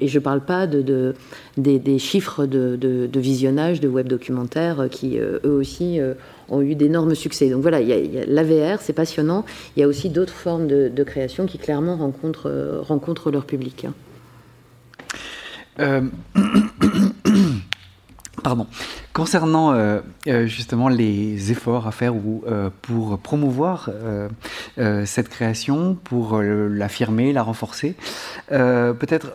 [0.02, 1.14] et, je ne parle pas de,
[1.58, 6.00] des, chiffres de, visionnage de web documentaires qui eux aussi
[6.50, 7.50] ont eu d'énormes succès.
[7.50, 9.46] Donc voilà, il y a, l'AVR, c'est passionnant.
[9.76, 13.88] Il y a aussi d'autres formes de, création qui clairement rencontrent, rencontrent leur public.
[15.80, 16.02] Euh...
[18.46, 18.68] Pardon.
[19.12, 23.90] Concernant euh, euh, justement les efforts à faire ou, euh, pour promouvoir
[25.06, 27.96] cette création, pour l'affirmer, la renforcer,
[28.50, 29.32] peut-être,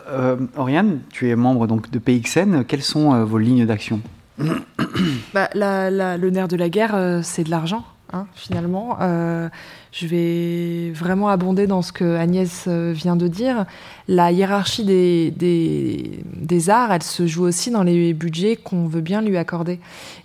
[0.55, 4.01] Oriane, tu es membre donc de PXN, quelles sont vos lignes d'action?
[5.33, 7.83] bah, Le nerf de la guerre, c'est de l'argent.
[8.13, 8.97] Hein, finalement.
[8.99, 9.47] Euh,
[9.93, 13.65] je vais vraiment abonder dans ce que Agnès euh, vient de dire.
[14.09, 19.37] La hiérarchie des, arts, elle se joue aussi dans les budgets qu'on veut bien lui
[19.37, 19.79] accorder.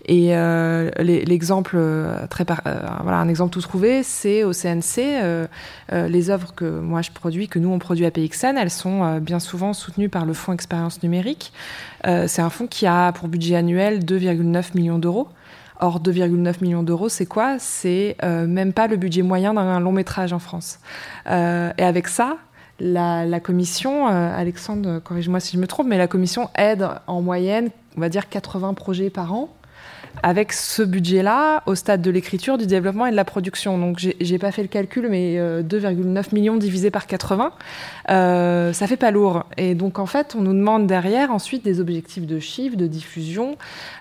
[0.07, 5.47] Et euh, l'exemple voilà un exemple tout trouvé, c'est au CNC
[5.93, 9.39] les œuvres que moi je produis, que nous on produit à PXN, elles sont bien
[9.39, 11.53] souvent soutenues par le fonds Expérience numérique.
[12.27, 15.29] C'est un fonds qui a pour budget annuel 2,9 millions d'euros.
[15.79, 17.59] Or, 2,9 millions d'euros, c'est quoi?
[17.59, 20.79] C'est euh, même pas le budget moyen d'un long métrage en France.
[21.29, 22.39] Euh, et avec ça,
[22.81, 27.69] la, commission, euh, Alexandre, corrige-moi si je me trompe, mais la commission aide en moyenne,
[27.97, 29.51] on va dire 80 projets par an
[30.23, 33.79] avec ce budget-là au stade de l'écriture, du développement et de la production.
[33.79, 37.53] Donc j'ai pas fait le calcul, mais 2,9 euh, millions divisé par 80,
[38.11, 39.45] euh, ça fait pas lourd.
[39.57, 43.57] Et donc en fait, on nous demande derrière ensuite des objectifs de chiffre, de diffusion.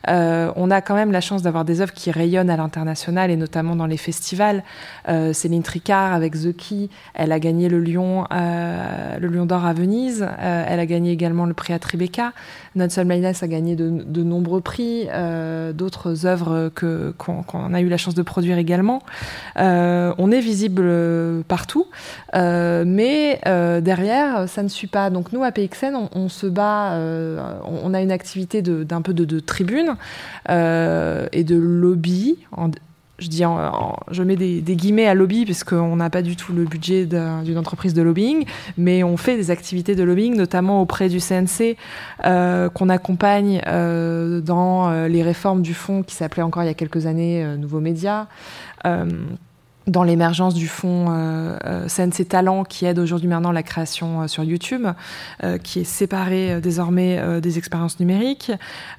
[0.09, 3.35] Euh, on a quand même la chance d'avoir des œuvres qui rayonnent à l'international et
[3.35, 4.63] notamment dans les festivals.
[5.09, 10.27] Euh, Céline Tricard avec The Key, elle a gagné le Lion, Lion d'Or à Venise.
[10.39, 12.33] Elle a gagné également le prix à Tribeca.
[12.75, 15.07] Nelson Mayness a gagné de, de nombreux prix,
[15.73, 19.01] d'autres œuvres que qu'on a eu la chance de produire également.
[19.57, 20.83] Euh, on est visible
[21.47, 21.87] partout,
[22.35, 25.09] euh, mais euh, derrière, ça ne suit pas.
[25.09, 26.97] Donc nous, à PXN, on, se bat,
[27.65, 29.95] on, a une activité d'un peu de, de tribune
[30.49, 32.37] et de lobby.
[32.51, 32.69] En,
[33.19, 33.43] je dis,
[34.11, 37.93] je mets des, guillemets à lobby puisqu'on n'a pas du tout le budget d'une entreprise
[37.93, 38.45] de lobbying,
[38.77, 41.77] mais on fait des activités de lobbying, notamment auprès du CNC,
[42.25, 46.69] euh, qu'on accompagne euh, dans euh, les réformes du fonds qui s'appelait encore il y
[46.69, 48.27] a quelques années Nouveaux Médias.
[49.87, 54.27] Dans l'émergence du fonds euh, euh CNC Talent qui aide aujourd'hui maintenant la création euh,
[54.27, 54.87] sur YouTube,
[55.43, 58.51] euh, qui est séparé désormais des expériences numériques.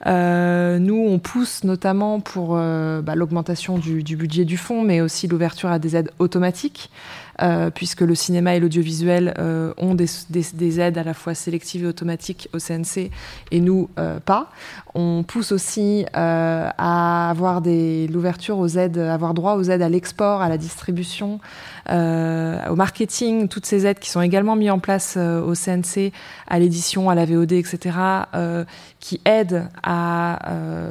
[0.07, 5.71] nous, on pousse notamment pour bah, l'augmentation du, du, budget du fonds, mais aussi l'ouverture
[5.71, 6.91] à des aides automatiques.
[7.43, 11.35] Euh, puisque le cinéma et l'audiovisuel euh, ont des, des, des, aides à la fois
[11.35, 13.11] sélectives et automatiques au CNC
[13.51, 14.51] et nous euh, pas.
[14.95, 20.49] On pousse aussi à avoir l'ouverture aux aides, avoir droit aux aides à l'export, à
[20.49, 21.39] la distribution,
[21.89, 26.13] au marketing, toutes ces aides qui sont également mises en place au CNC,
[26.47, 27.97] à l'édition, à la VOD, etc.,
[29.01, 30.39] qui aident à,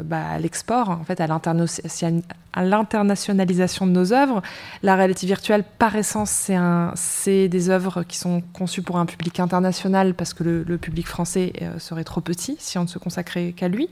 [0.03, 4.41] bah, à l'export, en fait, à l'internationalisation de nos œuvres.
[4.83, 6.49] La réalité virtuelle, par essence,
[6.95, 11.53] c'est des œuvres qui sont conçues pour un public international parce que le, public français
[11.61, 13.89] euh, serait trop petit si on ne se consacrait qu'à lui.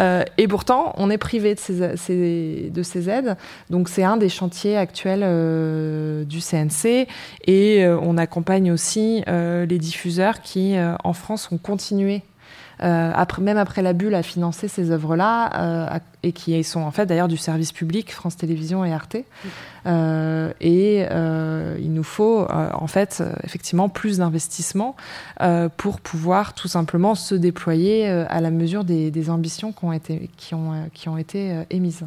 [0.00, 3.36] Euh, et pourtant, on est privé de ces, de ces aides.
[3.70, 7.06] Donc c'est un des chantiers actuels euh, du CNC.
[7.46, 10.74] Et on accompagne aussi les diffuseurs qui,
[11.04, 12.22] en France, ont continué
[12.82, 16.90] euh, après, même après la bulle, à financer ces œuvres-là, euh, et qui sont en
[16.90, 19.16] fait d'ailleurs du service public, France Télévisions et Arte.
[19.86, 21.06] Euh, et
[21.80, 24.96] il nous faut en fait effectivement plus d'investissement
[25.76, 30.30] pour pouvoir tout simplement se déployer à la mesure des, des, ambitions qui ont été,
[30.36, 32.04] qui ont, qui ont été émises.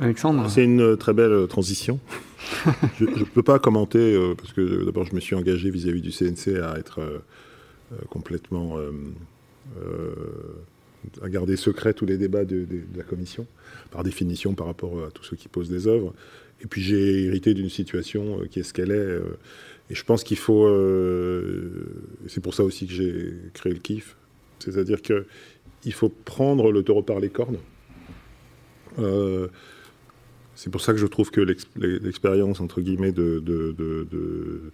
[0.00, 2.00] Alexandre C'est une très belle transition.
[2.98, 6.10] je ne peux pas commenter, parce que d'abord je me suis engagé vis-à-vis -vis du
[6.10, 7.00] CNC à être
[8.10, 8.78] complètement
[9.82, 10.12] euh,
[11.20, 12.66] à garder secret tous les débats de,
[12.96, 13.46] la commission,
[13.90, 16.14] par définition par rapport à tous ceux qui posent des œuvres.
[16.62, 18.94] Et puis j'ai hérité d'une situation euh, qui est ce qu'elle est.
[18.94, 19.36] Euh,
[19.90, 20.66] et je pense qu'il faut.
[22.26, 24.16] c'est pour ça aussi que j'ai créé le KIF.
[24.60, 27.58] C'est-à-dire qu'il faut prendre le taureau par les cornes.
[30.54, 34.72] C'est pour ça que je trouve que l'expérience, entre guillemets, de, de, de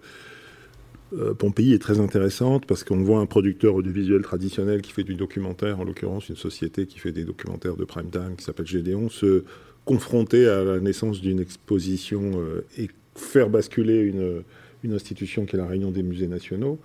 [1.12, 5.15] euh, Pompéi est très intéressante parce qu'on voit un producteur audiovisuel traditionnel qui fait du
[5.15, 9.09] documentaire, en l'occurrence une société qui fait des documentaires de prime time qui s'appelle Gédéon,
[9.09, 9.44] se
[9.85, 14.43] confronter à la naissance d'une exposition euh, et faire basculer une,
[14.85, 16.78] une, institution qui est la Réunion des musées nationaux,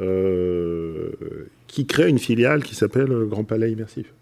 [0.00, 1.10] euh,
[1.66, 4.12] qui crée une filiale qui s'appelle Grand Palais Immersif.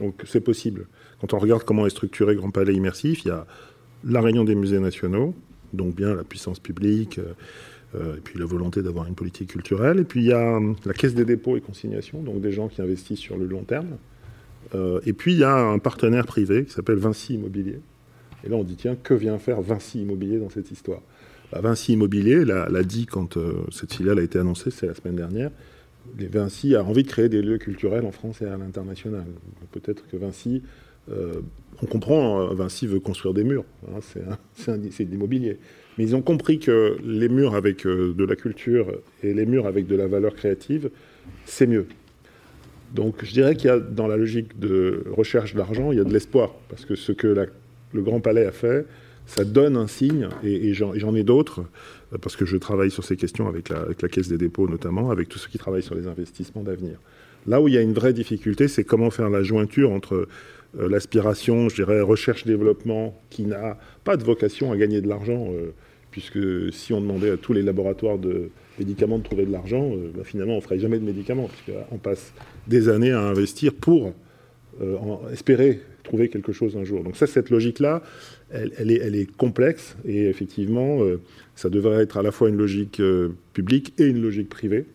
[0.00, 0.86] Donc c'est possible.
[1.22, 3.46] Quand on regarde comment est structuré Grand Palais Immersif, il y a
[4.04, 5.34] la Réunion des musées nationaux,
[5.72, 7.18] donc bien la puissance publique.
[7.94, 9.98] Euh, et puis la volonté d'avoir une politique culturelle.
[9.98, 12.68] Et puis il y a hum, la caisse des dépôts et consignations, donc des gens
[12.68, 13.98] qui investissent sur le long terme.
[14.74, 17.80] Euh, et puis il y a un partenaire privé qui s'appelle Vinci Immobilier.
[18.44, 21.02] Et là on dit tiens, que vient faire Vinci Immobilier dans cette histoire?
[21.52, 25.16] Bah, Vinci Immobilier l'a dit quand euh, cette filiale a été annoncée, c'est la semaine
[25.16, 25.50] dernière.
[26.16, 29.24] Vinci a envie de créer des lieux culturels en France et à l'international.
[29.70, 30.62] Peut-être que Vinci,
[31.08, 33.98] on comprend, Vinci veut construire des murs, hein,
[34.54, 35.58] c'est de l'immobilier.
[35.98, 38.86] Mais ils ont compris que les murs avec euh, de la culture
[39.22, 40.90] et les murs avec de la valeur créative,
[41.44, 41.86] c'est mieux.
[42.94, 46.04] Donc je dirais qu'il y a dans la logique de recherche d'argent, il y a
[46.04, 46.54] de l'espoir.
[46.68, 47.26] Parce que ce que
[47.92, 48.86] le Grand Palais a fait,
[49.26, 51.60] ça donne un signe, et, j'en ai d'autres,
[52.12, 55.28] euh, parce que je travaille sur ces questions avec la, Caisse des dépôts notamment, avec
[55.28, 56.98] tous ceux qui travaillent sur les investissements d'avenir.
[57.46, 60.28] Là où il y a une vraie difficulté, c'est comment faire la jointure entre euh,
[60.78, 65.72] l'aspiration, je dirais, recherche-développement, qui n'a pas de vocation à gagner de l'argent, euh,
[66.10, 66.38] puisque
[66.72, 70.22] si on demandait à tous les laboratoires de médicaments de trouver de l'argent, euh, bah,
[70.24, 72.32] finalement, on ne ferait jamais de médicaments, puisqu'on passe
[72.66, 74.12] des années à investir pour
[75.30, 77.04] espérer trouver quelque chose un jour.
[77.04, 78.02] Donc ça, cette logique-là,
[78.50, 81.00] elle, est, complexe, et effectivement,
[81.54, 83.00] ça devrait être à la fois une logique
[83.52, 84.86] publique et une logique privée,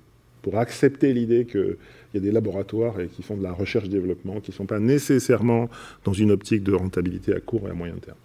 [0.41, 1.77] pour accepter l'idée que
[2.13, 5.69] il y a des laboratoires qui font de la recherche-développement, qui ne sont pas nécessairement
[6.05, 8.17] dans une optique de rentabilité à court et à moyen terme.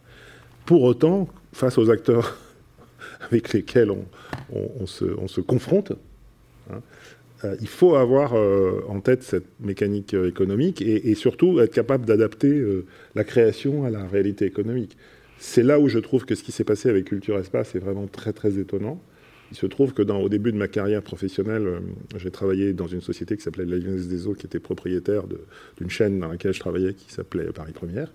[0.66, 2.38] Pour autant, face aux acteurs
[3.20, 3.90] avec lesquels
[4.52, 5.92] on, se, confronte,
[6.70, 6.80] hein,
[7.44, 12.06] euh, il faut avoir euh, en tête cette mécanique euh, économique et, surtout être capable
[12.06, 12.64] d'adapter
[13.14, 14.96] la création à la réalité économique.
[15.38, 18.06] C'est là où je trouve que ce qui s'est passé avec Culture Espace est vraiment
[18.06, 19.02] très très étonnant.
[19.53, 21.81] Il se trouve que au début de ma carrière professionnelle, euh,
[22.16, 25.24] j'ai travaillé dans une société qui s'appelait la Lyonnaise des Eaux, qui était propriétaire
[25.77, 28.11] d'une chaîne dans laquelle je travaillais qui s'appelait Paris Première.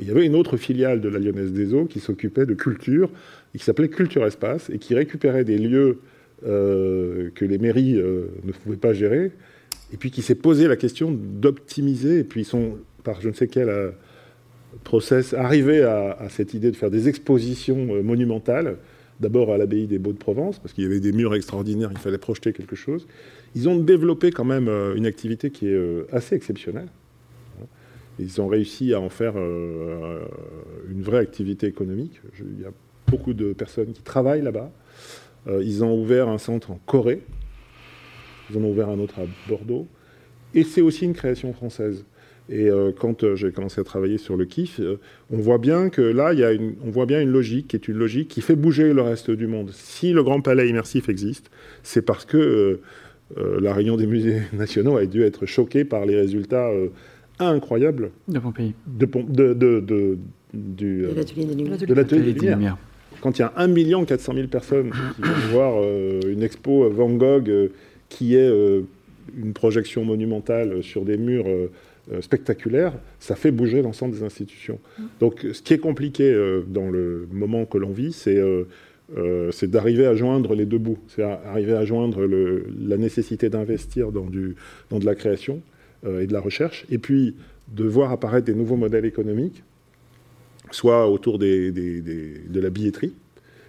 [0.00, 3.10] il y avait une autre filiale de la Lyonnaise des Eaux qui s'occupait de culture
[3.54, 5.98] qui s'appelait Culture Espace et qui récupérait des lieux
[6.46, 9.32] euh, que les mairies euh, ne pouvaient pas gérer
[9.92, 13.34] et puis qui s'est posé la question d'optimiser et puis ils sont par je ne
[13.34, 13.92] sais quel
[14.84, 18.76] process arrivés à, cette idée de faire des expositions monumentales
[19.20, 21.98] d'abord à l'abbaye des Beaux de Provence, parce qu'il y avait des murs extraordinaires, il
[21.98, 23.06] fallait projeter quelque chose.
[23.54, 26.88] Ils ont développé quand même euh, une activité qui est euh, assez exceptionnelle.
[28.20, 30.24] Ils ont réussi à en faire euh,
[30.90, 32.20] une vraie activité économique.
[32.40, 32.72] il y a
[33.06, 34.70] beaucoup de personnes qui travaillent là-bas.
[35.62, 37.22] ils ont ouvert un centre en Corée.
[38.50, 39.86] Ils en ont ouvert un autre à Bordeaux.
[40.52, 42.04] Et c'est aussi une création française.
[42.50, 44.98] Et euh, quand euh, j'ai commencé à travailler sur le kiff, euh,
[45.30, 47.76] on voit bien que là, il y a une, on voit bien une logique qui
[47.76, 49.70] est une logique qui fait bouger le reste du monde.
[49.72, 51.50] Si le Grand Palais immersif existe,
[51.82, 52.80] c'est parce que
[53.36, 56.70] la Réunion des musées nationaux a dû être choquée par les résultats
[57.38, 58.74] incroyables de Pompéi.
[58.86, 60.18] De, de, de,
[60.54, 61.78] du, de l'atelier des Lumières.
[61.78, 62.78] De l'atelier des Lumières.
[63.20, 65.82] Quand il y a 1 400 000 personnes qui vont voir
[66.26, 67.70] une expo Van Gogh
[68.08, 68.50] qui est
[69.36, 71.70] une projection monumentale sur des murs euh,
[72.20, 74.78] spectaculaire, ça fait bouger l'ensemble des institutions.
[74.98, 75.02] Mm.
[75.20, 78.64] Donc ce qui est compliqué euh, dans le moment que l'on vit, c'est euh,
[79.52, 84.12] c'est d'arriver à joindre les deux bouts, c'est arriver à joindre le, la nécessité d'investir
[84.12, 84.26] dans,
[84.90, 85.62] dans de la création
[86.06, 87.34] et de la recherche, et puis
[87.74, 89.62] de voir apparaître des nouveaux modèles économiques,
[90.70, 93.14] soit autour des, des, de la billetterie,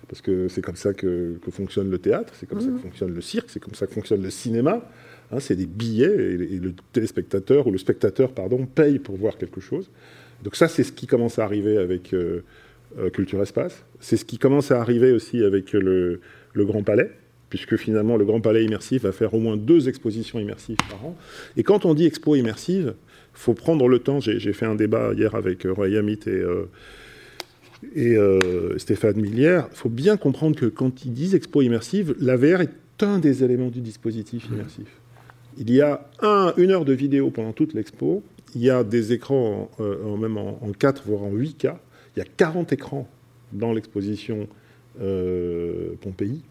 [0.10, 2.80] parce que c'est comme ça que, que, fonctionne le théâtre, c'est comme ça que mm.
[2.80, 4.84] fonctionne le cirque, c'est comme ça que fonctionne le cinéma,
[5.32, 9.62] Hein, c'est des billets et, le téléspectateur ou le spectateur pardon paye pour voir quelque
[9.62, 9.90] chose.
[10.44, 12.44] Donc ça, c'est ce qui commence à arriver avec euh,
[12.98, 13.84] euh, Culture Espace.
[14.00, 16.22] C'est ce qui commence à arriver aussi avec le,
[16.56, 17.12] Grand Palais,
[17.50, 21.16] puisque finalement le Grand Palais immersif va faire au moins deux expositions immersives par an.
[21.58, 22.96] Et quand on dit expo immersive,
[23.36, 24.20] il faut prendre le temps.
[24.20, 26.44] J'ai fait un débat hier avec euh, Roy Amit et,
[27.96, 28.18] et
[28.78, 29.68] Stéphane Millière.
[29.72, 33.44] Il faut bien comprendre que quand ils disent expo immersive, la VR est un des
[33.44, 34.88] éléments du dispositif immersif.
[35.58, 36.10] Il y a
[36.58, 38.24] une heure de vidéo pendant toute l'expo.
[38.56, 41.76] Il y a des écrans euh, même en, 4, voire en 8K.
[42.16, 43.08] Il y a 40 écrans
[43.52, 44.48] dans l'exposition
[45.02, 46.42] euh, Pompéi.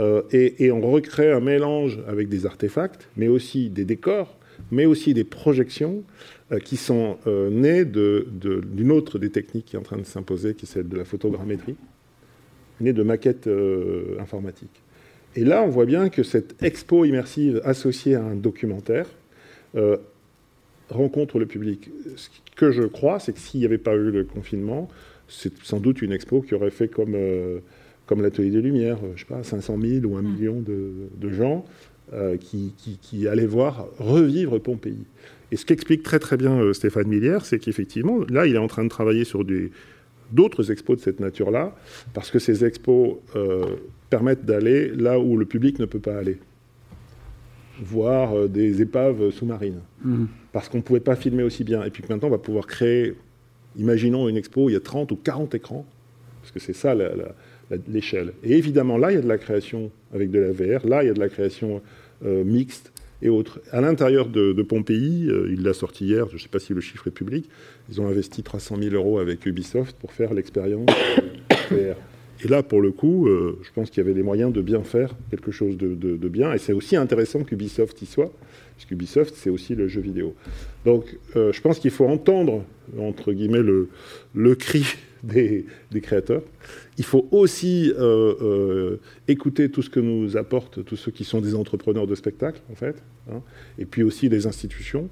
[0.00, 4.36] Euh, et, on recrée un mélange avec des artefacts, mais aussi des décors,
[4.70, 6.02] mais aussi des projections
[6.64, 10.68] qui sont nées d'une autre des techniques qui est en train de s'imposer, qui est
[10.68, 11.76] celle de la photogrammétrie,
[12.80, 13.48] née de maquettes
[14.18, 14.82] informatiques.
[15.36, 19.06] Et là, on voit bien que cette expo immersive associée à un documentaire
[19.74, 19.96] euh,
[20.90, 21.90] rencontre le public.
[22.16, 24.88] Ce que je crois, c'est que s'il n'y avait pas eu le confinement,
[25.28, 27.60] c'est sans doute une expo qui aurait fait comme, euh,
[28.06, 30.26] comme l'Atelier des Lumières, je sais pas, 500 000 ou 1 mm.
[30.26, 31.64] million de, gens
[32.12, 35.04] euh, qui, qui, allaient voir revivre Pompéi.
[35.50, 38.84] Et ce qu'explique très très bien Stéphane Millière, c'est qu'effectivement, là, il est en train
[38.84, 39.44] de travailler sur
[40.32, 41.76] d'autres expos de cette nature-là,
[42.12, 43.16] parce que ces expos
[44.14, 46.38] permettent d'aller là où le public ne peut pas aller.
[47.82, 49.80] Voir euh, des épaves sous-marines.
[50.04, 50.28] Mhm.
[50.52, 51.82] Parce qu'on ne pouvait pas filmer aussi bien.
[51.82, 53.14] Et puis maintenant, on va pouvoir créer,
[53.76, 55.84] imaginons une expo, il y a 30 ou 40 écrans,
[56.40, 56.94] parce que c'est ça
[57.88, 58.32] l'échelle.
[58.42, 61.06] Et évidemment, là, il y a de la création avec de la VR, là, il
[61.06, 61.82] y a de la création
[62.24, 62.92] euh, mixte
[63.22, 63.60] et autres.
[63.72, 66.80] À l'intérieur de, Pompéi, euh, il l'a sorti hier, je ne sais pas si le
[66.80, 67.48] chiffre est public,
[67.90, 70.88] ils ont investi 300 000 euros avec Ubisoft pour faire l'expérience
[71.70, 71.96] VR.
[72.44, 74.82] Et là, pour le coup, euh, je pense qu'il y avait les moyens de bien
[74.82, 76.52] faire quelque chose de, bien.
[76.52, 78.32] Et c'est aussi intéressant qu'Ubisoft y soit,
[78.76, 80.34] parce qu'Ubisoft, c'est aussi le jeu vidéo.
[80.84, 82.64] Donc, euh, je pense qu'il faut entendre,
[82.98, 83.88] entre guillemets, le,
[84.34, 84.84] le cri
[85.90, 86.42] des, créateurs.
[86.98, 88.96] Il faut aussi euh,
[89.28, 92.74] écouter tout ce que nous apportent tous ceux qui sont des entrepreneurs de spectacle, en
[92.74, 92.96] fait,
[93.30, 93.40] hein,
[93.78, 95.08] et puis aussi les institutions.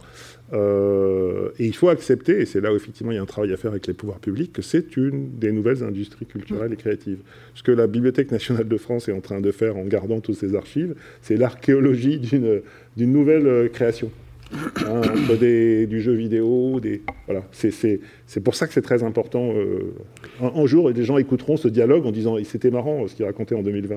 [0.52, 3.52] Euh, et il faut accepter, et c'est là où effectivement il y a un travail
[3.52, 7.20] à faire avec les pouvoirs publics, que c'est une des nouvelles industries culturelles et créatives.
[7.55, 10.36] Ce que la Bibliothèque nationale de France est en train de faire en gardant toutes
[10.36, 14.10] ces archives, c'est l'archéologie d'une nouvelle euh, création.
[14.54, 17.42] Hein, entre du jeu vidéo, des, voilà.
[17.52, 19.52] c'est pour ça que c'est très important.
[19.54, 19.94] Euh,
[20.40, 23.62] un, jour, les gens écouteront ce dialogue en disant c'était marrant ce qu'il racontait en
[23.62, 23.96] 2020.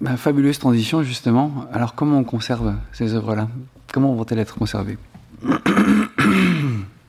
[0.00, 1.52] Bah, fabuleuse transition, justement.
[1.72, 3.48] Alors, comment on conserve ces œuvres-là?
[3.92, 4.96] Comment vont-elles être conservées?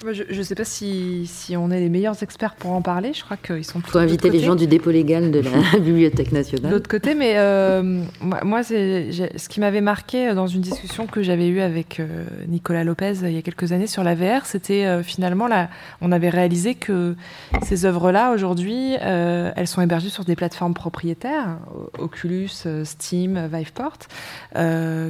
[0.06, 3.12] Je ne sais pas si, si, on est les meilleurs experts pour en parler.
[3.14, 4.00] Je crois qu'ils sont plutôt.
[4.00, 6.70] Il faut inviter les gens du dépôt légal de la Bibliothèque nationale.
[6.70, 11.22] De l'autre côté, mais euh, moi, c'est, ce qui m'avait marqué dans une discussion que
[11.22, 14.86] j'avais eue avec euh, Nicolas Lopez il y a quelques années sur la VR, c'était
[14.86, 15.70] euh, finalement là,
[16.00, 17.16] on avait réalisé que
[17.64, 21.58] ces œuvres-là, aujourd'hui, elles sont hébergées sur des plateformes propriétaires,
[21.98, 22.50] Oculus,
[22.84, 23.98] Steam, Viveport,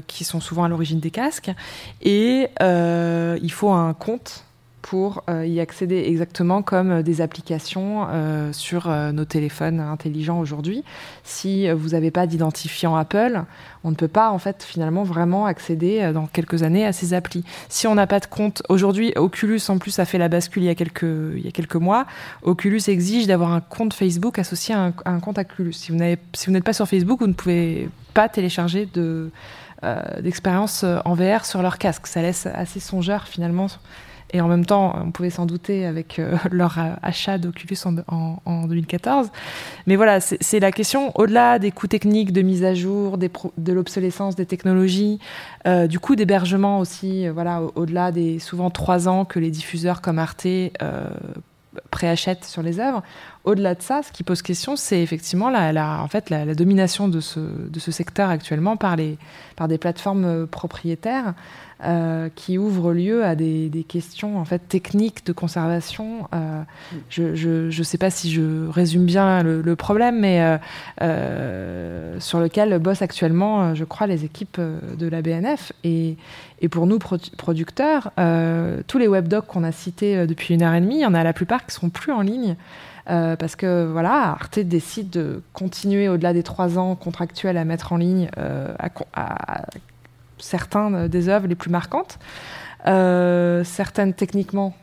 [0.08, 1.52] qui sont souvent à l'origine des casques,
[2.02, 4.46] et il faut un compte
[4.82, 10.84] pour euh, y accéder exactement comme euh, des applications euh, sur nos téléphones intelligents aujourd'hui.
[11.24, 13.44] Si vous n'avez pas d'identifiant Apple,
[13.84, 17.44] on ne peut pas en fait finalement vraiment accéder dans quelques années à ces applis.
[17.68, 20.68] Si on n'a pas de compte, aujourd'hui Oculus en plus a fait la bascule il
[20.68, 22.06] y a quelques, mois,
[22.44, 25.74] Oculus exige d'avoir un compte Facebook associé à un, compte Oculus.
[25.74, 29.32] Si vous n'êtes pas sur Facebook, vous ne pouvez pas télécharger de,
[30.22, 32.08] d'expérience en VR sur leur casque.
[32.08, 33.68] Ça laisse assez songeur finalement
[34.32, 37.78] et en même temps, on pouvait s'en douter avec leur achat d'Oculus
[38.08, 39.30] en, en, 2014.
[39.88, 44.36] Mais voilà, c'est la question, au-delà des coûts techniques de mise à jour, de l'obsolescence
[44.36, 45.20] des technologies,
[45.88, 50.48] du coût d'hébergement aussi, voilà, au-delà des souvent trois ans que les diffuseurs comme Arte
[51.92, 53.04] préachètent sur les œuvres.
[53.44, 57.20] Au-delà de ça, ce qui pose question, c'est effectivement la, en fait, la, domination de
[57.20, 59.18] ce, de ce, secteur actuellement par, les,
[59.56, 61.34] par des plateformes euh, propriétaires
[61.84, 66.28] euh, qui ouvrent lieu à des, questions en fait, techniques de conservation.
[66.34, 66.62] Euh,
[67.10, 70.60] je ne sais pas si je résume bien le, problème, mais
[72.20, 75.74] sur lequel bossent actuellement, je crois, les équipes de la BNF.
[75.84, 76.18] Et,
[76.72, 78.12] pour nous, producteurs,
[78.88, 81.24] tous les webdocs qu'on a cités depuis une heure et demie, il y en a
[81.24, 82.56] la plupart qui ne sont plus en ligne.
[83.10, 87.92] Euh, parce que voilà, Arte décide de continuer au-delà des trois ans contractuels à mettre
[87.92, 88.74] en ligne euh,
[89.14, 89.64] à,
[90.40, 92.20] certains des œuvres les plus marquantes.
[92.88, 94.76] Euh, certaines techniquement,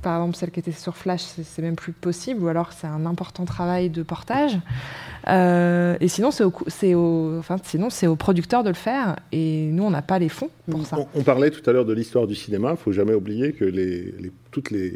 [0.00, 3.06] par exemple celles qui étaient sur Flash, c'est même plus possible, ou alors c'est un
[3.06, 4.58] important travail de portage.
[5.28, 9.90] et sinon, c'est au, enfin, sinon c'est aux producteurs de le faire, et nous, on
[9.90, 10.96] n'a pas les fonds pour ça.
[11.14, 12.70] On, parlait tout à l'heure de l'histoire du cinéma.
[12.72, 14.14] Il faut jamais oublier que les,
[14.50, 14.90] toutes les,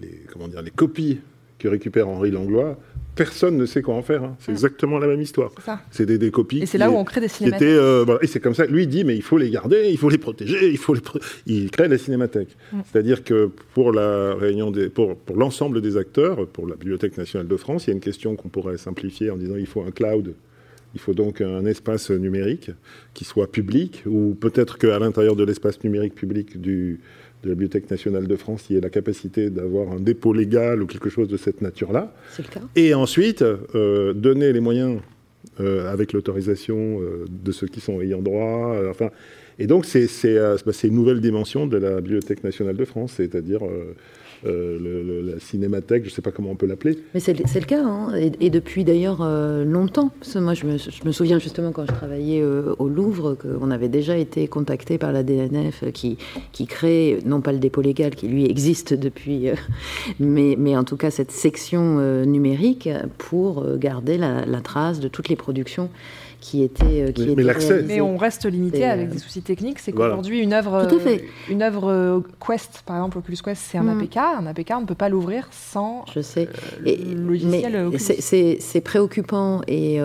[0.00, 1.20] les, comment dire, les copies
[1.58, 2.78] que récupère Henri Langlois,
[3.14, 4.24] personne ne sait quoi en faire.
[4.24, 4.36] Hein.
[4.40, 5.50] C'est exactement la même histoire.
[5.90, 6.62] C'est des, des, copies.
[6.62, 7.68] Et c'est là où on crée des cinémathèques.
[7.68, 8.66] Euh, et c'est comme ça.
[8.66, 11.00] Lui il dit, mais il faut les garder, il faut les protéger, il faut les.
[11.46, 12.56] Il crée la cinémathèque.
[12.72, 12.80] Mm.
[12.90, 17.48] C'est-à-dire que pour la réunion des, pour, pour l'ensemble des acteurs, pour la Bibliothèque nationale
[17.48, 19.90] de France, il y a une question qu'on pourrait simplifier en disant, il faut un
[19.90, 20.34] cloud.
[20.94, 22.70] Il faut donc un espace numérique
[23.14, 27.00] qui soit public, ou peut-être qu'à l'intérieur de l'espace numérique public du,
[27.44, 30.86] de la Bibliothèque nationale de France y ait la capacité d'avoir un dépôt légal ou
[30.86, 32.12] quelque chose de cette nature-là.
[32.30, 32.60] C'est le cas.
[32.74, 35.00] Et ensuite, euh, donner les moyens
[35.60, 38.74] euh, avec l'autorisation euh, de ceux qui sont ayant droit.
[38.90, 39.10] enfin,
[39.58, 40.08] et donc, c'est
[40.84, 43.60] une nouvelle dimension de la Bibliothèque nationale de France, c'est-à-dire
[44.46, 46.98] euh, la cinémathèque, je ne sais pas comment on peut l'appeler.
[47.14, 50.10] Mais c'est le cas, hein, et, depuis d'ailleurs euh, longtemps.
[50.36, 54.46] moi, je me, souviens justement quand je travaillais euh, au Louvre, qu'on avait déjà été
[54.46, 56.18] contacté par la DNF qui,
[56.52, 59.48] qui crée, non pas le dépôt légal qui lui existe depuis,
[60.20, 62.88] mais, mais en tout cas cette section numérique
[63.18, 65.88] pour garder la, la, trace de toutes les productions
[66.44, 69.78] qui était, euh, qui mais, était mais on reste limité avec des soucis techniques.
[69.78, 70.86] C'est qu'aujourd'hui, une œuvre,
[71.48, 74.00] une œuvre euh, Quest, par exemple, Oculus Quest, c'est un mm.
[74.00, 74.16] APK.
[74.18, 76.46] Un APK, on ne peut pas l'ouvrir sans Je sais.
[76.46, 80.00] Euh, et, logiciel C'est préoccupant et,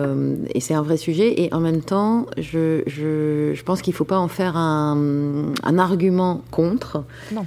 [0.54, 1.42] et c'est un vrai sujet.
[1.42, 5.52] Et en même temps, je, je, je pense qu'il ne faut pas en faire un,
[5.62, 7.04] un argument contre.
[7.34, 7.44] Non.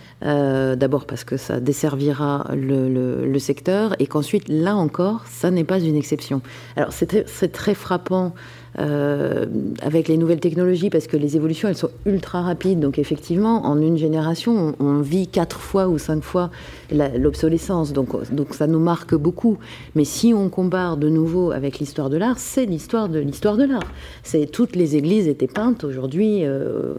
[0.76, 5.64] D'abord parce que ça desservira le, le, le secteur et qu'ensuite, là encore, ça n'est
[5.64, 6.42] pas une exception.
[6.76, 8.36] Alors, c'est très frappant
[8.80, 9.46] euh,
[9.82, 12.80] avec les nouvelles technologies, parce que les évolutions, elles sont ultra rapides.
[12.80, 16.50] Donc effectivement, en une génération, on, vit quatre fois ou cinq fois
[16.92, 17.94] l'obsolescence.
[17.94, 19.58] Donc, donc ça nous marque beaucoup.
[19.96, 23.66] Mais si on compare de nouveau avec l'histoire de l'art, c'est l'histoire de l'histoire de
[23.66, 23.84] l'art.
[24.24, 25.84] C'est toutes les églises étaient peintes.
[25.84, 26.94] Aujourd'hui, euh,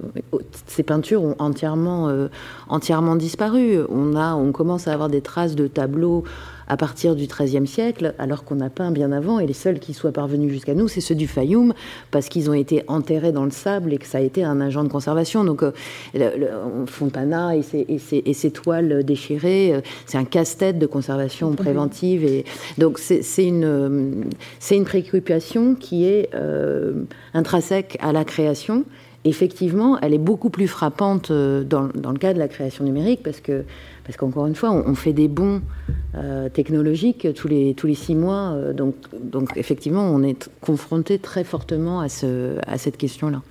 [0.66, 2.28] ces peintures ont entièrement, euh,
[2.68, 3.78] entièrement disparu.
[3.88, 6.24] On a, on commence à avoir des traces de tableaux
[6.68, 9.94] à partir du XIIIe siècle, alors qu'on a peint bien avant, et les seuls qui
[9.94, 11.74] soient parvenus jusqu'à nous, c'est ceux du Fayoum,
[12.10, 14.84] parce qu'ils ont été enterrés dans le sable et que ça a été un agent
[14.84, 15.44] de conservation.
[15.44, 15.72] Donc, euh,
[16.86, 22.24] Fontana et ses, toiles déchirées, euh, c'est un casse-tête de conservation préventive.
[22.24, 22.44] Et
[22.78, 24.30] donc, c'est une,
[24.70, 27.04] une préoccupation qui est euh,
[27.34, 28.84] intrinsèque à la création
[29.26, 33.40] effectivement, elle est beaucoup plus frappante dans, dans, le cas de la création numérique parce
[33.40, 33.64] que
[34.04, 35.62] parce qu'encore une fois, on, fait des bons
[36.14, 38.52] euh, technologiques tous les, tous les six mois.
[38.52, 43.42] Euh, donc, donc, effectivement, on est confronté très fortement à, ce, à cette question-là.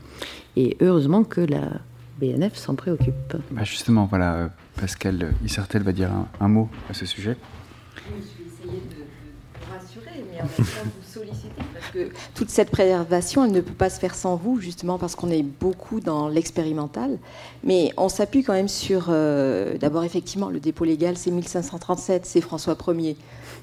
[0.55, 1.81] Et heureusement que la
[2.19, 3.35] BNF s'en préoccupe.
[3.51, 7.35] Bah justement, voilà, Pascal Issertel va dire un, mot à ce sujet.
[8.15, 12.49] Oui, je vais essayer de, rassurer, mais en même temps vous solliciter parce que toute
[12.49, 15.99] cette préservation, elle ne peut pas se faire sans vous, justement parce qu'on est beaucoup
[15.99, 17.17] dans l'expérimental.
[17.64, 22.41] Mais on s'appuie quand même sur, euh, d'abord effectivement, le dépôt légal, c'est 1537, c'est
[22.41, 23.15] François Ier.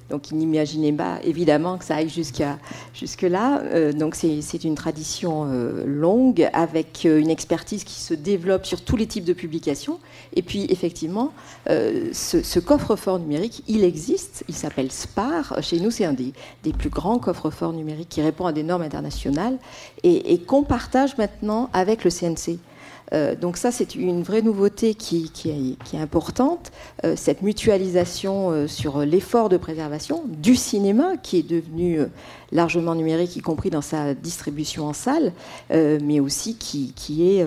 [0.09, 2.59] Donc il n'imaginait pas évidemment que ça aille jusqu'à
[2.95, 3.61] jusque-là.
[3.63, 8.97] Euh, donc c'est une tradition euh, longue avec une expertise qui se développe sur tous
[8.97, 10.01] les types de publications.
[10.35, 11.33] Et puis effectivement,
[11.67, 14.45] ce, coffre-fort numérique, il existe.
[14.49, 15.63] Il s'appelle SPAR.
[15.63, 16.33] Chez nous, c'est un des,
[16.73, 19.59] plus grands coffres-forts numériques qui répond à des normes internationales
[20.03, 22.59] et qu'on partage maintenant avec le CNC.
[23.41, 25.31] Donc ça, c'est une vraie nouveauté qui,
[25.93, 26.71] est, importante,
[27.17, 32.01] cette mutualisation sur l'effort de préservation du cinéma, qui est devenu
[32.53, 35.33] largement numérique, y compris dans sa distribution en salle,
[35.71, 36.95] mais aussi qui,
[37.37, 37.45] est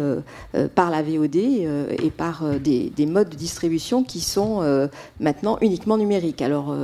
[0.76, 6.42] par la VOD et par des, des, modes de distribution qui sont maintenant uniquement numériques.
[6.42, 6.76] Alors,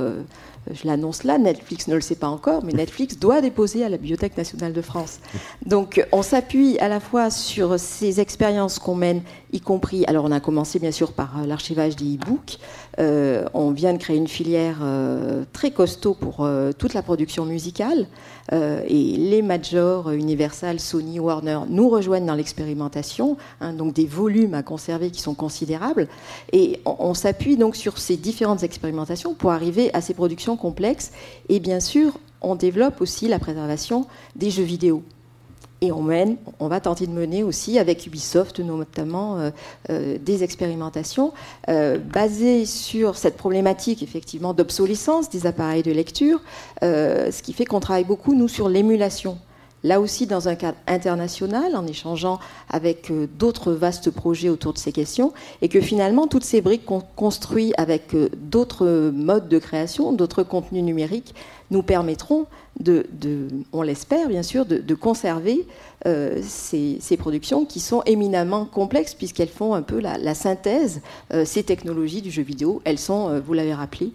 [0.72, 3.96] je l'annonce là, Netflix ne le sait pas encore, mais Netflix doit déposer à la
[3.96, 5.20] Bibliothèque nationale de France.
[5.66, 9.22] Donc on s'appuie à la fois sur ces expériences qu'on mène,
[9.52, 12.58] y compris, alors on a commencé bien sûr par euh, l'archivage des e-books,
[12.98, 18.06] euh, on vient de créer une filière euh, très costaud pour toute la production musicale,
[18.52, 24.62] et les majors, Universal, Sony, Warner, nous rejoignent dans l'expérimentation, hein, donc des volumes à
[24.62, 26.08] conserver qui sont considérables,
[26.52, 31.12] et on s'appuie donc sur ces différentes expérimentations pour arriver à ces productions complexes,
[31.48, 35.02] et bien sûr, on développe aussi la préservation des jeux vidéo.
[35.82, 39.50] Et on va tenter de mener aussi avec Ubisoft notamment euh,
[39.88, 41.32] euh, des expérimentations
[41.68, 46.42] euh, basées sur cette problématique effectivement d'obsolescence des appareils de lecture,
[46.82, 49.38] ce qui fait qu'on travaille beaucoup nous sur l'émulation.
[49.82, 52.38] Là aussi dans un cadre international, en échangeant
[52.68, 55.32] avec d'autres vastes projets autour de ces questions,
[55.62, 60.84] et que finalement, toutes ces briques qu'on construit avec d'autres modes de création, d'autres contenus
[60.84, 61.34] numériques,
[61.70, 62.46] nous permettront
[62.78, 63.06] de,
[63.72, 65.66] on l'espère bien sûr, de, conserver
[66.06, 71.02] euh, ces, productions qui sont éminemment complexes puisqu'elles font un peu la, synthèse.
[71.44, 74.12] ces technologies du jeu vidéo, elles sont, vous l'avez rappelé,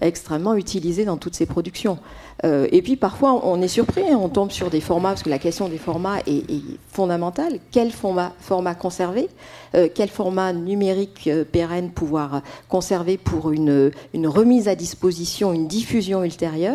[0.00, 1.98] extrêmement utilisées dans toutes ces productions.
[2.44, 5.30] Euh, et puis parfois, on est surpris, hein, on tombe sur des formats, parce que
[5.30, 6.42] la question des formats est,
[6.90, 7.58] fondamentale.
[7.70, 8.32] Quel format,
[8.74, 9.28] conserver?
[9.74, 16.24] Euh, Quel format numérique euh, pérenne pouvoir conserver pour une, remise à disposition, une diffusion
[16.24, 16.71] ultérieure?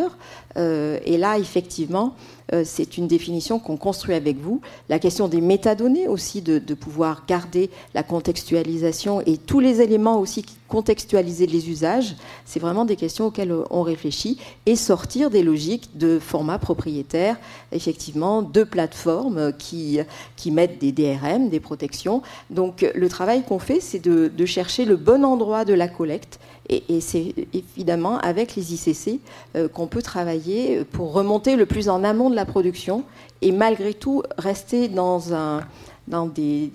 [0.56, 2.14] Et là, effectivement,
[2.54, 4.60] euh, c'est une définition qu'on construit avec vous.
[4.88, 10.42] La question des métadonnées aussi, de, pouvoir garder la contextualisation et tous les éléments aussi
[10.42, 12.14] qui contextualiser les usages,
[12.44, 17.38] c'est vraiment des questions auxquelles on réfléchit et sortir des logiques de format propriétaire,
[17.72, 19.98] effectivement, de plateformes qui,
[20.36, 22.20] qui mettent des DRM, des protections.
[22.50, 26.38] Donc le travail qu'on fait, c'est de chercher le bon endroit de la collecte
[26.68, 29.20] et, c'est évidemment avec les ICC
[29.56, 33.04] euh, qu'on peut travailler pour remonter le plus en amont de la production
[33.40, 35.62] et malgré tout rester dans un,
[36.08, 36.70] dans des,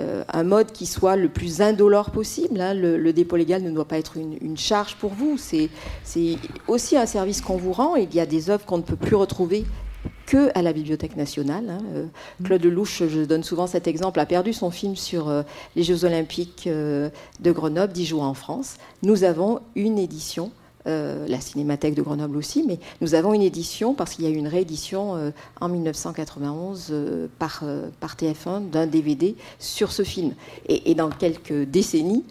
[0.00, 2.60] euh, un mode qui soit le plus indolore possible.
[2.60, 2.74] Hein.
[2.74, 5.36] Le, dépôt légal ne doit pas être une, une charge pour vous.
[5.38, 5.68] C'est
[6.66, 7.96] aussi un service qu'on vous rend.
[7.96, 9.64] Il y a des œuvres qu'on ne peut plus retrouver
[10.28, 11.70] que à la Bibliothèque nationale.
[11.70, 11.82] Hein.
[11.94, 12.04] Euh,
[12.44, 15.42] Claude Lelouch, je donne souvent cet exemple, a perdu son film sur euh,
[15.74, 17.08] les Jeux olympiques euh,
[17.40, 18.76] de Grenoble, 10 jours en France.
[19.02, 20.52] Nous avons une édition
[20.86, 24.36] la Cinémathèque de Grenoble aussi, mais nous avons une édition, parce qu'il y a eu
[24.36, 26.94] une réédition en 1991
[27.38, 27.62] par,
[28.00, 30.32] par TF1 d'un DVD sur ce film.
[30.66, 32.24] Et, et, dans quelques décennies,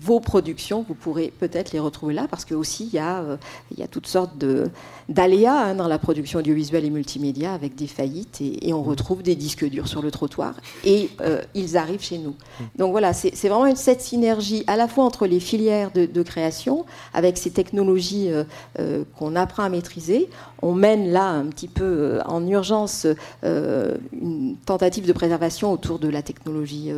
[0.00, 3.24] vos productions, vous pourrez peut-être les retrouver là, parce que aussi il y a,
[3.70, 4.70] il y a toutes sortes de,
[5.08, 9.36] d'aléas hein, dans la production audiovisuelle et multimédia avec des faillites et, on retrouve des
[9.36, 10.54] disques durs sur le trottoir
[10.84, 12.34] et euh, ils arrivent chez nous.
[12.76, 17.36] Donc voilà, c'est vraiment cette synergie à la fois entre les filières de, création avec
[17.36, 18.44] ces technologies euh,
[18.78, 20.28] euh, qu'on apprend à maîtriser.
[20.62, 23.06] On mène là un petit peu en urgence
[23.42, 26.90] une tentative de préservation autour de la technologie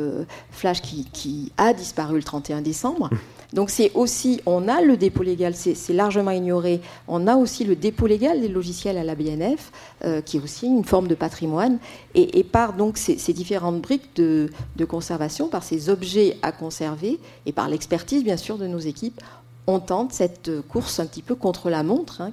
[0.53, 3.09] flash qui, qui, a disparu 31 décembre.
[3.53, 7.77] Donc c'est aussi, on a le dépôt légal, c'est largement ignoré, on a aussi le
[7.77, 9.73] dépôt légal des logiciels à la BNF,
[10.05, 11.79] euh, qui est aussi une forme de patrimoine,
[12.15, 14.51] et, par donc ces, différentes briques de,
[14.89, 19.21] conservation, par ces objets à conserver, et par l'expertise bien sûr de nos équipes,
[19.69, 22.33] on tente cette course un petit peu contre la montre, hein,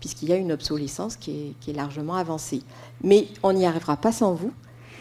[0.00, 2.62] puisqu'il y a une obsolescence qui est, largement avancée.
[3.02, 4.52] Mais on n'y arrivera pas sans vous.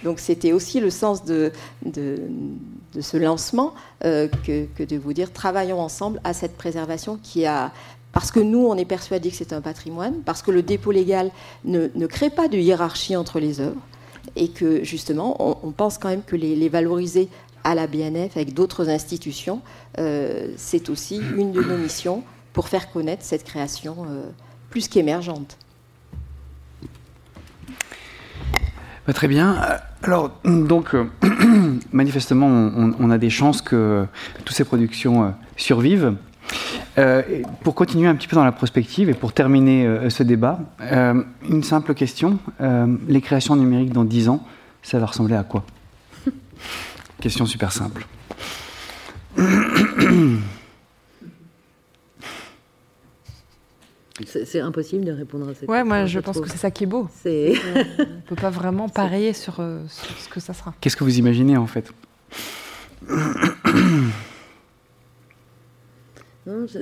[0.05, 1.51] Donc c'était aussi le sens de,
[1.91, 3.73] ce lancement
[4.05, 7.73] euh, que, de vous dire travaillons ensemble à cette préservation qui a
[8.11, 11.31] parce que nous, on est persuadés que c'est un patrimoine, parce que le dépôt légal
[11.65, 13.81] ne, crée pas de hiérarchie entre les œuvres,
[14.37, 17.27] et que justement, on, pense quand même que les, valoriser
[17.65, 19.59] à la BNF avec d'autres institutions,
[19.99, 22.23] euh, c'est aussi une de nos missions
[22.53, 24.29] pour faire connaître cette création euh,
[24.69, 25.57] plus qu'émergente.
[29.07, 29.57] Bah, très bien.
[30.03, 31.05] Alors, donc, euh,
[31.91, 34.05] manifestement, on, a des chances que
[34.43, 36.15] toutes ces productions euh, survivent.
[36.97, 37.21] Euh,
[37.63, 40.59] pour continuer un petit peu dans la prospective et pour terminer ce débat,
[41.49, 42.39] une simple question.
[43.07, 44.45] les créations numériques dans 10 ans,
[44.81, 45.65] ça va ressembler à quoi?
[47.19, 48.05] Question super simple.
[54.23, 55.73] C'est impossible de répondre à cette question.
[55.73, 57.09] Ouais, moi je, pense que c'est ça qui est beau.
[57.25, 60.73] on ne peut pas vraiment parier sur, sur, ce que ça sera.
[60.79, 61.91] Qu'est-ce que vous imaginez en fait?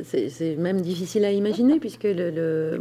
[0.04, 2.80] C'est même difficile à imaginer puisque le,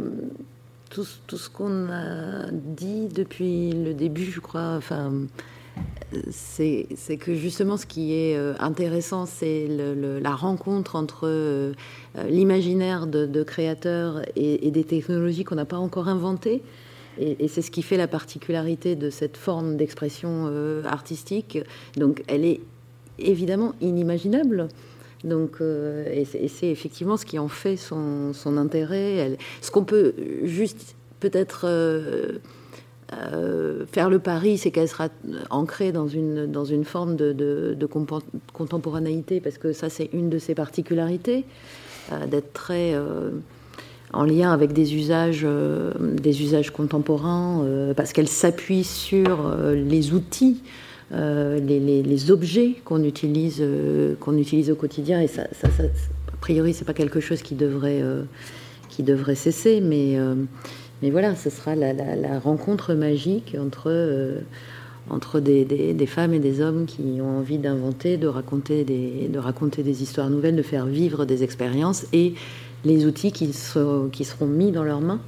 [0.89, 5.11] tout, tout, ce qu'on a dit depuis le début, je crois, enfin,
[6.31, 11.73] c'est que justement ce qui est euh, intéressant, c'est la rencontre entre euh,
[12.29, 16.61] l'imaginaire de, créateurs et, des technologies qu'on n'a pas encore inventées.
[17.19, 21.59] Et, c'est ce qui fait la particularité de cette forme d'expression euh, artistique.
[21.95, 22.61] Donc elle est
[23.19, 24.67] évidemment inimaginable.
[25.23, 29.37] Donc, euh, et c'est effectivement ce qui en fait son intérêt.
[29.61, 30.13] ce qu'on peut
[30.43, 31.65] juste peut-être
[33.13, 35.09] euh, euh, faire le pari, c'est qu'elle sera
[35.49, 37.77] ancrée dans une, dans une forme de,
[38.53, 41.45] contemporanéité, parce que ça, c'est une de ses particularités,
[42.29, 42.95] d'être très
[44.11, 45.47] en lien avec des usages,
[45.99, 47.65] des usages contemporains,
[47.95, 50.61] parce qu'elle s'appuie sur les outils
[51.13, 55.21] euh, les, objets qu'on utilise, euh, qu'on utilise au quotidien.
[55.21, 58.23] Et ça, a priori, c'est pas quelque chose qui devrait, euh,
[58.89, 60.17] qui devrait cesser, mais,
[61.03, 64.41] mais voilà, ce sera la, rencontre magique entre,
[65.09, 69.37] entre des, des, femmes et des hommes qui ont envie d'inventer, de raconter, des, de
[69.37, 72.35] raconter des histoires nouvelles, de faire vivre des expériences et
[72.85, 73.49] les outils qui,
[74.13, 75.19] qui seront mis dans leurs mains,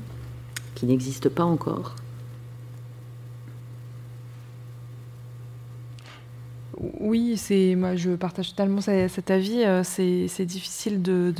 [0.75, 1.95] qui n'existent pas encore.
[6.99, 9.63] Oui, c'est moi je partage totalement cet avis.
[9.63, 11.33] Euh, c'est difficile de,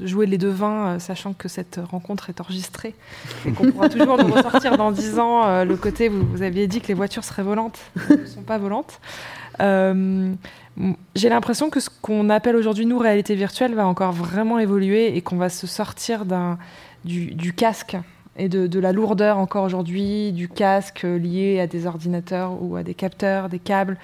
[0.00, 2.94] jouer les devins, euh, sachant que cette rencontre est enregistrée
[3.46, 5.46] et qu'on pourra toujours nous ressortir dans dix ans.
[5.46, 7.78] Euh, le côté vous, aviez dit que les voitures seraient volantes,
[8.10, 9.00] ne sont pas volantes.
[9.58, 15.22] J'ai l'impression que ce qu'on appelle aujourd'hui nous réalité virtuelle va encore vraiment évoluer et
[15.22, 16.24] qu'on va se sortir
[17.04, 17.96] du casque
[18.38, 22.94] et de, la lourdeur encore aujourd'hui du casque lié à des ordinateurs ou à des
[22.94, 23.96] capteurs, des câbles,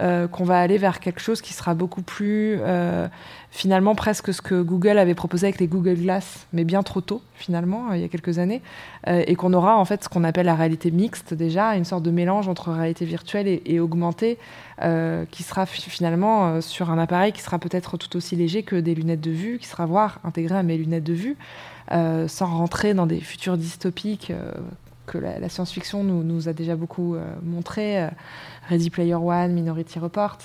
[0.00, 3.08] euh, qu'on va aller vers quelque chose qui sera beaucoup plus euh,
[3.50, 7.22] finalement presque ce que Google avait proposé avec les Google Glass, mais bien trop tôt
[7.34, 8.62] finalement, il y a quelques années,
[9.06, 12.02] euh, et qu'on aura en fait ce qu'on appelle la réalité mixte déjà, une sorte
[12.02, 14.38] de mélange entre réalité virtuelle et, augmentée,
[15.32, 19.20] qui sera finalement sur un appareil qui sera peut-être tout aussi léger que des lunettes
[19.20, 21.36] de vue, qui sera voire intégré à mes lunettes de vue.
[21.90, 24.52] Euh, sans rentrer dans des futurs dystopiques euh,
[25.06, 28.06] que la, science-fiction nous, a déjà beaucoup euh, montré,
[28.68, 30.36] Ready Player One, Minority Report.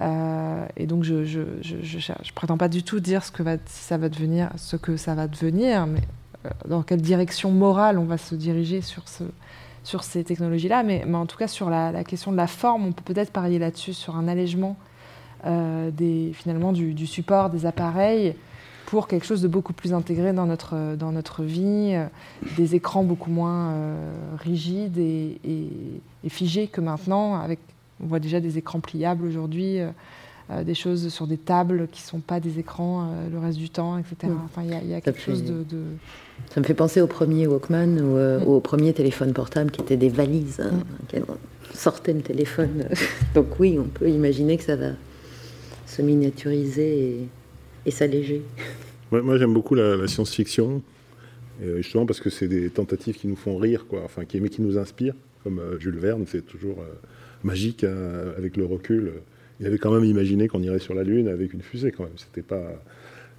[0.00, 4.76] et donc je je, prétends pas du tout dire ce que ça va devenir, ce
[4.76, 6.02] que ça va devenir, mais
[6.68, 9.24] dans quelle direction morale on va se diriger sur ce,
[9.82, 13.12] sur ces technologies-là, mais, en tout cas sur la, question de la forme, on peut
[13.12, 14.76] peut-être parier là-dessus, sur un allègement
[15.44, 18.36] des, finalement du, support des appareils
[18.94, 22.06] pour quelque chose de beaucoup plus intégré dans notre, dans notre vie, euh,
[22.56, 24.06] des écrans beaucoup moins euh,
[24.38, 25.40] rigides et,
[26.28, 27.34] figés que maintenant.
[27.34, 27.58] Avec,
[28.00, 32.06] on voit déjà des écrans pliables aujourd'hui, euh, des choses sur des tables qui ne
[32.06, 34.32] sont pas des écrans le reste du temps, etc.
[34.44, 35.64] Enfin, il y, a quelque chose de,
[36.54, 38.46] Ça me fait penser au premier Walkman ou mm.
[38.46, 40.70] au premier téléphone portable qui étaient des valises hein,
[41.12, 41.24] mm.
[41.28, 42.84] on sortait le téléphone.
[43.34, 44.90] Donc oui, on peut imaginer que ça va
[45.84, 47.28] se miniaturiser et
[47.86, 48.42] et s'alléger.
[49.10, 50.82] moi, j'aime beaucoup la, science-fiction,
[51.62, 54.48] euh, justement parce que c'est des tentatives qui nous font rire, quoi, enfin, qui, mais
[54.48, 56.92] qui nous inspirent, comme euh, Jules Verne, c'est toujours euh,
[57.42, 59.12] magique hein, avec le recul.
[59.60, 62.16] Il avait quand même imaginé qu'on irait sur la Lune avec une fusée, quand même.
[62.16, 62.82] C'était pas.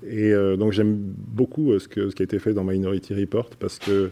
[0.07, 3.79] Et donc j'aime beaucoup ce, que, ce qui a été fait dans Minority Report parce
[3.79, 4.11] que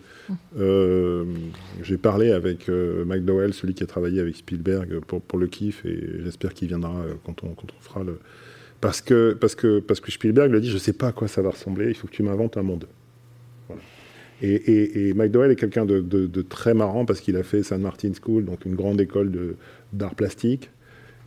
[1.83, 6.21] j'ai parlé avec McDowell, celui qui a travaillé avec Spielberg pour, pour le kiff, et
[6.23, 8.17] j'espère qu'il viendra quand on, quand on fera le,
[8.83, 11.11] parce que, parce que, parce que Spielberg lui a dit Je ne sais pas à
[11.13, 12.85] quoi ça va ressembler, il faut que tu m'inventes un monde.
[14.41, 17.81] Et, et, et, McDowell est quelqu'un de, de, très marrant parce qu'il a fait San
[17.81, 19.55] Martin School, donc une grande école
[19.93, 20.69] d'art plastique,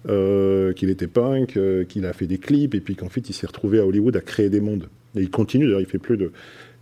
[0.07, 3.33] euh, qu'il était punk, euh, qu'il a fait des clips, et puis qu'en fait il
[3.33, 4.91] s'est retrouvé à Hollywood à créer des mondes.
[5.15, 6.33] Et il continue, d'ailleurs, il fait plus de.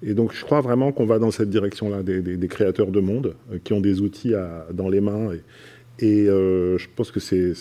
[0.03, 3.37] Et donc je crois vraiment qu'on va dans cette direction-là, des, des, créateurs de mondes
[3.53, 4.33] euh, qui ont des outils
[4.73, 5.31] dans les mains.
[6.01, 7.55] Et, et je pense que c'est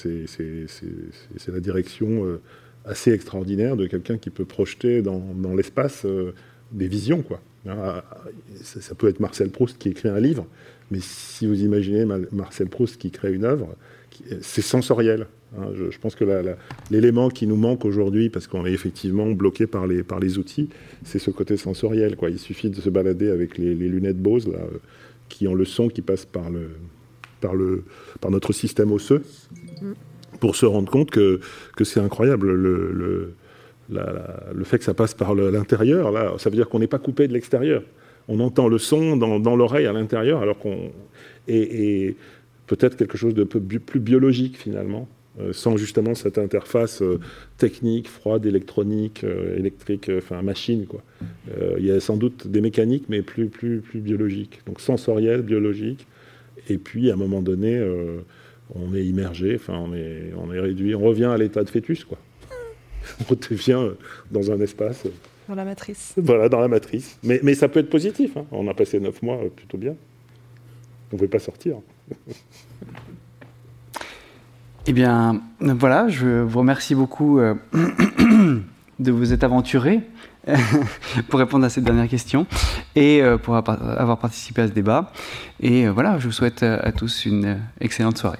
[1.47, 2.39] la direction
[2.85, 6.33] assez extraordinaire de quelqu'un qui peut projeter dans, dans l'espace euh,
[6.71, 7.21] des visions.
[7.21, 7.39] Quoi.
[7.67, 8.03] Ah,
[8.61, 10.45] ça, peut être Marcel Proust qui écrit un livre,
[10.91, 13.75] mais si vous imaginez Marcel Proust qui crée une œuvre,
[14.41, 15.27] c'est sensoriel.
[15.57, 15.67] Hein.
[15.73, 16.25] Je, pense que
[16.91, 20.69] l'élément qui nous manque aujourd'hui, parce qu'on est effectivement bloqué par les, par les outils,
[21.05, 22.17] c'est ce côté sensoriel.
[22.17, 22.31] Quoi.
[22.31, 24.79] Il suffit de se balader avec les, lunettes Bose, là, euh,
[25.29, 26.71] qui ont le son qui passe par, le,
[27.39, 27.85] par, le,
[28.19, 29.23] par notre système osseux.
[29.81, 29.93] Mm
[30.43, 31.39] pour se rendre compte que,
[31.77, 32.51] que c'est incroyable.
[32.51, 33.33] Le, le,
[34.53, 37.29] le, fait que ça passe par l'intérieur, là, ça veut dire qu'on n'est pas coupé
[37.29, 37.81] de l'extérieur.
[38.27, 40.91] on entend le son dans, l'oreille à l'intérieur, alors qu'on.
[41.47, 42.17] Et,
[42.67, 45.07] peut-être quelque chose de plus biologique finalement,
[45.39, 47.21] euh, sans justement cette interface euh,
[47.57, 50.87] technique, froide, électronique, euh, électrique, enfin machine.
[50.87, 51.01] Quoi.
[51.79, 54.59] il y a sans doute des mécaniques, mais plus, plus, plus biologiques.
[54.65, 56.05] Donc sensoriel, biologique.
[56.67, 57.81] Et puis à un moment donné,
[58.75, 62.05] on est immergé, enfin on est, on est réduit, on revient à l'état de fœtus.
[62.05, 62.17] Quoi.
[63.29, 63.89] on devient
[64.31, 65.05] dans un espace.
[65.47, 66.13] Dans la matrice.
[66.17, 67.17] Voilà, dans la matrice.
[67.23, 68.37] Mais, mais ça peut être positif.
[68.37, 68.45] Hein.
[68.51, 69.91] On a passé neuf mois plutôt bien.
[69.91, 71.77] On ne pouvait pas sortir.
[74.85, 77.55] Eh bien, voilà, je vous remercie beaucoup euh,
[78.99, 80.01] de vous être aventuré
[81.29, 82.45] pour répondre à cette dernière question
[82.93, 85.13] et euh, pour avoir participé à ce débat.
[85.61, 88.39] Et euh, voilà, je vous souhaite à tous une excellente soirée.